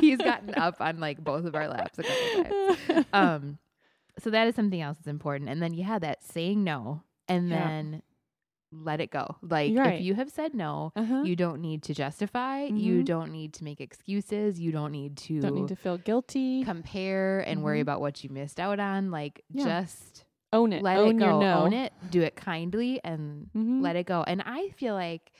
He's 0.00 0.18
gotten 0.18 0.54
up 0.56 0.80
on 0.80 0.98
like 0.98 1.22
both 1.22 1.44
of 1.44 1.54
our 1.54 1.68
laps 1.68 1.98
a 2.00 2.02
couple 2.02 2.44
times. 2.44 3.06
Um, 3.12 3.58
so 4.18 4.30
that 4.30 4.48
is 4.48 4.54
something 4.56 4.80
else 4.80 4.96
that's 4.98 5.06
important. 5.06 5.48
And 5.50 5.62
then 5.62 5.72
yeah, 5.72 5.98
that 6.00 6.24
saying 6.24 6.64
no 6.64 7.04
and 7.28 7.48
Yeah. 7.48 7.68
then 7.68 8.02
let 8.72 9.00
it 9.00 9.10
go. 9.10 9.36
Like 9.42 9.76
Right. 9.76 9.94
if 9.94 10.00
you 10.02 10.14
have 10.14 10.30
said 10.30 10.54
no, 10.54 10.92
uh-huh. 10.94 11.22
you 11.24 11.34
don't 11.36 11.60
need 11.60 11.82
to 11.84 11.94
justify. 11.94 12.64
You 12.64 13.02
Mhm. 13.02 13.04
don't 13.04 13.32
need 13.32 13.52
to 13.54 13.64
make 13.64 13.80
excuses. 13.80 14.60
You 14.60 14.72
don't 14.72 14.92
need 14.92 15.16
to, 15.18 15.40
don't 15.40 15.54
need 15.54 15.68
to 15.68 15.76
feel 15.76 15.98
guilty 15.98 16.62
compare 16.64 17.40
and 17.40 17.62
worry 17.62 17.78
Mhm. 17.78 17.82
about 17.82 18.00
what 18.00 18.22
you 18.22 18.30
missed 18.30 18.60
out 18.60 18.78
on. 18.78 19.10
Like 19.10 19.42
Yeah. 19.52 19.64
just 19.64 20.24
own 20.52 20.72
it 20.72 20.82
let 20.82 20.98
own 20.98 21.16
it 21.16 21.18
go. 21.18 21.40
no 21.40 21.64
Own 21.64 21.72
it. 21.72 21.92
Do 22.10 22.22
it 22.22 22.36
kindly 22.36 23.00
and 23.04 23.50
Mhm. 23.54 23.82
let 23.82 23.96
it 23.96 24.06
go. 24.06 24.22
And 24.26 24.42
I 24.46 24.68
feel 24.70 24.94
like 24.94 25.32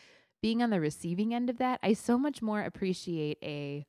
being 0.43 0.63
on 0.63 0.71
the 0.71 0.81
receiving 0.81 1.35
end 1.35 1.51
of 1.51 1.59
that, 1.59 1.79
I 1.83 1.93
so 1.93 2.17
much 2.19 2.41
more 2.43 2.63
appreciate 2.63 3.39
a 3.43 3.87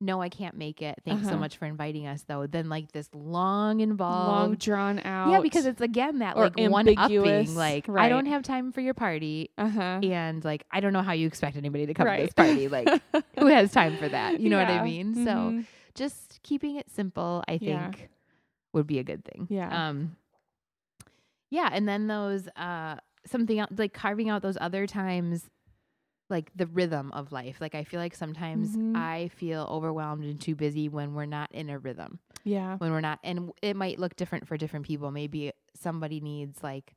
no, 0.00 0.22
I 0.22 0.28
can't 0.30 0.56
make 0.56 0.80
it. 0.80 0.98
Thanks 1.04 1.24
so 1.24 1.30
Uh-huh. 1.30 1.38
much 1.40 1.58
for 1.58 1.66
inviting 1.66 2.06
us 2.06 2.22
though, 2.22 2.46
Then 2.46 2.68
like 2.68 2.92
this 2.92 3.08
long 3.12 3.80
involved, 3.80 4.26
long 4.28 4.54
drawn 4.56 4.98
out 5.00 5.30
Yeah, 5.30 5.40
because 5.42 5.66
it's 5.66 5.80
again 5.80 6.20
that 6.20 6.36
like 6.36 6.56
one 6.56 6.88
upping. 6.96 7.54
Like 7.54 7.86
I 7.88 8.08
don't 8.08 8.26
have 8.26 8.42
time 8.42 8.72
for 8.72 8.80
your 8.80 8.94
party 8.94 9.50
uh-huh 9.58 10.00
and 10.02 10.42
like 10.44 10.64
I 10.70 10.80
don't 10.80 10.92
know 10.94 11.02
how 11.02 11.12
you 11.12 11.26
expect 11.26 11.56
anybody 11.56 11.86
to 11.86 11.94
come 11.94 12.06
to 12.06 12.22
this 12.22 12.32
party. 12.32 12.68
Like 12.68 12.88
who 13.38 13.46
has 13.46 13.72
time 13.72 13.96
for 13.96 14.08
that? 14.08 14.40
You 14.40 14.48
know 14.48 14.58
what 14.58 14.68
I 14.70 14.82
mean? 14.82 15.14
So 15.14 15.20
Mhm. 15.20 15.64
just 15.94 16.40
keeping 16.42 16.76
it 16.76 16.88
simple, 16.90 17.44
I 17.46 17.58
Yeah. 17.60 17.90
think 17.90 18.08
would 18.72 18.86
be 18.86 18.98
a 19.00 19.04
good 19.04 19.24
thing. 19.24 19.48
Yeah. 19.50 19.88
Um 19.88 20.16
yeah, 21.50 21.68
and 21.72 21.88
then 21.88 22.06
those 22.06 22.48
uh 22.56 22.96
something 23.26 23.58
else 23.58 23.70
like 23.76 23.92
carving 23.92 24.30
out 24.30 24.40
those 24.40 24.56
other 24.60 24.86
times 24.86 25.50
like 26.30 26.50
the 26.54 26.66
rhythm 26.66 27.10
of 27.12 27.32
life. 27.32 27.60
Like 27.60 27.74
I 27.74 27.84
feel 27.84 28.00
like 28.00 28.14
sometimes 28.14 28.76
Mhm. 28.76 28.96
I 28.96 29.28
feel 29.34 29.66
overwhelmed 29.70 30.24
and 30.24 30.40
too 30.40 30.54
busy 30.54 30.88
when 30.88 31.14
we're 31.14 31.26
not 31.26 31.50
in 31.52 31.68
a 31.70 31.78
rhythm. 31.78 32.18
yeah 32.44 32.76
When 32.78 32.90
we're 32.92 33.00
not 33.02 33.18
and 33.22 33.50
it 33.60 33.76
might 33.76 33.98
look 33.98 34.16
different 34.16 34.46
for 34.48 34.56
different 34.56 34.86
people. 34.86 35.10
Maybe 35.10 35.52
somebody 35.74 36.20
needs 36.20 36.62
like 36.62 36.94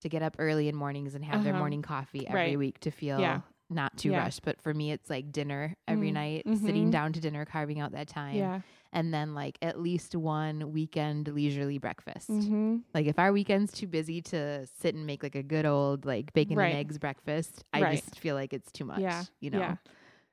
to 0.00 0.08
get 0.08 0.22
up 0.22 0.36
early 0.38 0.66
in 0.68 0.74
mornings 0.74 1.14
and 1.14 1.24
have 1.24 1.44
their 1.44 1.52
Uh-huh. 1.52 1.58
morning 1.60 1.82
coffee 1.82 2.26
every 2.26 2.40
Right. 2.50 2.58
week 2.58 2.80
to 2.80 2.90
feel 2.90 3.20
Yeah. 3.20 3.42
Not 3.70 3.96
too 3.96 4.10
Yeah. 4.10 4.18
rushed. 4.24 4.42
But 4.42 4.60
for 4.60 4.74
me 4.74 4.92
it's 4.92 5.08
like 5.08 5.30
dinner 5.32 5.76
every 5.88 6.10
Mm. 6.10 6.14
night, 6.14 6.42
sitting 6.58 6.88
Mhm. 6.88 6.92
down 6.92 7.12
to 7.14 7.20
dinner, 7.20 7.44
carving 7.44 7.78
out 7.80 7.92
that 7.92 8.08
time 8.08 8.34
yeah 8.36 8.60
and 8.92 9.14
then 9.14 9.34
like 9.36 9.56
at 9.62 9.78
least 9.78 10.16
one 10.16 10.72
weekend 10.72 11.28
leisurely 11.28 11.78
breakfast. 11.78 12.28
mm-hmm. 12.28 12.78
Like 12.92 13.06
if 13.06 13.20
our 13.20 13.30
weekend's 13.32 13.72
too 13.72 13.86
busy 13.86 14.20
to 14.22 14.66
sit 14.66 14.96
and 14.96 15.06
make 15.06 15.22
like 15.22 15.36
a 15.36 15.44
good 15.44 15.64
old 15.64 16.04
like 16.04 16.32
bacon 16.32 16.56
Right. 16.56 16.70
and 16.70 16.78
eggs 16.80 16.98
breakfast, 16.98 17.62
I 17.72 17.82
Right. 17.82 17.96
just 18.02 18.18
feel 18.18 18.34
like 18.34 18.52
it's 18.52 18.72
too 18.72 18.84
much. 18.84 18.98
Yeah. 18.98 19.22
You 19.40 19.50
know. 19.50 19.60
Yeah. 19.60 19.76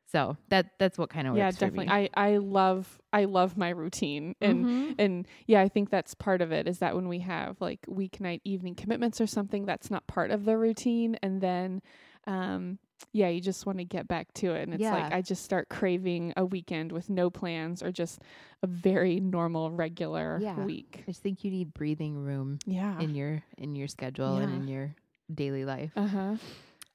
So 0.07 0.37
that 0.49 0.71
that's 0.79 0.97
what 0.97 1.09
kind 1.11 1.27
of 1.27 1.33
works. 1.33 1.39
yeah 1.39 1.51
for 1.51 1.59
definitely 1.59 1.85
me. 1.87 2.09
i 2.15 2.29
i 2.31 2.37
love 2.37 2.97
i 3.11 3.25
love 3.25 3.57
my 3.57 3.69
routine 3.69 4.35
and 4.41 4.65
Mhm. 4.65 4.95
and 4.97 5.27
yeah 5.47 5.59
i 5.61 5.67
think 5.67 5.89
that's 5.89 6.13
part 6.15 6.41
of 6.41 6.51
it 6.53 6.65
is 6.65 6.79
that 6.79 6.95
when 6.95 7.09
we 7.09 7.19
have 7.19 7.59
like 7.59 7.81
weeknight 7.87 8.39
evening 8.45 8.73
commitments 8.73 9.19
or 9.19 9.27
something 9.27 9.65
that's 9.65 9.91
not 9.91 10.07
part 10.07 10.31
of 10.31 10.45
the 10.45 10.57
routine 10.57 11.17
and 11.21 11.41
then 11.41 11.81
um 12.25 12.79
yeah 13.13 13.27
you 13.27 13.39
just 13.41 13.65
want 13.65 13.77
to 13.77 13.83
get 13.85 14.07
back 14.07 14.31
to 14.33 14.53
it 14.53 14.63
and 14.63 14.73
it's 14.73 14.83
like 14.91 15.11
i 15.13 15.21
just 15.21 15.43
start 15.43 15.69
craving 15.69 16.33
a 16.37 16.43
weekend 16.45 16.91
with 16.91 17.09
no 17.09 17.29
plans 17.29 17.81
or 17.83 17.91
just 17.91 18.21
a 18.63 18.67
very 18.67 19.19
normal 19.19 19.71
regular 19.71 20.39
Yeah. 20.41 20.63
week 20.65 21.03
I 21.07 21.11
just 21.11 21.21
think 21.21 21.43
you 21.43 21.51
need 21.51 21.73
breathing 21.73 22.15
room 22.17 22.59
yeah 22.65 22.99
in 22.99 23.13
your 23.15 23.43
in 23.57 23.75
your 23.75 23.87
schedule 23.87 24.37
and 24.37 24.53
in 24.53 24.67
your 24.67 24.95
daily 25.33 25.65
life. 25.65 25.91
uh-huh 25.95 26.35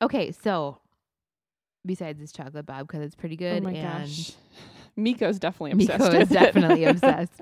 Okay, 0.01 0.33
so 0.33 0.79
besides 1.85 2.19
this 2.21 2.33
chocolate 2.33 2.67
bob 2.67 2.87
because 2.87 3.03
it's 3.03 3.15
pretty 3.17 3.37
good 3.37 3.63
oh 3.63 3.65
my 3.65 3.73
and 3.73 4.09
gosh 4.09 4.33
miko's 4.97 5.39
definitely 5.39 5.73
obsessed. 5.73 6.01
Miko 6.13 6.21
is 6.21 6.29
definitely 6.29 6.85
obsessed. 6.93 7.41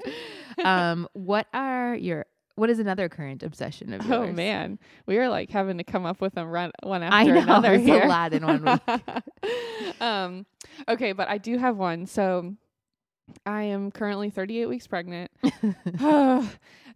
Um, 0.64 1.08
what 1.14 1.46
are 1.52 1.94
your 1.94 2.26
what 2.60 2.68
is 2.68 2.78
another 2.78 3.08
current 3.08 3.42
obsession 3.42 3.94
of 3.94 4.04
yours? 4.04 4.28
Oh 4.28 4.32
man, 4.32 4.78
we 5.06 5.16
were 5.16 5.30
like 5.30 5.48
having 5.48 5.78
to 5.78 5.84
come 5.84 6.04
up 6.04 6.20
with 6.20 6.34
them 6.34 6.46
run 6.46 6.70
one 6.82 7.02
after 7.02 7.16
I 7.16 7.24
know, 7.24 7.40
another 7.40 7.72
it's 7.72 7.88
a 7.88 8.06
lot 8.06 8.34
in 8.34 8.44
one 8.44 8.62
week. 8.62 10.00
um, 10.02 10.44
okay, 10.86 11.12
but 11.12 11.26
I 11.26 11.38
do 11.38 11.56
have 11.56 11.78
one. 11.78 12.04
So 12.04 12.54
I 13.46 13.62
am 13.62 13.90
currently 13.90 14.28
38 14.28 14.66
weeks 14.66 14.86
pregnant. 14.86 15.30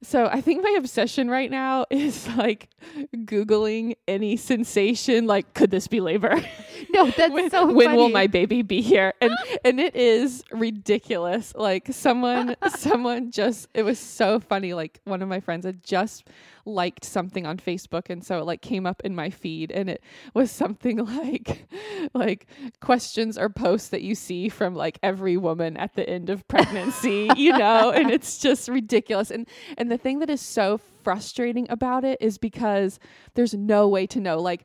so 0.03 0.27
I 0.27 0.43
think 0.43 0.63
my 0.63 0.75
obsession 0.77 1.31
right 1.31 1.51
now 1.51 1.87
is 1.89 2.29
like 2.37 2.69
googling 3.17 3.95
any 4.07 4.37
sensation. 4.37 5.27
Like, 5.27 5.55
could 5.55 5.71
this 5.71 5.87
be 5.87 6.03
labor? 6.03 6.43
know 7.05 7.11
that's 7.11 7.33
when, 7.33 7.51
so 7.51 7.73
when 7.73 7.95
will 7.95 8.09
my 8.09 8.27
baby 8.27 8.63
be 8.63 8.81
here? 8.81 9.15
And 9.21 9.33
and 9.65 9.81
it 9.81 9.95
is 9.97 10.45
ridiculous. 10.51 11.55
Like 11.57 11.89
someone 11.91 12.57
someone 12.77 13.31
just 13.31 13.69
it 13.75 13.83
was 13.83 13.99
so 13.99 14.41
funny. 14.41 14.75
Like 14.75 15.01
one 15.05 15.23
of 15.23 15.29
my 15.29 15.41
friends 15.41 15.67
had 15.67 15.83
just 15.85 16.29
liked 16.67 17.05
something 17.05 17.45
on 17.45 17.59
facebook 17.59 18.09
and 18.09 18.25
so 18.25 18.39
it 18.39 18.47
like 18.47 18.63
came 18.63 18.87
up 18.87 19.03
in 19.05 19.15
my 19.15 19.29
feed 19.29 19.71
and 19.71 19.91
it 19.91 20.03
was 20.33 20.51
something 20.51 20.97
like 20.97 21.69
like 22.15 22.47
questions 22.81 23.37
or 23.37 23.51
posts 23.51 23.89
that 23.89 24.01
you 24.01 24.15
see 24.15 24.49
from 24.49 24.75
like 24.75 24.99
every 25.03 25.37
woman 25.37 25.77
at 25.77 25.95
the 25.95 26.09
end 26.09 26.31
of 26.31 26.49
pregnancy 26.49 27.29
you 27.37 27.57
know? 27.57 27.91
And 27.91 28.11
it's 28.11 28.39
just 28.39 28.69
ridiculous. 28.69 29.31
And 29.31 29.49
and 29.77 29.91
the 29.91 29.99
thing 29.99 30.19
that 30.21 30.31
is 30.31 30.41
so 30.41 30.79
frustrating 31.03 31.67
about 31.69 32.05
it 32.05 32.19
is 32.21 32.39
because 32.39 32.99
there's 33.35 33.55
no 33.55 33.89
way 33.89 34.07
to 34.09 34.21
know. 34.21 34.41
Like 34.41 34.65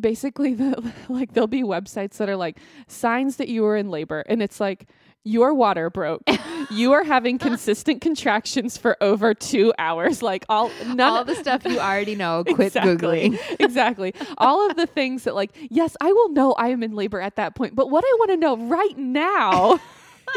basically 0.00 0.54
the 0.62 0.92
like 1.08 1.32
there'll 1.34 1.46
be 1.46 1.62
websites 1.62 2.16
that 2.18 2.28
are 2.28 2.36
like 2.36 2.58
signs 2.88 3.36
that 3.36 3.48
you 3.48 3.64
are 3.66 3.76
in 3.76 3.90
labor 3.90 4.24
and 4.28 4.42
it's 4.42 4.60
like 4.60 4.86
your 5.26 5.54
water 5.54 5.88
broke 5.88 6.20
you 6.70 6.92
are 6.92 7.02
having 7.02 7.38
consistent 7.38 8.02
contractions 8.02 8.76
for 8.76 8.94
over 9.02 9.32
two 9.32 9.72
hours 9.78 10.22
like 10.22 10.44
all 10.50 10.70
none 10.86 11.00
all 11.00 11.24
the 11.24 11.34
stuff 11.34 11.64
you 11.64 11.78
already 11.78 12.14
know. 12.14 12.44
Quit 12.54 12.66
Exactly. 12.76 12.96
googling. 13.30 13.56
exactly 13.58 14.14
all 14.36 14.68
of 14.68 14.76
the 14.76 14.86
things 14.86 15.24
that 15.24 15.34
like 15.34 15.50
yes 15.70 15.96
i 16.02 16.12
will 16.12 16.28
know 16.30 16.52
i 16.54 16.68
am 16.68 16.82
in 16.82 16.94
labor 16.94 17.20
at 17.22 17.36
that 17.36 17.54
point 17.54 17.74
but 17.74 17.88
what 17.90 18.04
i 18.04 18.16
want 18.18 18.32
to 18.32 18.36
know 18.36 18.56
right 18.56 18.98
now 18.98 19.80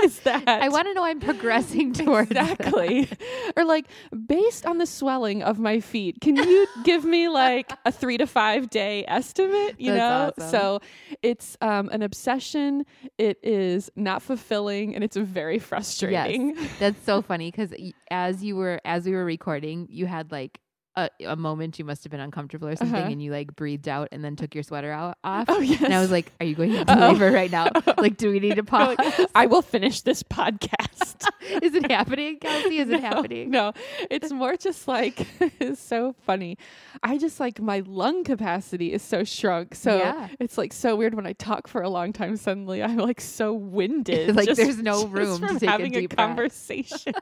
is 0.04 0.20
that. 0.22 0.48
I 0.48 0.70
want 0.70 0.88
to 0.88 0.94
know 0.94 1.04
I'm 1.04 1.20
progressing 1.20 1.94
towards 1.94 2.30
that. 2.30 2.60
exactly. 2.60 3.10
Or 3.56 3.66
like 3.66 3.88
based 4.26 4.66
on 4.66 4.78
the 4.78 4.86
swelling 4.86 5.44
of 5.44 5.60
my 5.60 5.80
feet 5.80 6.20
can 6.22 6.36
you 6.36 6.68
give 6.84 7.06
me 7.06 7.30
like 7.30 7.72
a 7.86 7.92
three 7.92 8.18
to 8.18 8.28
five 8.28 8.70
day 8.70 9.06
estimate 9.08 9.76
you 9.80 9.94
know? 9.94 10.34
awesome. 10.38 10.50
so 10.50 10.80
it's 11.22 11.58
um, 11.62 11.90
an 11.90 12.02
obsession. 12.02 12.86
It 13.18 13.40
is 13.44 13.90
not 13.96 14.22
fulfilling 14.22 14.96
and 14.96 15.04
it's 15.04 15.18
very 15.18 15.60
frustrating. 15.60 16.58
That's 16.80 17.04
so 17.06 17.22
funny 17.22 17.52
because 17.52 17.74
as 18.12 18.44
you 18.44 18.56
were 18.56 18.80
as 18.86 19.06
we 19.06 19.12
were 19.14 19.26
recording, 19.26 19.88
you 19.90 20.06
had 20.06 20.32
like 20.32 20.60
a, 20.98 21.10
a 21.28 21.36
moment 21.38 21.80
you 21.80 21.86
must 21.86 22.04
have 22.04 22.12
been 22.12 22.20
uncomfortable 22.20 22.68
or 22.68 22.76
something, 22.76 22.96
Uh-huh. 22.98 23.10
and 23.12 23.22
you 23.24 23.32
like 23.32 23.56
breathed 23.56 23.88
out 23.88 24.10
and 24.12 24.24
then 24.26 24.36
took 24.36 24.54
your 24.56 24.64
sweater 24.64 24.92
out 24.92 25.18
off. 25.24 25.46
oh 25.48 25.60
yes 25.62 25.82
And 25.82 25.94
I 25.94 26.02
was 26.02 26.12
like, 26.12 26.32
"Are 26.42 26.46
you 26.46 26.56
going 26.56 26.74
into 26.74 26.92
Uh-oh. 26.92 27.12
labor 27.14 27.32
right 27.32 27.52
now? 27.52 27.70
Like, 27.98 28.18
do 28.18 28.30
we 28.32 28.40
need 28.40 28.56
to 28.56 28.64
pause? 28.64 28.98
Like, 28.98 29.30
i 29.36 29.46
will 29.46 29.62
finish 29.62 30.02
this 30.02 30.22
podcast 30.24 31.26
Is 31.64 31.74
it 31.76 31.90
happening, 31.90 32.40
Kelsey? 32.40 32.80
Is 32.80 32.90
no, 32.90 32.98
it 32.98 33.02
happening? 33.02 33.52
No, 33.52 33.72
it's 34.12 34.32
more 34.32 34.56
just 34.58 34.88
like 34.88 35.26
it's 35.62 35.80
so 35.82 36.14
funny. 36.26 36.58
I 37.04 37.18
just 37.18 37.40
like 37.40 37.62
my 37.62 37.84
lung 37.86 38.24
capacity 38.24 38.92
is 38.92 39.02
so 39.02 39.24
shrunk. 39.24 39.76
So 39.76 39.98
Yeah. 39.98 40.28
it's 40.40 40.58
like 40.58 40.74
so 40.74 40.96
weird 40.96 41.14
when 41.16 41.26
I 41.26 41.34
talk 41.34 41.68
for 41.68 41.82
a 41.82 41.90
long 41.90 42.12
time. 42.14 42.36
Suddenly 42.38 42.84
I'm 42.84 42.98
like 42.98 43.22
so 43.22 43.54
winded. 43.54 44.36
Like, 44.36 44.48
just- 44.48 44.60
there's 44.60 44.78
no 44.82 45.06
room 45.08 45.40
to 45.42 45.54
take 45.60 45.64
a 45.64 45.72
having 45.72 45.92
deep 45.92 46.16
breath. 46.16 46.28
conversation. 46.28 47.14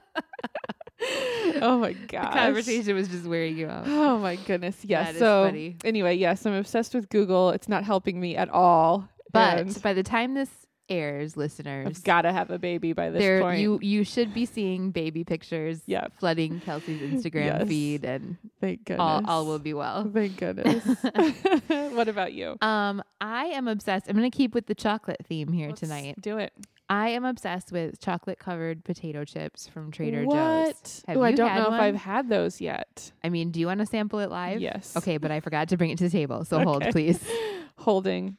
oh 1.61 1.77
my 1.79 1.93
god. 1.93 2.33
The 2.33 2.37
conversation 2.39 2.95
was 2.95 3.07
just 3.07 3.25
wearing 3.25 3.57
you 3.57 3.67
out. 3.67 3.85
Oh 3.87 4.17
my 4.17 4.35
goodness. 4.35 4.77
Yes. 4.83 5.13
That 5.13 5.19
so 5.19 5.45
funny. 5.45 5.77
anyway, 5.83 6.15
yes, 6.15 6.45
I'm 6.45 6.53
obsessed 6.53 6.93
with 6.93 7.09
Google. 7.09 7.49
It's 7.51 7.67
not 7.69 7.83
helping 7.83 8.19
me 8.19 8.35
at 8.35 8.49
all. 8.49 9.07
But 9.31 9.59
and 9.59 9.81
by 9.81 9.93
the 9.93 10.03
time 10.03 10.33
this 10.33 10.49
airs, 10.87 11.35
listeners, 11.35 11.87
I've 11.87 12.03
got 12.03 12.21
to 12.21 12.31
have 12.31 12.51
a 12.51 12.59
baby 12.59 12.93
by 12.93 13.09
this 13.09 13.19
there 13.19 13.41
point. 13.41 13.59
you 13.59 13.79
you 13.81 14.03
should 14.03 14.33
be 14.33 14.45
seeing 14.45 14.91
baby 14.91 15.23
pictures 15.23 15.81
Yeah. 15.87 16.07
flooding 16.19 16.61
Kelsey's 16.61 17.01
Instagram 17.25 17.45
Yes. 17.59 17.67
feed, 17.67 18.05
and 18.05 18.37
Thank 18.61 18.85
goodness. 18.85 19.01
all 19.01 19.21
all 19.27 19.45
will 19.45 19.59
be 19.59 19.73
well. 19.73 20.09
Thank 20.13 20.37
goodness. 20.37 20.83
what 21.67 22.07
about 22.07 22.33
you? 22.33 22.55
Um, 22.61 23.03
I 23.19 23.45
am 23.47 23.67
obsessed. 23.67 24.05
I'm 24.07 24.15
gonna 24.15 24.29
keep 24.31 24.53
with 24.53 24.67
the 24.67 24.75
chocolate 24.75 25.25
theme 25.27 25.51
here 25.51 25.69
Let's 25.69 25.81
tonight. 25.81 26.21
Do 26.21 26.37
it. 26.37 26.53
I 26.89 27.09
am 27.09 27.25
obsessed 27.25 27.71
with 27.71 27.99
chocolate 27.99 28.37
covered 28.37 28.83
potato 28.83 29.25
chips 29.25 29.67
from 29.67 29.91
Trader 29.91 30.23
what? 30.23 30.75
Joe's. 30.75 31.17
Ooh, 31.17 31.23
I 31.23 31.31
don't 31.31 31.55
know 31.55 31.69
one? 31.69 31.73
if 31.73 31.81
I've 31.81 31.95
had 31.95 32.29
those 32.29 32.61
yet. 32.61 33.11
I 33.23 33.29
mean, 33.29 33.51
do 33.51 33.59
you 33.59 33.67
want 33.67 33.79
to 33.79 33.85
sample 33.85 34.19
it 34.19 34.29
live? 34.29 34.61
Yes. 34.61 34.95
Okay, 34.95 35.17
but 35.17 35.31
I 35.31 35.39
forgot 35.39 35.69
to 35.69 35.77
bring 35.77 35.89
it 35.89 35.97
to 35.97 36.03
the 36.03 36.09
table, 36.09 36.45
so 36.45 36.59
hold, 36.59 36.83
please. 36.91 37.23
Holding. 37.77 38.37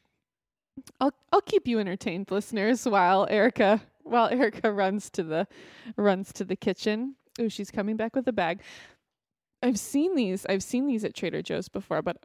I'll 1.01 1.13
I'll 1.33 1.41
keep 1.41 1.67
you 1.67 1.79
entertained, 1.79 2.31
listeners, 2.31 2.87
while 2.87 3.27
Erica 3.29 3.83
while 4.03 4.29
Erica 4.29 4.73
runs 4.73 5.11
to 5.11 5.23
the 5.23 5.47
runs 5.97 6.33
to 6.35 6.45
the 6.45 6.57
kitchen. 6.57 7.17
Oh, 7.41 7.49
she's 7.49 7.71
coming 7.71 7.97
back 7.97 8.15
with 8.15 8.27
a 8.29 8.33
bag. 8.33 8.63
I've 9.63 9.79
seen 9.79 10.15
these. 10.15 10.47
I've 10.47 10.63
seen 10.63 10.87
these 10.87 11.05
at 11.05 11.15
Trader 11.15 11.43
Joe's 11.43 11.69
before, 11.69 12.03
but 12.03 12.19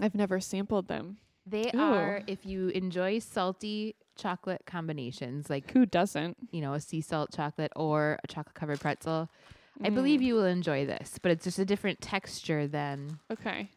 I've 0.00 0.14
never 0.14 0.40
sampled 0.40 0.88
them. 0.88 1.18
They 1.46 1.70
Ooh. 1.74 1.80
are 1.80 2.22
if 2.26 2.44
you 2.44 2.68
enjoy 2.68 3.18
salty 3.18 3.96
chocolate 4.20 4.62
combinations, 4.66 5.48
like 5.50 5.70
Who 5.72 5.86
doesn't? 5.86 6.36
you 6.52 6.60
know 6.60 6.74
a 6.74 6.80
sea 6.80 7.00
salt 7.00 7.32
chocolate 7.34 7.72
or 7.76 8.18
a 8.22 8.26
chocolate 8.26 8.54
covered 8.54 8.80
pretzel. 8.80 9.28
I 9.82 9.88
Mm. 9.90 9.94
believe 9.94 10.20
you 10.22 10.34
will 10.34 10.44
enjoy 10.44 10.84
this, 10.84 11.18
but 11.22 11.32
it's 11.32 11.44
just 11.44 11.58
a 11.58 11.64
different 11.64 12.00
texture 12.00 12.66
than 12.66 13.18
Okay. 13.30 13.70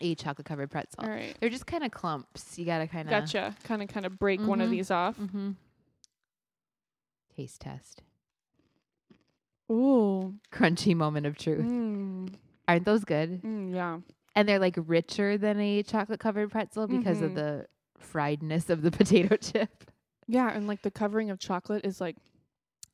a 0.00 0.14
chocolate 0.16 0.46
covered 0.46 0.70
pretzel. 0.70 1.04
All 1.04 1.08
right. 1.10 1.36
They're 1.40 1.48
just 1.50 1.66
kind 1.66 1.84
of 1.84 1.92
clumps. 1.92 2.58
You 2.58 2.64
gotta 2.64 2.86
kind 2.88 3.06
of 3.08 3.10
Gotcha. 3.10 3.54
Kind 3.64 3.82
of 3.82 3.88
kind 3.88 4.04
of 4.06 4.18
break 4.18 4.40
one 4.40 4.60
of 4.60 4.68
Mhm. 4.68 4.72
these 4.72 4.90
off. 4.90 5.16
Mm-hmm. 5.18 5.52
Taste 7.36 7.60
test. 7.60 8.02
Ooh. 9.70 10.34
Crunchy 10.52 10.94
moment 10.96 11.26
of 11.26 11.36
truth. 11.36 11.64
Mm. 11.64 12.34
Aren't 12.68 12.84
those 12.84 13.04
good? 13.04 13.42
Mm, 13.42 13.74
yeah. 13.74 13.98
And 14.36 14.48
they're 14.48 14.58
like 14.58 14.74
richer 14.76 15.38
than 15.38 15.60
a 15.60 15.82
chocolate 15.82 16.20
covered 16.20 16.50
pretzel 16.50 16.86
because 16.88 17.20
of 17.20 17.32
Mhm. 17.32 17.34
the 17.36 17.66
friedness 18.04 18.70
of 18.70 18.82
the 18.82 18.90
potato 18.98 19.36
chip. 19.36 19.90
Yeah, 20.26 20.50
and 20.52 20.66
like 20.66 20.82
the 20.82 20.90
covering 20.90 21.30
of 21.30 21.38
chocolate 21.38 21.84
is 21.84 22.00
like 22.00 22.16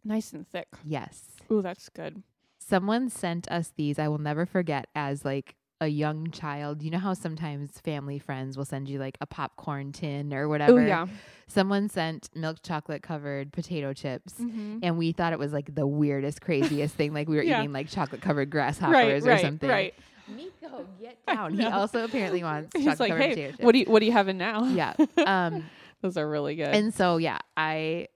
nice 0.04 0.32
and 0.32 0.48
thick. 0.50 0.68
Yes. 0.84 1.22
Ooh, 1.50 1.62
that's 1.62 1.88
good. 1.88 2.22
Someone 2.58 3.08
sent 3.08 3.50
us 3.50 3.72
these, 3.76 3.98
I 3.98 4.08
will 4.08 4.18
never 4.18 4.46
forget, 4.46 4.86
as 4.94 5.24
like 5.24 5.56
a 5.80 5.88
young 5.88 6.30
child. 6.30 6.82
You 6.82 6.90
know 6.90 6.98
how 6.98 7.14
sometimes 7.14 7.80
family 7.80 8.18
friends 8.18 8.56
will 8.56 8.64
send 8.66 8.88
you 8.88 8.98
like 8.98 9.16
a 9.20 9.26
popcorn 9.26 9.92
tin 9.92 10.32
or 10.34 10.44
Oh 10.44 10.48
whatever? 10.48 10.86
yeah. 10.86 11.06
Someone 11.46 11.88
sent 11.88 12.28
milk 12.34 12.58
chocolate 12.62 13.02
covered 13.02 13.52
potato 13.52 13.92
chips. 13.92 14.34
Mm-hmm. 14.34 14.78
And 14.82 14.98
we 14.98 15.12
thought 15.12 15.32
it 15.32 15.38
was 15.38 15.52
like 15.52 15.74
the 15.74 15.86
weirdest, 15.86 16.42
craziest 16.42 16.94
thing. 16.94 17.12
Like 17.14 17.28
we 17.28 17.36
were 17.36 17.42
Yeah. 17.50 17.60
eating 17.60 17.72
like 17.72 17.88
chocolate 17.88 18.20
covered 18.20 18.50
grasshoppers 18.50 18.92
Right, 18.92 19.22
or 19.22 19.26
right, 19.26 19.40
something. 19.40 19.68
right. 19.70 19.94
Miko, 20.36 20.86
get 21.00 21.18
down. 21.26 21.54
He 21.58 21.64
also 21.64 22.04
apparently 22.04 22.42
wants 22.42 22.70
He's 22.76 22.84
chocolate 22.86 23.10
like, 23.10 23.18
hey, 23.36 23.54
what 23.60 23.72
do 23.72 23.78
you 23.78 23.84
what 23.86 24.00
do 24.00 24.06
you 24.06 24.12
having 24.12 24.38
now? 24.38 24.64
yeah. 24.64 24.94
Um, 25.18 25.64
Those 26.02 26.16
are 26.16 26.28
really 26.28 26.56
good. 26.56 26.68
and 26.74 26.94
so 26.94 27.18
yeah, 27.18 27.38
I 27.56 28.08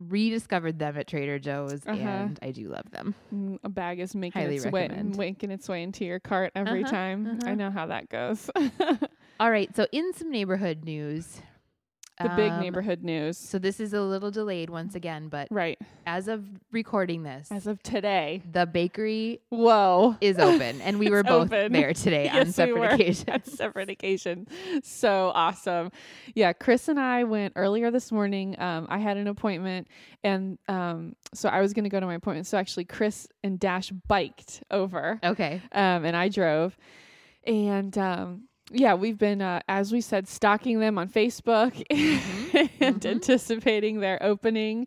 rediscovered 0.00 0.78
them 0.78 0.96
at 0.96 1.06
Trader 1.06 1.38
Joe's 1.38 1.86
Uh-huh. 1.86 1.92
and 1.96 2.38
I 2.42 2.50
do 2.50 2.68
love 2.68 2.90
them. 2.90 3.14
Mm, 3.32 3.58
a 3.62 3.68
bag 3.68 4.00
is 4.00 4.14
making 4.16 4.42
Highly 4.42 4.56
its 4.56 4.66
way 4.66 4.88
making 5.16 5.50
its 5.50 5.68
way 5.68 5.82
into 5.82 6.04
your 6.04 6.18
cart 6.20 6.52
every 6.56 6.82
Uh-huh, 6.82 6.90
time. 6.90 7.38
I 7.44 7.46
uh-huh. 7.46 7.54
know 7.54 7.70
how 7.70 7.86
that 7.86 8.08
goes. 8.08 8.50
All 9.40 9.50
right, 9.50 9.74
so 9.76 9.86
in 9.92 10.12
some 10.14 10.30
neighborhood 10.30 10.84
news, 10.84 11.40
the 12.20 12.28
big 12.30 12.52
um, 12.52 12.60
neighborhood 12.60 13.02
news. 13.02 13.38
So 13.38 13.58
this 13.58 13.80
is 13.80 13.92
a 13.94 14.00
little 14.00 14.30
delayed 14.30 14.70
once 14.70 14.94
again, 14.94 15.28
but 15.28 15.48
right. 15.50 15.78
as 16.06 16.28
of 16.28 16.44
recording 16.70 17.22
this, 17.22 17.48
As 17.50 17.66
of 17.66 17.82
today. 17.82 18.42
the 18.52 18.66
bakery 18.66 19.40
Whoa. 19.48 20.16
is 20.20 20.38
open, 20.38 20.80
and 20.82 20.98
we 20.98 21.10
were 21.10 21.22
both 21.22 21.52
open. 21.52 21.72
there 21.72 21.92
today 21.94 22.28
on 22.30 22.34
Yes, 22.36 22.46
we 22.46 22.52
separate 22.52 22.74
were. 22.80 22.86
occasions. 22.88 23.24
At 23.28 23.46
separate 23.46 23.90
occasions. 23.90 24.48
So 24.82 25.32
awesome. 25.34 25.90
Yeah, 26.34 26.52
Chris 26.52 26.88
and 26.88 27.00
I 27.00 27.24
went 27.24 27.54
earlier 27.56 27.90
this 27.90 28.12
morning. 28.12 28.56
Um, 28.60 28.86
I 28.90 28.98
had 28.98 29.16
an 29.16 29.26
appointment 29.26 29.88
and 30.22 30.58
um, 30.68 31.16
so 31.34 31.48
I 31.48 31.60
was 31.60 31.72
gonna 31.72 31.88
go 31.88 31.98
to 31.98 32.06
my 32.06 32.14
appointment. 32.14 32.46
So 32.46 32.58
actually 32.58 32.84
Chris 32.84 33.26
and 33.42 33.58
Dash 33.58 33.90
biked 33.90 34.62
over. 34.70 35.18
Okay, 35.24 35.60
um, 35.72 36.04
and 36.04 36.16
I 36.16 36.28
drove. 36.28 36.76
And 37.44 37.96
um, 37.98 38.44
yeah, 38.72 38.94
we've 38.94 39.18
been, 39.18 39.40
uh, 39.42 39.60
as 39.68 39.92
we 39.92 40.00
said, 40.00 40.26
stalking 40.28 40.80
them 40.80 40.98
on 40.98 41.08
Facebook 41.08 41.74
and 41.90 43.00
Mhm. 43.00 43.04
anticipating 43.10 44.00
their 44.00 44.22
opening. 44.22 44.86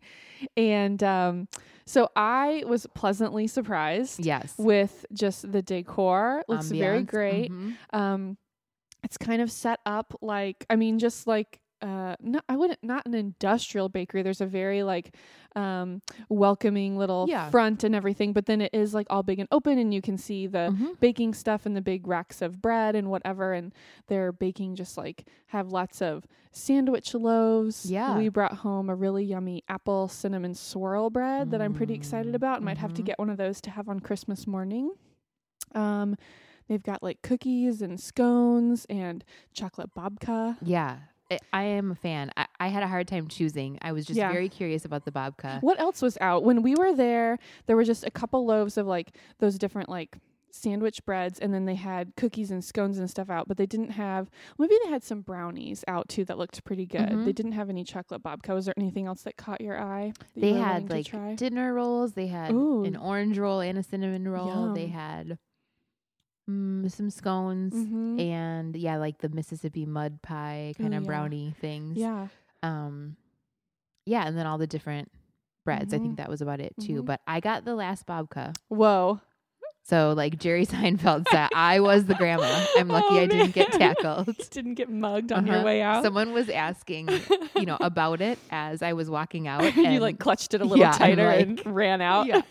And 0.56 1.02
um, 1.02 1.48
so 1.86 2.08
I 2.16 2.64
was 2.66 2.86
pleasantly 2.94 3.46
surprised 3.46 4.24
yes, 4.24 4.54
with 4.58 5.06
just 5.12 5.50
the 5.50 5.62
decor. 5.62 6.44
Looks 6.48 6.70
very 6.70 7.02
great. 7.02 7.50
mhm. 7.52 7.76
Um, 7.92 8.36
it's 9.02 9.16
kind 9.16 9.40
of 9.40 9.50
set 9.52 9.80
up 9.86 10.16
like, 10.20 10.66
I 10.68 10.76
mean, 10.76 10.98
just 10.98 11.26
like. 11.26 11.60
Uh, 11.86 12.16
no, 12.20 12.40
I 12.48 12.56
wouldn't. 12.56 12.82
Not 12.82 13.06
an 13.06 13.14
industrial 13.14 13.88
bakery. 13.88 14.22
There's 14.22 14.40
a 14.40 14.46
very 14.46 14.82
like, 14.82 15.14
um, 15.54 16.02
welcoming 16.28 16.96
little 16.98 17.26
Yeah. 17.28 17.48
front 17.50 17.84
and 17.84 17.94
everything. 17.94 18.32
But 18.32 18.46
then 18.46 18.60
it 18.60 18.74
is 18.74 18.92
like 18.92 19.06
all 19.08 19.22
big 19.22 19.38
and 19.38 19.48
open, 19.52 19.78
and 19.78 19.94
you 19.94 20.02
can 20.02 20.18
see 20.18 20.46
the 20.48 20.74
Mhm. 20.76 20.98
baking 21.00 21.34
stuff 21.34 21.64
and 21.64 21.76
the 21.76 21.80
big 21.80 22.06
racks 22.08 22.42
of 22.42 22.60
bread 22.60 22.96
and 22.96 23.08
whatever 23.08 23.52
and 23.52 23.72
they're 24.08 24.32
baking 24.32 24.74
just 24.74 24.96
like 24.98 25.26
have 25.48 25.70
lots 25.70 26.02
of 26.02 26.26
sandwich 26.50 27.14
loaves 27.14 27.88
Yeah. 27.90 28.16
we 28.18 28.28
brought 28.30 28.54
home 28.58 28.88
a 28.90 28.94
really 28.94 29.24
yummy 29.24 29.62
apple 29.68 30.08
cinnamon 30.08 30.54
swirl 30.54 31.10
bread 31.10 31.50
that 31.50 31.60
i'm 31.60 31.74
pretty 31.74 31.92
excited 31.94 32.32
Mm, 32.32 32.36
about 32.36 32.62
might 32.62 32.78
have 32.78 32.94
to 32.94 33.02
mhm. 33.02 33.06
get 33.06 33.18
one 33.18 33.28
of 33.30 33.36
those 33.36 33.60
to 33.62 33.70
have 33.70 33.88
on 33.88 34.00
christmas 34.00 34.46
morning 34.46 34.90
um 35.74 36.16
they've 36.68 36.82
got 36.82 37.02
like 37.02 37.20
cookies 37.22 37.82
and 37.82 38.00
scones 38.00 38.86
and 38.88 39.22
chocolate 39.52 39.94
babka 39.94 40.56
Yeah, 40.62 40.96
I, 41.30 41.38
I 41.52 41.62
am 41.64 41.90
a 41.90 41.94
fan. 41.94 42.30
I, 42.36 42.46
I 42.60 42.68
had 42.68 42.82
a 42.82 42.88
hard 42.88 43.08
time 43.08 43.28
choosing. 43.28 43.78
I 43.82 43.92
was 43.92 44.06
just 44.06 44.16
Yeah. 44.18 44.30
very 44.32 44.48
curious 44.48 44.84
about 44.84 45.04
the 45.04 45.12
babka. 45.12 45.60
What 45.62 45.80
else 45.80 46.02
was 46.02 46.16
out? 46.20 46.44
When 46.44 46.62
we 46.62 46.74
were 46.74 46.94
there, 46.94 47.38
there 47.66 47.76
were 47.76 47.84
just 47.84 48.04
a 48.04 48.10
couple 48.10 48.44
loaves 48.46 48.76
of 48.76 48.86
like 48.86 49.16
those 49.38 49.58
different 49.58 49.88
like 49.88 50.18
sandwich 50.52 51.04
breads 51.04 51.38
and 51.38 51.52
then 51.52 51.66
they 51.66 51.74
had 51.74 52.14
cookies 52.16 52.50
and 52.50 52.64
scones 52.64 52.98
and 52.98 53.10
stuff 53.10 53.28
out, 53.28 53.46
but 53.46 53.58
they 53.58 53.66
didn't 53.66 53.90
have 53.90 54.30
maybe 54.58 54.74
they 54.84 54.90
had 54.90 55.04
some 55.04 55.20
brownies 55.20 55.84
out 55.86 56.08
too 56.08 56.24
that 56.24 56.38
looked 56.38 56.64
pretty 56.64 56.86
good. 56.86 57.00
Mhm. 57.10 57.26
They 57.26 57.32
didn't 57.32 57.52
have 57.52 57.68
any 57.68 57.84
chocolate 57.84 58.22
babka. 58.22 58.54
Was 58.54 58.64
there 58.64 58.74
anything 58.78 59.06
else 59.06 59.22
that 59.22 59.36
caught 59.36 59.60
your 59.60 59.78
eye? 59.78 60.14
that 60.18 60.26
you 60.34 60.40
They 60.54 60.58
had 60.58 60.88
like 60.88 61.36
dinner 61.36 61.74
rolls. 61.74 62.12
They 62.14 62.28
had 62.28 62.52
Ooh. 62.52 62.84
an 62.84 62.96
orange 62.96 63.36
roll 63.38 63.60
and 63.60 63.76
a 63.76 63.82
cinnamon 63.82 64.26
roll. 64.28 64.72
They 64.72 64.86
had 64.86 65.36
mm, 66.48 66.90
some 66.90 67.10
scones 67.10 67.74
Mhm. 67.74 68.20
and 68.20 68.76
yeah, 68.76 68.96
like 68.98 69.18
the 69.18 69.28
Mississippi 69.28 69.86
mud 69.86 70.22
pie 70.22 70.74
kind 70.78 70.94
of 70.94 71.02
yeah. 71.02 71.06
brownie 71.06 71.54
things. 71.60 71.96
Yeah. 71.98 72.28
Um, 72.62 73.16
yeah, 74.04 74.26
and 74.26 74.36
then 74.38 74.46
all 74.46 74.58
the 74.58 74.66
different 74.66 75.10
breads. 75.64 75.92
I 75.92 75.98
Mhm. 75.98 76.02
think 76.02 76.16
that 76.18 76.28
was 76.28 76.40
about 76.42 76.60
it 76.60 76.74
too. 76.80 77.02
Mhm. 77.02 77.06
But 77.06 77.20
I 77.26 77.40
got 77.40 77.64
the 77.64 77.74
last 77.74 78.06
babka. 78.06 78.54
Whoa. 78.68 79.20
So 79.82 80.14
like 80.16 80.38
Jerry 80.38 80.66
Seinfeld 80.66 81.28
said, 81.28 81.48
I 81.54 81.78
was 81.80 82.06
the 82.06 82.14
grandma. 82.14 82.64
I'm 82.76 82.88
lucky 82.88 83.06
Oh, 83.10 83.20
I 83.22 83.26
didn't 83.26 83.52
get 83.54 83.70
tackled. 83.72 84.36
didn't 84.50 84.74
get 84.74 84.90
mugged 84.90 85.30
on 85.32 85.46
your 85.46 85.56
Uh-huh. 85.56 85.64
way 85.64 85.80
out. 85.82 86.02
Someone 86.02 86.32
was 86.32 86.48
asking, 86.48 87.08
you 87.56 87.66
know, 87.66 87.76
about 87.80 88.20
it 88.20 88.38
as 88.50 88.82
I 88.82 88.94
was 88.94 89.08
walking 89.10 89.46
out. 89.46 89.62
And 89.62 89.92
you 89.94 90.00
like 90.00 90.18
clutched 90.18 90.54
it 90.54 90.60
a 90.60 90.64
little 90.64 90.78
Yeah, 90.78 90.90
tighter 90.92 91.26
like- 91.26 91.40
and 91.46 91.66
ran 91.66 92.00
out. 92.00 92.26
Yeah. 92.26 92.42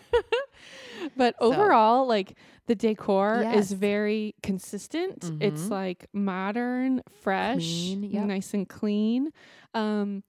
But 1.16 1.34
So- 1.38 1.46
overall, 1.52 2.06
like 2.06 2.36
the 2.66 2.74
decor 2.74 3.40
Yes. 3.42 3.66
is 3.66 3.72
very 3.72 4.34
consistent. 4.42 5.30
It's 5.40 5.64
Mhm. 5.66 5.70
like 5.70 6.06
modern, 6.12 7.02
fresh, 7.20 7.58
Clean, 7.64 8.02
yep. 8.04 8.24
nice 8.26 8.52
and 8.54 8.68
clean. 8.68 9.30
Um, 9.74 10.22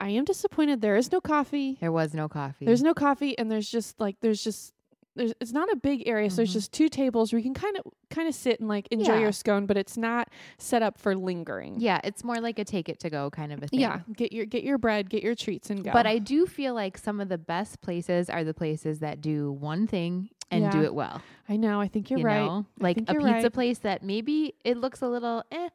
I 0.00 0.10
am 0.10 0.24
disappointed 0.24 0.80
there 0.80 0.96
is 0.96 1.10
no 1.10 1.20
coffee. 1.20 1.78
There 1.80 1.92
was 1.92 2.14
no 2.14 2.28
coffee. 2.28 2.66
There's 2.66 2.82
no 2.82 2.94
coffee, 2.94 3.36
and 3.38 3.50
there's 3.50 3.68
just 3.70 3.98
like 4.00 4.16
there's 4.20 4.42
just 4.44 4.72
there's 5.16 5.32
it's 5.40 5.52
not 5.52 5.70
a 5.72 5.76
big 5.76 6.06
area, 6.06 6.30
so 6.30 6.36
there's 6.36 6.50
Mhm. 6.50 6.52
just 6.54 6.72
two 6.72 6.88
tables 6.88 7.32
where 7.32 7.38
you 7.38 7.42
can 7.44 7.54
kind 7.54 7.76
of 7.78 7.84
kind 8.10 8.28
of 8.28 8.34
sit 8.34 8.60
and 8.60 8.68
like 8.68 8.86
enjoy 8.92 9.14
Yeah. 9.14 9.20
your 9.20 9.32
scone, 9.32 9.66
but 9.66 9.76
it's 9.76 9.96
not 9.96 10.28
set 10.58 10.82
up 10.82 10.98
for 10.98 11.16
lingering. 11.16 11.80
yeah, 11.80 12.00
it's 12.04 12.22
more 12.22 12.36
like 12.36 12.58
a 12.58 12.64
take 12.64 12.88
it 12.88 13.00
to 13.00 13.10
go 13.10 13.30
kind 13.30 13.52
of 13.52 13.62
a 13.62 13.66
thing. 13.68 13.80
Yeah, 13.80 14.00
get 14.14 14.32
your 14.32 14.44
get 14.46 14.62
your 14.62 14.78
bread, 14.78 15.10
get 15.10 15.22
your 15.22 15.34
treats, 15.34 15.70
and 15.70 15.82
go. 15.82 15.90
But 15.92 16.06
I 16.06 16.18
do 16.18 16.46
feel 16.46 16.74
like 16.74 16.96
some 16.98 17.20
of 17.20 17.28
the 17.28 17.38
best 17.38 17.80
places 17.80 18.30
are 18.30 18.44
the 18.44 18.54
places 18.54 19.00
that 19.00 19.20
do 19.20 19.50
one 19.52 19.86
thing 19.86 20.28
and 20.50 20.70
do 20.70 20.78
Yeah. 20.78 20.84
it 20.84 20.94
well. 20.94 21.22
I 21.48 21.56
know. 21.56 21.80
I 21.80 21.88
think 21.88 22.10
you're 22.10 22.20
you 22.20 22.26
right. 22.26 22.44
know? 22.44 22.66
Like 22.78 22.96
think 22.96 23.10
a 23.10 23.12
you're 23.14 23.22
pizza 23.22 23.42
right. 23.44 23.52
place 23.52 23.78
that 23.80 24.02
maybe 24.02 24.54
it 24.64 24.76
looks 24.76 25.00
a 25.02 25.08
little 25.08 25.42
eh 25.50 25.68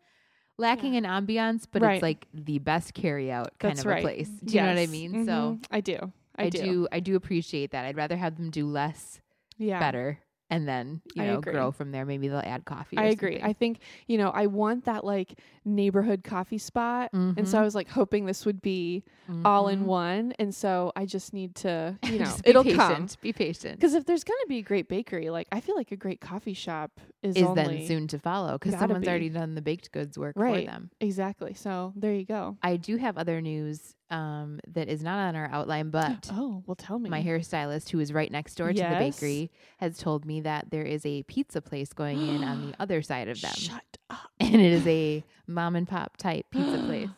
lacking 0.57 0.93
in 0.93 1.03
ambiance, 1.05 1.65
but 1.71 1.81
Right. 1.81 1.95
it's 1.95 2.03
like 2.03 2.27
the 2.33 2.59
best 2.59 2.93
carry 2.93 3.31
out 3.31 3.57
kind 3.57 3.71
That's 3.71 3.79
of 3.81 3.87
right. 3.87 3.99
a 3.99 4.01
place. 4.01 4.29
Do 4.29 4.53
you 4.53 4.61
know 4.61 4.67
what 4.67 4.77
I 4.77 4.81
Yes. 4.81 4.89
mean? 4.91 5.25
So 5.25 5.31
Mhm. 5.31 5.65
I 5.71 5.81
do. 5.81 6.11
I, 6.35 6.43
I, 6.45 6.49
do. 6.49 6.87
I 6.91 6.99
do 6.99 7.15
appreciate 7.15 7.71
that. 7.71 7.85
I'd 7.85 7.97
rather 7.97 8.15
have 8.17 8.37
them 8.37 8.49
do 8.51 8.65
less 8.67 9.20
Yeah. 9.61 9.79
better 9.79 10.19
and 10.49 10.67
then, 10.67 11.01
you 11.15 11.23
I 11.23 11.27
know, 11.27 11.37
agree. 11.37 11.53
grow 11.53 11.71
from 11.71 11.91
there. 11.93 12.03
Maybe 12.05 12.27
they'll 12.27 12.39
add 12.43 12.65
coffee. 12.65 12.97
I 12.97 13.05
agree. 13.05 13.35
something. 13.35 13.49
I 13.49 13.53
think, 13.53 13.79
you 14.07 14.17
know, 14.17 14.31
I 14.31 14.47
want 14.47 14.83
that 14.83 15.05
like 15.05 15.39
neighborhood 15.63 16.25
coffee 16.25 16.57
spot. 16.57 17.09
And 17.13 17.47
so. 17.47 17.57
I 17.57 17.61
was 17.63 17.73
like 17.73 17.87
hoping 17.87 18.25
this 18.25 18.45
would 18.45 18.61
be 18.61 19.03
all 19.45 19.69
in 19.69 19.83
Mhm. 19.83 19.85
one. 19.85 20.33
And 20.39 20.53
so 20.53 20.91
I 20.93 21.05
just 21.05 21.31
need 21.33 21.55
to, 21.63 21.97
you 22.05 22.19
know, 22.19 22.35
be 22.43 22.49
it'll 22.49 22.63
patient. 22.65 22.79
come. 22.81 23.07
Be 23.21 23.31
patient. 23.31 23.79
Because 23.79 23.93
if 23.93 24.03
there's 24.05 24.25
going 24.25 24.39
to 24.43 24.47
be 24.49 24.57
a 24.57 24.61
great 24.61 24.89
bakery, 24.89 25.29
like 25.29 25.47
I 25.53 25.61
feel 25.61 25.75
like 25.77 25.93
a 25.93 25.95
great 25.95 26.19
coffee 26.19 26.53
shop 26.53 26.99
is, 27.23 27.37
Is 27.37 27.47
then 27.55 27.85
soon 27.87 28.07
to 28.09 28.19
follow 28.19 28.57
because 28.57 28.77
someone's 28.77 29.05
be. 29.05 29.09
already 29.09 29.29
done 29.29 29.55
the 29.55 29.61
baked 29.61 29.93
goods 29.93 30.17
work 30.17 30.33
Right. 30.35 30.65
for 30.65 30.71
them. 30.71 30.89
Exactly. 30.99 31.53
So 31.53 31.93
there 31.95 32.13
you 32.13 32.25
go. 32.25 32.57
I 32.61 32.75
do 32.75 32.97
have 32.97 33.17
other 33.17 33.39
news 33.39 33.95
um, 34.11 34.59
that 34.73 34.87
is 34.89 35.01
not 35.01 35.17
on 35.17 35.35
our 35.35 35.49
outline, 35.51 35.89
but 35.89 36.29
Oh, 36.33 36.61
well, 36.67 36.75
tell 36.75 36.99
me. 36.99 37.09
my 37.09 37.23
hairstylist, 37.23 37.89
who 37.89 37.99
is 37.99 38.11
right 38.13 38.31
next 38.31 38.55
door 38.55 38.71
to 38.73 38.79
the 38.79 38.95
bakery, 38.99 39.49
has 39.77 39.97
told 39.97 40.25
me 40.25 40.41
that 40.41 40.69
there 40.69 40.83
is 40.83 41.05
a 41.05 41.23
pizza 41.23 41.61
place 41.61 41.93
going 41.93 42.19
in 42.27 42.43
on 42.43 42.71
the 42.71 42.75
other 42.81 43.01
side 43.01 43.27
of 43.29 43.39
them, 43.41 43.53
Shut 43.55 43.97
up. 44.09 44.29
and 44.39 44.55
it 44.55 44.61
is 44.73 44.85
a 44.85 45.23
mom 45.47 45.75
and 45.75 45.87
pop 45.87 46.17
type 46.17 46.45
pizza 46.51 46.77
place. 46.85 47.09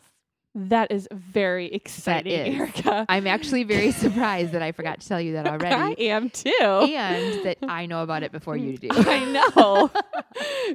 That 0.56 0.92
is 0.92 1.08
very 1.12 1.66
exciting, 1.66 2.32
is. 2.32 2.60
Erica. 2.60 3.06
I'm 3.08 3.26
actually 3.26 3.64
very 3.64 3.90
surprised 3.90 4.52
that 4.52 4.62
I 4.62 4.70
forgot 4.70 5.00
to 5.00 5.08
tell 5.08 5.20
you 5.20 5.32
that 5.32 5.48
already. 5.52 5.74
I 5.74 6.10
am 6.10 6.30
too. 6.30 6.52
and 6.60 7.44
that 7.44 7.58
I 7.64 7.86
know 7.86 8.04
about 8.04 8.22
it 8.22 8.30
before 8.30 8.56
you 8.56 8.78
do. 8.78 8.88
I 8.92 9.24
know. 9.24 9.90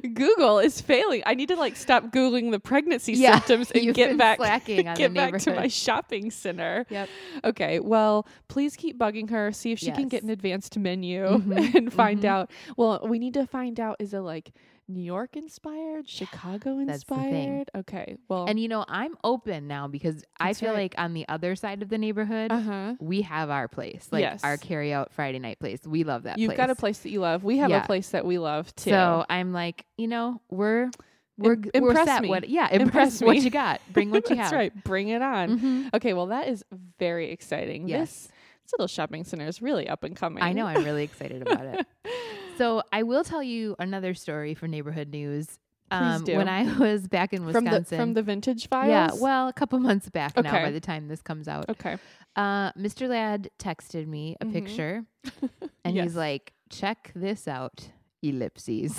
Google 0.14 0.58
is 0.58 0.80
failing. 0.82 1.22
I 1.24 1.34
need 1.34 1.48
to 1.48 1.56
like 1.56 1.76
stop 1.76 2.04
googling 2.10 2.50
the 2.50 2.60
pregnancy 2.60 3.14
Yeah, 3.14 3.34
symptoms 3.40 3.70
and 3.70 3.94
get 3.94 4.18
back 4.18 4.38
get 4.38 5.14
back 5.14 5.38
to 5.40 5.54
my 5.54 5.68
shopping 5.68 6.30
center. 6.30 6.84
Yep. 6.90 7.08
Okay. 7.44 7.80
Well, 7.80 8.26
please 8.48 8.76
keep 8.76 8.98
bugging 8.98 9.30
her. 9.30 9.50
See 9.52 9.72
if 9.72 9.78
she 9.78 9.92
can 9.92 10.08
get 10.08 10.22
an 10.22 10.30
advanced 10.30 10.76
menu 10.78 11.24
Mhm, 11.26 11.74
and 11.74 11.92
find 11.92 12.20
mhm. 12.22 12.26
out. 12.28 12.50
Well, 12.76 13.00
we 13.08 13.18
need 13.18 13.34
to 13.34 13.46
find 13.46 13.80
out 13.80 13.96
is 13.98 14.12
it 14.12 14.20
like 14.20 14.52
New 14.90 15.00
York 15.02 15.36
inspired, 15.36 16.08
Chicago 16.08 16.82
that's 16.84 17.04
the 17.04 17.14
thing. 17.14 17.24
inspired? 17.24 17.70
Okay. 17.76 18.16
Well, 18.28 18.46
And 18.46 18.58
you 18.60 18.68
know, 18.68 18.84
I'm 18.88 19.16
open 19.24 19.66
now 19.68 19.88
because 19.88 20.24
I 20.38 20.52
feel 20.52 20.70
right. 20.70 20.78
like 20.82 20.94
on 20.98 21.14
the 21.14 21.26
other 21.28 21.54
side 21.56 21.82
of 21.82 21.88
the 21.88 21.98
neighborhood, 21.98 22.50
uh 22.52 22.60
huh. 22.60 22.94
we 23.00 23.22
have 23.22 23.50
our 23.50 23.68
place, 23.68 24.08
like 24.10 24.22
Yes. 24.22 24.42
our 24.44 24.56
carry 24.56 24.92
out 24.92 25.12
Friday 25.12 25.38
night 25.38 25.58
place. 25.60 25.80
We 25.86 26.04
love 26.04 26.24
that 26.24 26.38
You've 26.38 26.48
place. 26.50 26.56
got 26.56 26.70
a 26.70 26.74
place 26.74 26.98
that 26.98 27.10
you 27.10 27.20
love. 27.20 27.44
We 27.44 27.58
have 27.58 27.70
Yeah. 27.70 27.82
a 27.82 27.86
place 27.86 28.10
that 28.10 28.26
we 28.26 28.38
love 28.38 28.74
too. 28.74 28.90
So 28.90 29.24
I'm 29.30 29.52
like, 29.52 29.86
you 29.96 30.08
know, 30.08 30.40
we're 30.50 30.90
we're 31.38 31.54
Im- 31.54 31.70
we're 31.82 31.88
impress 31.90 32.20
me. 32.20 32.28
What? 32.28 32.48
Yeah, 32.50 32.68
Impress 32.70 33.20
impress, 33.20 33.22
what 33.22 33.36
you 33.38 33.48
got. 33.50 33.80
Bring 33.92 34.10
what 34.10 34.28
you 34.28 34.36
have. 34.36 34.44
That's 34.50 34.50
have. 34.52 34.58
right. 34.58 34.84
Bring 34.84 35.08
it 35.08 35.22
on. 35.22 35.58
Mhm. 35.58 35.94
Okay, 35.94 36.12
well 36.12 36.26
that 36.26 36.48
is 36.48 36.64
very 36.98 37.30
exciting. 37.30 37.88
Yes, 37.88 38.24
This, 38.24 38.32
this 38.64 38.72
little 38.74 38.88
shopping 38.88 39.24
center 39.24 39.46
is 39.46 39.62
really 39.62 39.88
up 39.88 40.04
and 40.04 40.14
coming. 40.14 40.42
I 40.42 40.52
know. 40.52 40.66
I'm 40.66 40.84
really 40.84 41.02
excited 41.04 41.40
about 41.42 41.64
it. 41.64 41.86
So 42.56 42.82
I 42.92 43.02
will 43.02 43.24
tell 43.24 43.42
you 43.42 43.74
another 43.78 44.14
story 44.14 44.54
for 44.54 44.66
neighborhood 44.68 45.08
news. 45.10 45.58
Um. 45.90 46.22
When 46.24 46.46
I 46.48 46.62
was 46.78 47.08
back 47.08 47.32
in 47.32 47.38
from 47.40 47.46
Wisconsin, 47.64 47.82
the 47.88 47.96
from 47.96 48.14
the 48.14 48.22
vintage 48.22 48.68
files. 48.68 48.88
yeah, 48.90 49.10
well, 49.20 49.48
a 49.48 49.52
couple 49.52 49.78
months 49.80 50.08
back 50.08 50.36
now. 50.36 50.52
By 50.52 50.70
the 50.70 50.80
time 50.80 51.08
this 51.08 51.20
comes 51.22 51.48
out, 51.48 51.68
okay. 51.68 51.96
uh, 52.36 52.70
Mr. 52.72 53.08
Ladd 53.08 53.50
texted 53.58 54.06
me 54.06 54.36
a 54.40 54.44
Mhm. 54.46 54.52
picture, 54.52 55.04
and 55.84 55.96
Yes. 55.96 56.04
he's 56.04 56.16
like, 56.16 56.52
"Check 56.70 57.10
this 57.16 57.48
out, 57.48 57.90
ellipses." 58.22 58.98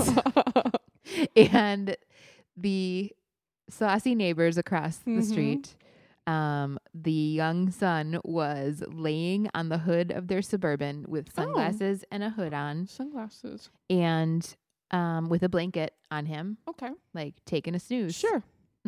and 1.36 1.96
the 2.58 3.12
saucy 3.70 4.14
neighbors 4.16 4.58
across 4.58 4.98
the 4.98 5.12
Mhm. 5.12 5.24
street 5.24 5.76
um 6.28 6.78
the 6.94 7.12
young 7.12 7.72
son 7.72 8.20
was 8.24 8.84
laying 8.88 9.50
on 9.56 9.70
the 9.70 9.80
hood 9.80 10.12
of 10.12 10.28
their 10.28 10.42
suburban 10.42 11.06
with 11.08 11.30
Oh. 11.38 11.42
sunglasses 11.44 12.04
and 12.12 12.24
a 12.24 12.30
hood 12.30 12.54
on 12.54 12.86
Sunglasses. 12.88 13.70
and 13.90 14.56
um 14.92 15.30
with 15.30 15.42
a 15.44 15.50
blanket 15.50 15.94
on 16.12 16.26
him 16.28 16.58
Okay. 16.68 16.92
like 17.14 17.34
taking 17.46 17.74
a 17.76 17.80
snooze 17.80 18.16
Sure. 18.16 18.44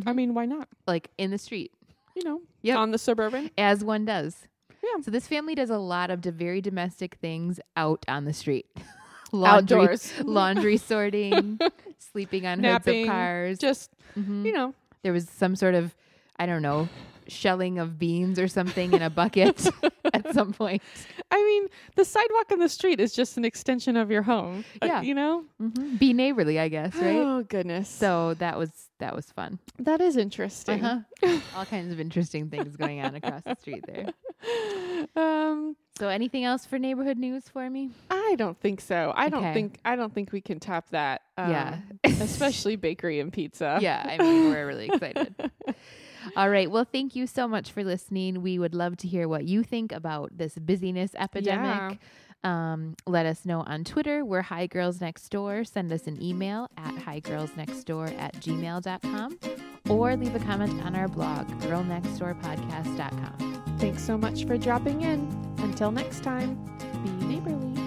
I 0.06 0.12
Mhm. 0.12 0.16
mean, 0.16 0.34
why 0.34 0.46
not? 0.46 0.68
like 0.88 1.10
in 1.18 1.32
the 1.32 1.38
street 1.38 1.72
You 2.16 2.24
know, 2.24 2.42
Yep. 2.62 2.78
on 2.78 2.92
the 2.92 2.98
suburban. 3.00 3.50
as 3.58 3.84
one 3.84 4.06
does 4.06 4.48
Yeah. 4.84 5.02
so 5.02 5.10
this 5.10 5.28
family 5.28 5.56
does 5.56 5.72
a 5.72 5.80
lot 5.80 6.12
of 6.12 6.22
d- 6.22 6.30
very 6.30 6.62
domestic 6.62 7.16
things 7.16 7.60
out 7.76 8.06
on 8.08 8.26
the 8.26 8.34
street 8.34 8.68
laundry 9.32 9.80
Outdoors. 9.82 10.14
laundry 10.24 10.78
sorting 10.78 11.60
sleeping 11.98 12.46
on 12.46 12.62
Napping, 12.62 12.94
hoods 13.06 13.10
of 13.10 13.12
cars 13.12 13.58
Just, 13.60 13.92
Mhm. 14.16 14.46
you 14.46 14.52
know, 14.54 14.76
there 15.02 15.12
was 15.14 15.28
some 15.28 15.56
sort 15.56 15.74
of 15.74 15.96
I 16.38 16.46
don't 16.46 16.62
know 16.62 16.88
shelling 17.28 17.80
of 17.80 17.98
beans 18.00 18.38
or 18.40 18.48
something 18.48 18.94
in 18.94 19.02
a 19.02 19.10
bucket 19.10 19.68
at 20.14 20.34
some 20.34 20.54
point. 20.54 20.82
I 21.32 21.42
mean, 21.44 21.68
the 21.96 22.06
sidewalk 22.06 22.52
on 22.52 22.60
the 22.60 22.70
street 22.70 23.00
is 23.00 23.14
just 23.14 23.38
an 23.38 23.46
extension 23.46 23.98
of 23.98 24.12
your 24.12 24.22
home. 24.24 24.66
Uh, 24.82 24.86
Yeah. 24.86 25.02
you 25.02 25.14
know? 25.16 25.46
hmm 25.60 25.96
Be 25.98 26.14
neighborly, 26.14 26.60
I 26.60 26.68
guess, 26.70 26.96
right? 26.96 27.18
Oh, 27.18 27.44
goodness. 27.44 27.90
So 27.90 28.34
that 28.36 28.58
was 28.58 28.70
that 29.00 29.16
was 29.16 29.26
fun. 29.32 29.60
that 29.80 30.00
is 30.00 30.16
interesting. 30.18 30.84
Uh-huh. 30.84 31.40
All 31.58 31.66
kinds 31.66 31.92
of 31.92 32.00
interesting 32.00 32.50
things 32.50 32.78
going 32.78 33.02
on 33.02 33.16
across 33.16 33.44
the 33.44 33.56
street 33.56 33.84
there. 33.86 34.08
um, 35.16 35.76
So 36.00 36.08
anything 36.10 36.44
else 36.46 36.66
for 36.66 36.80
neighborhood 36.80 37.18
news 37.18 37.48
for 37.50 37.70
me? 37.70 37.92
I 38.10 38.36
don't 38.38 38.58
think 38.60 38.80
so. 38.82 39.12
I 39.16 39.30
don't 39.30 39.54
think 39.54 39.80
I 39.84 39.96
don't 39.96 40.14
think 40.14 40.32
we 40.32 40.42
can 40.42 40.60
top 40.60 40.90
that. 40.92 41.22
Um, 41.38 41.50
yeah. 41.52 41.78
especially 42.06 42.76
bakery 42.78 43.20
and 43.20 43.32
pizza. 43.34 43.80
yeah, 43.82 44.06
I 44.08 44.18
mean 44.18 44.50
we're 44.50 44.68
really 44.68 44.86
excited. 44.88 45.36
All 46.36 46.50
right. 46.50 46.70
Well, 46.70 46.86
thank 46.86 47.16
you 47.16 47.28
so 47.28 47.48
much 47.48 47.72
for 47.72 47.84
listening. 47.84 48.42
We 48.42 48.60
would 48.60 48.76
love 48.76 48.98
to 48.98 49.08
hear 49.08 49.28
what 49.28 49.46
you 49.46 49.64
think 49.64 49.92
about 49.92 50.38
this 50.38 50.56
busyness 50.56 51.16
epidemic. 51.18 52.00
Um, 52.44 52.96
let 53.08 53.26
us 53.26 53.46
know 53.46 53.62
on 53.62 53.86
Twitter. 53.86 54.26
We're 54.26 54.42
Hi 54.42 54.68
Girls 54.68 55.00
Next 55.00 55.30
Door. 55.30 55.64
Send 55.64 55.92
us 55.94 56.08
an 56.08 56.22
email 56.22 56.70
at 56.78 56.94
higirlsnextdoor 56.96 58.20
at 58.20 58.34
gmail.com 58.36 59.40
or 59.90 60.16
leave 60.16 60.36
a 60.36 60.40
comment 60.40 60.82
on 60.84 60.96
our 60.96 61.08
blog, 61.08 61.48
girlnextdoorpodcast.com. 61.62 63.78
Thanks 63.80 64.04
so 64.04 64.18
much 64.18 64.46
for 64.46 64.58
dropping 64.58 65.02
in. 65.02 65.56
Until 65.60 65.92
next 65.92 66.24
time, 66.24 66.56
be 67.04 67.10
neighborly. 67.26 67.83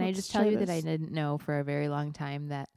I 0.00 0.12
just 0.12 0.30
tell 0.30 0.44
you 0.44 0.58
that 0.58 0.70
I 0.70 0.80
didn't 0.80 1.12
know 1.12 1.38
for 1.38 1.58
a 1.58 1.64
very 1.64 1.88
long 1.88 2.12
time 2.12 2.48
that 2.48 2.68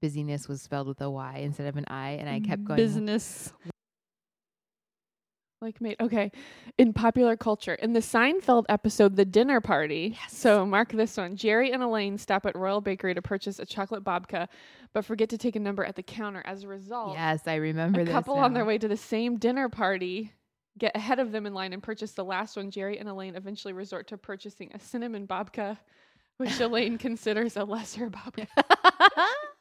busyness 0.00 0.48
was 0.48 0.62
spelled 0.62 0.88
with 0.88 1.00
a 1.00 1.10
Y 1.10 1.38
instead 1.42 1.66
of 1.66 1.76
an 1.76 1.84
I, 1.88 2.10
and 2.12 2.28
I 2.28 2.40
kept 2.40 2.64
going. 2.64 2.76
business. 2.76 3.52
Like 5.60 5.80
made 5.80 5.96
okay. 6.00 6.32
In 6.76 6.92
popular 6.92 7.36
culture, 7.36 7.74
in 7.74 7.92
the 7.92 8.00
Seinfeld 8.00 8.64
episode 8.68 9.14
The 9.14 9.24
Dinner 9.24 9.60
Party. 9.60 10.16
Yes. 10.20 10.36
So 10.36 10.66
mark 10.66 10.90
this 10.90 11.16
one. 11.16 11.36
Jerry 11.36 11.70
and 11.70 11.82
Elaine 11.84 12.18
stop 12.18 12.46
at 12.46 12.56
Royal 12.56 12.80
Bakery 12.80 13.14
to 13.14 13.22
purchase 13.22 13.60
a 13.60 13.64
chocolate 13.64 14.02
babka, 14.02 14.48
but 14.92 15.04
forget 15.04 15.28
to 15.28 15.38
take 15.38 15.54
a 15.54 15.60
number 15.60 15.84
at 15.84 15.94
the 15.94 16.02
counter. 16.02 16.42
As 16.46 16.64
a 16.64 16.68
result, 16.68 17.14
Yes, 17.14 17.42
I 17.46 17.54
remember 17.56 18.00
a 18.00 18.04
this. 18.04 18.12
couple 18.12 18.34
on 18.34 18.54
their 18.54 18.64
way 18.64 18.76
to 18.78 18.88
the 18.88 18.96
same 18.96 19.36
dinner 19.36 19.68
party 19.68 20.32
get 20.78 20.96
ahead 20.96 21.18
of 21.18 21.32
them 21.32 21.46
in 21.46 21.54
line 21.54 21.72
and 21.72 21.82
purchase 21.82 22.12
the 22.12 22.24
last 22.24 22.56
one. 22.56 22.70
Jerry 22.70 22.98
and 22.98 23.08
Elaine 23.08 23.36
eventually 23.36 23.72
resort 23.74 24.08
to 24.08 24.16
purchasing 24.18 24.70
a 24.74 24.80
cinnamon 24.80 25.26
babka, 25.26 25.78
which 26.38 26.60
Elaine 26.60 26.98
considers 26.98 27.56
a 27.56 27.64
lesser 27.64 28.10
babka. 28.10 28.46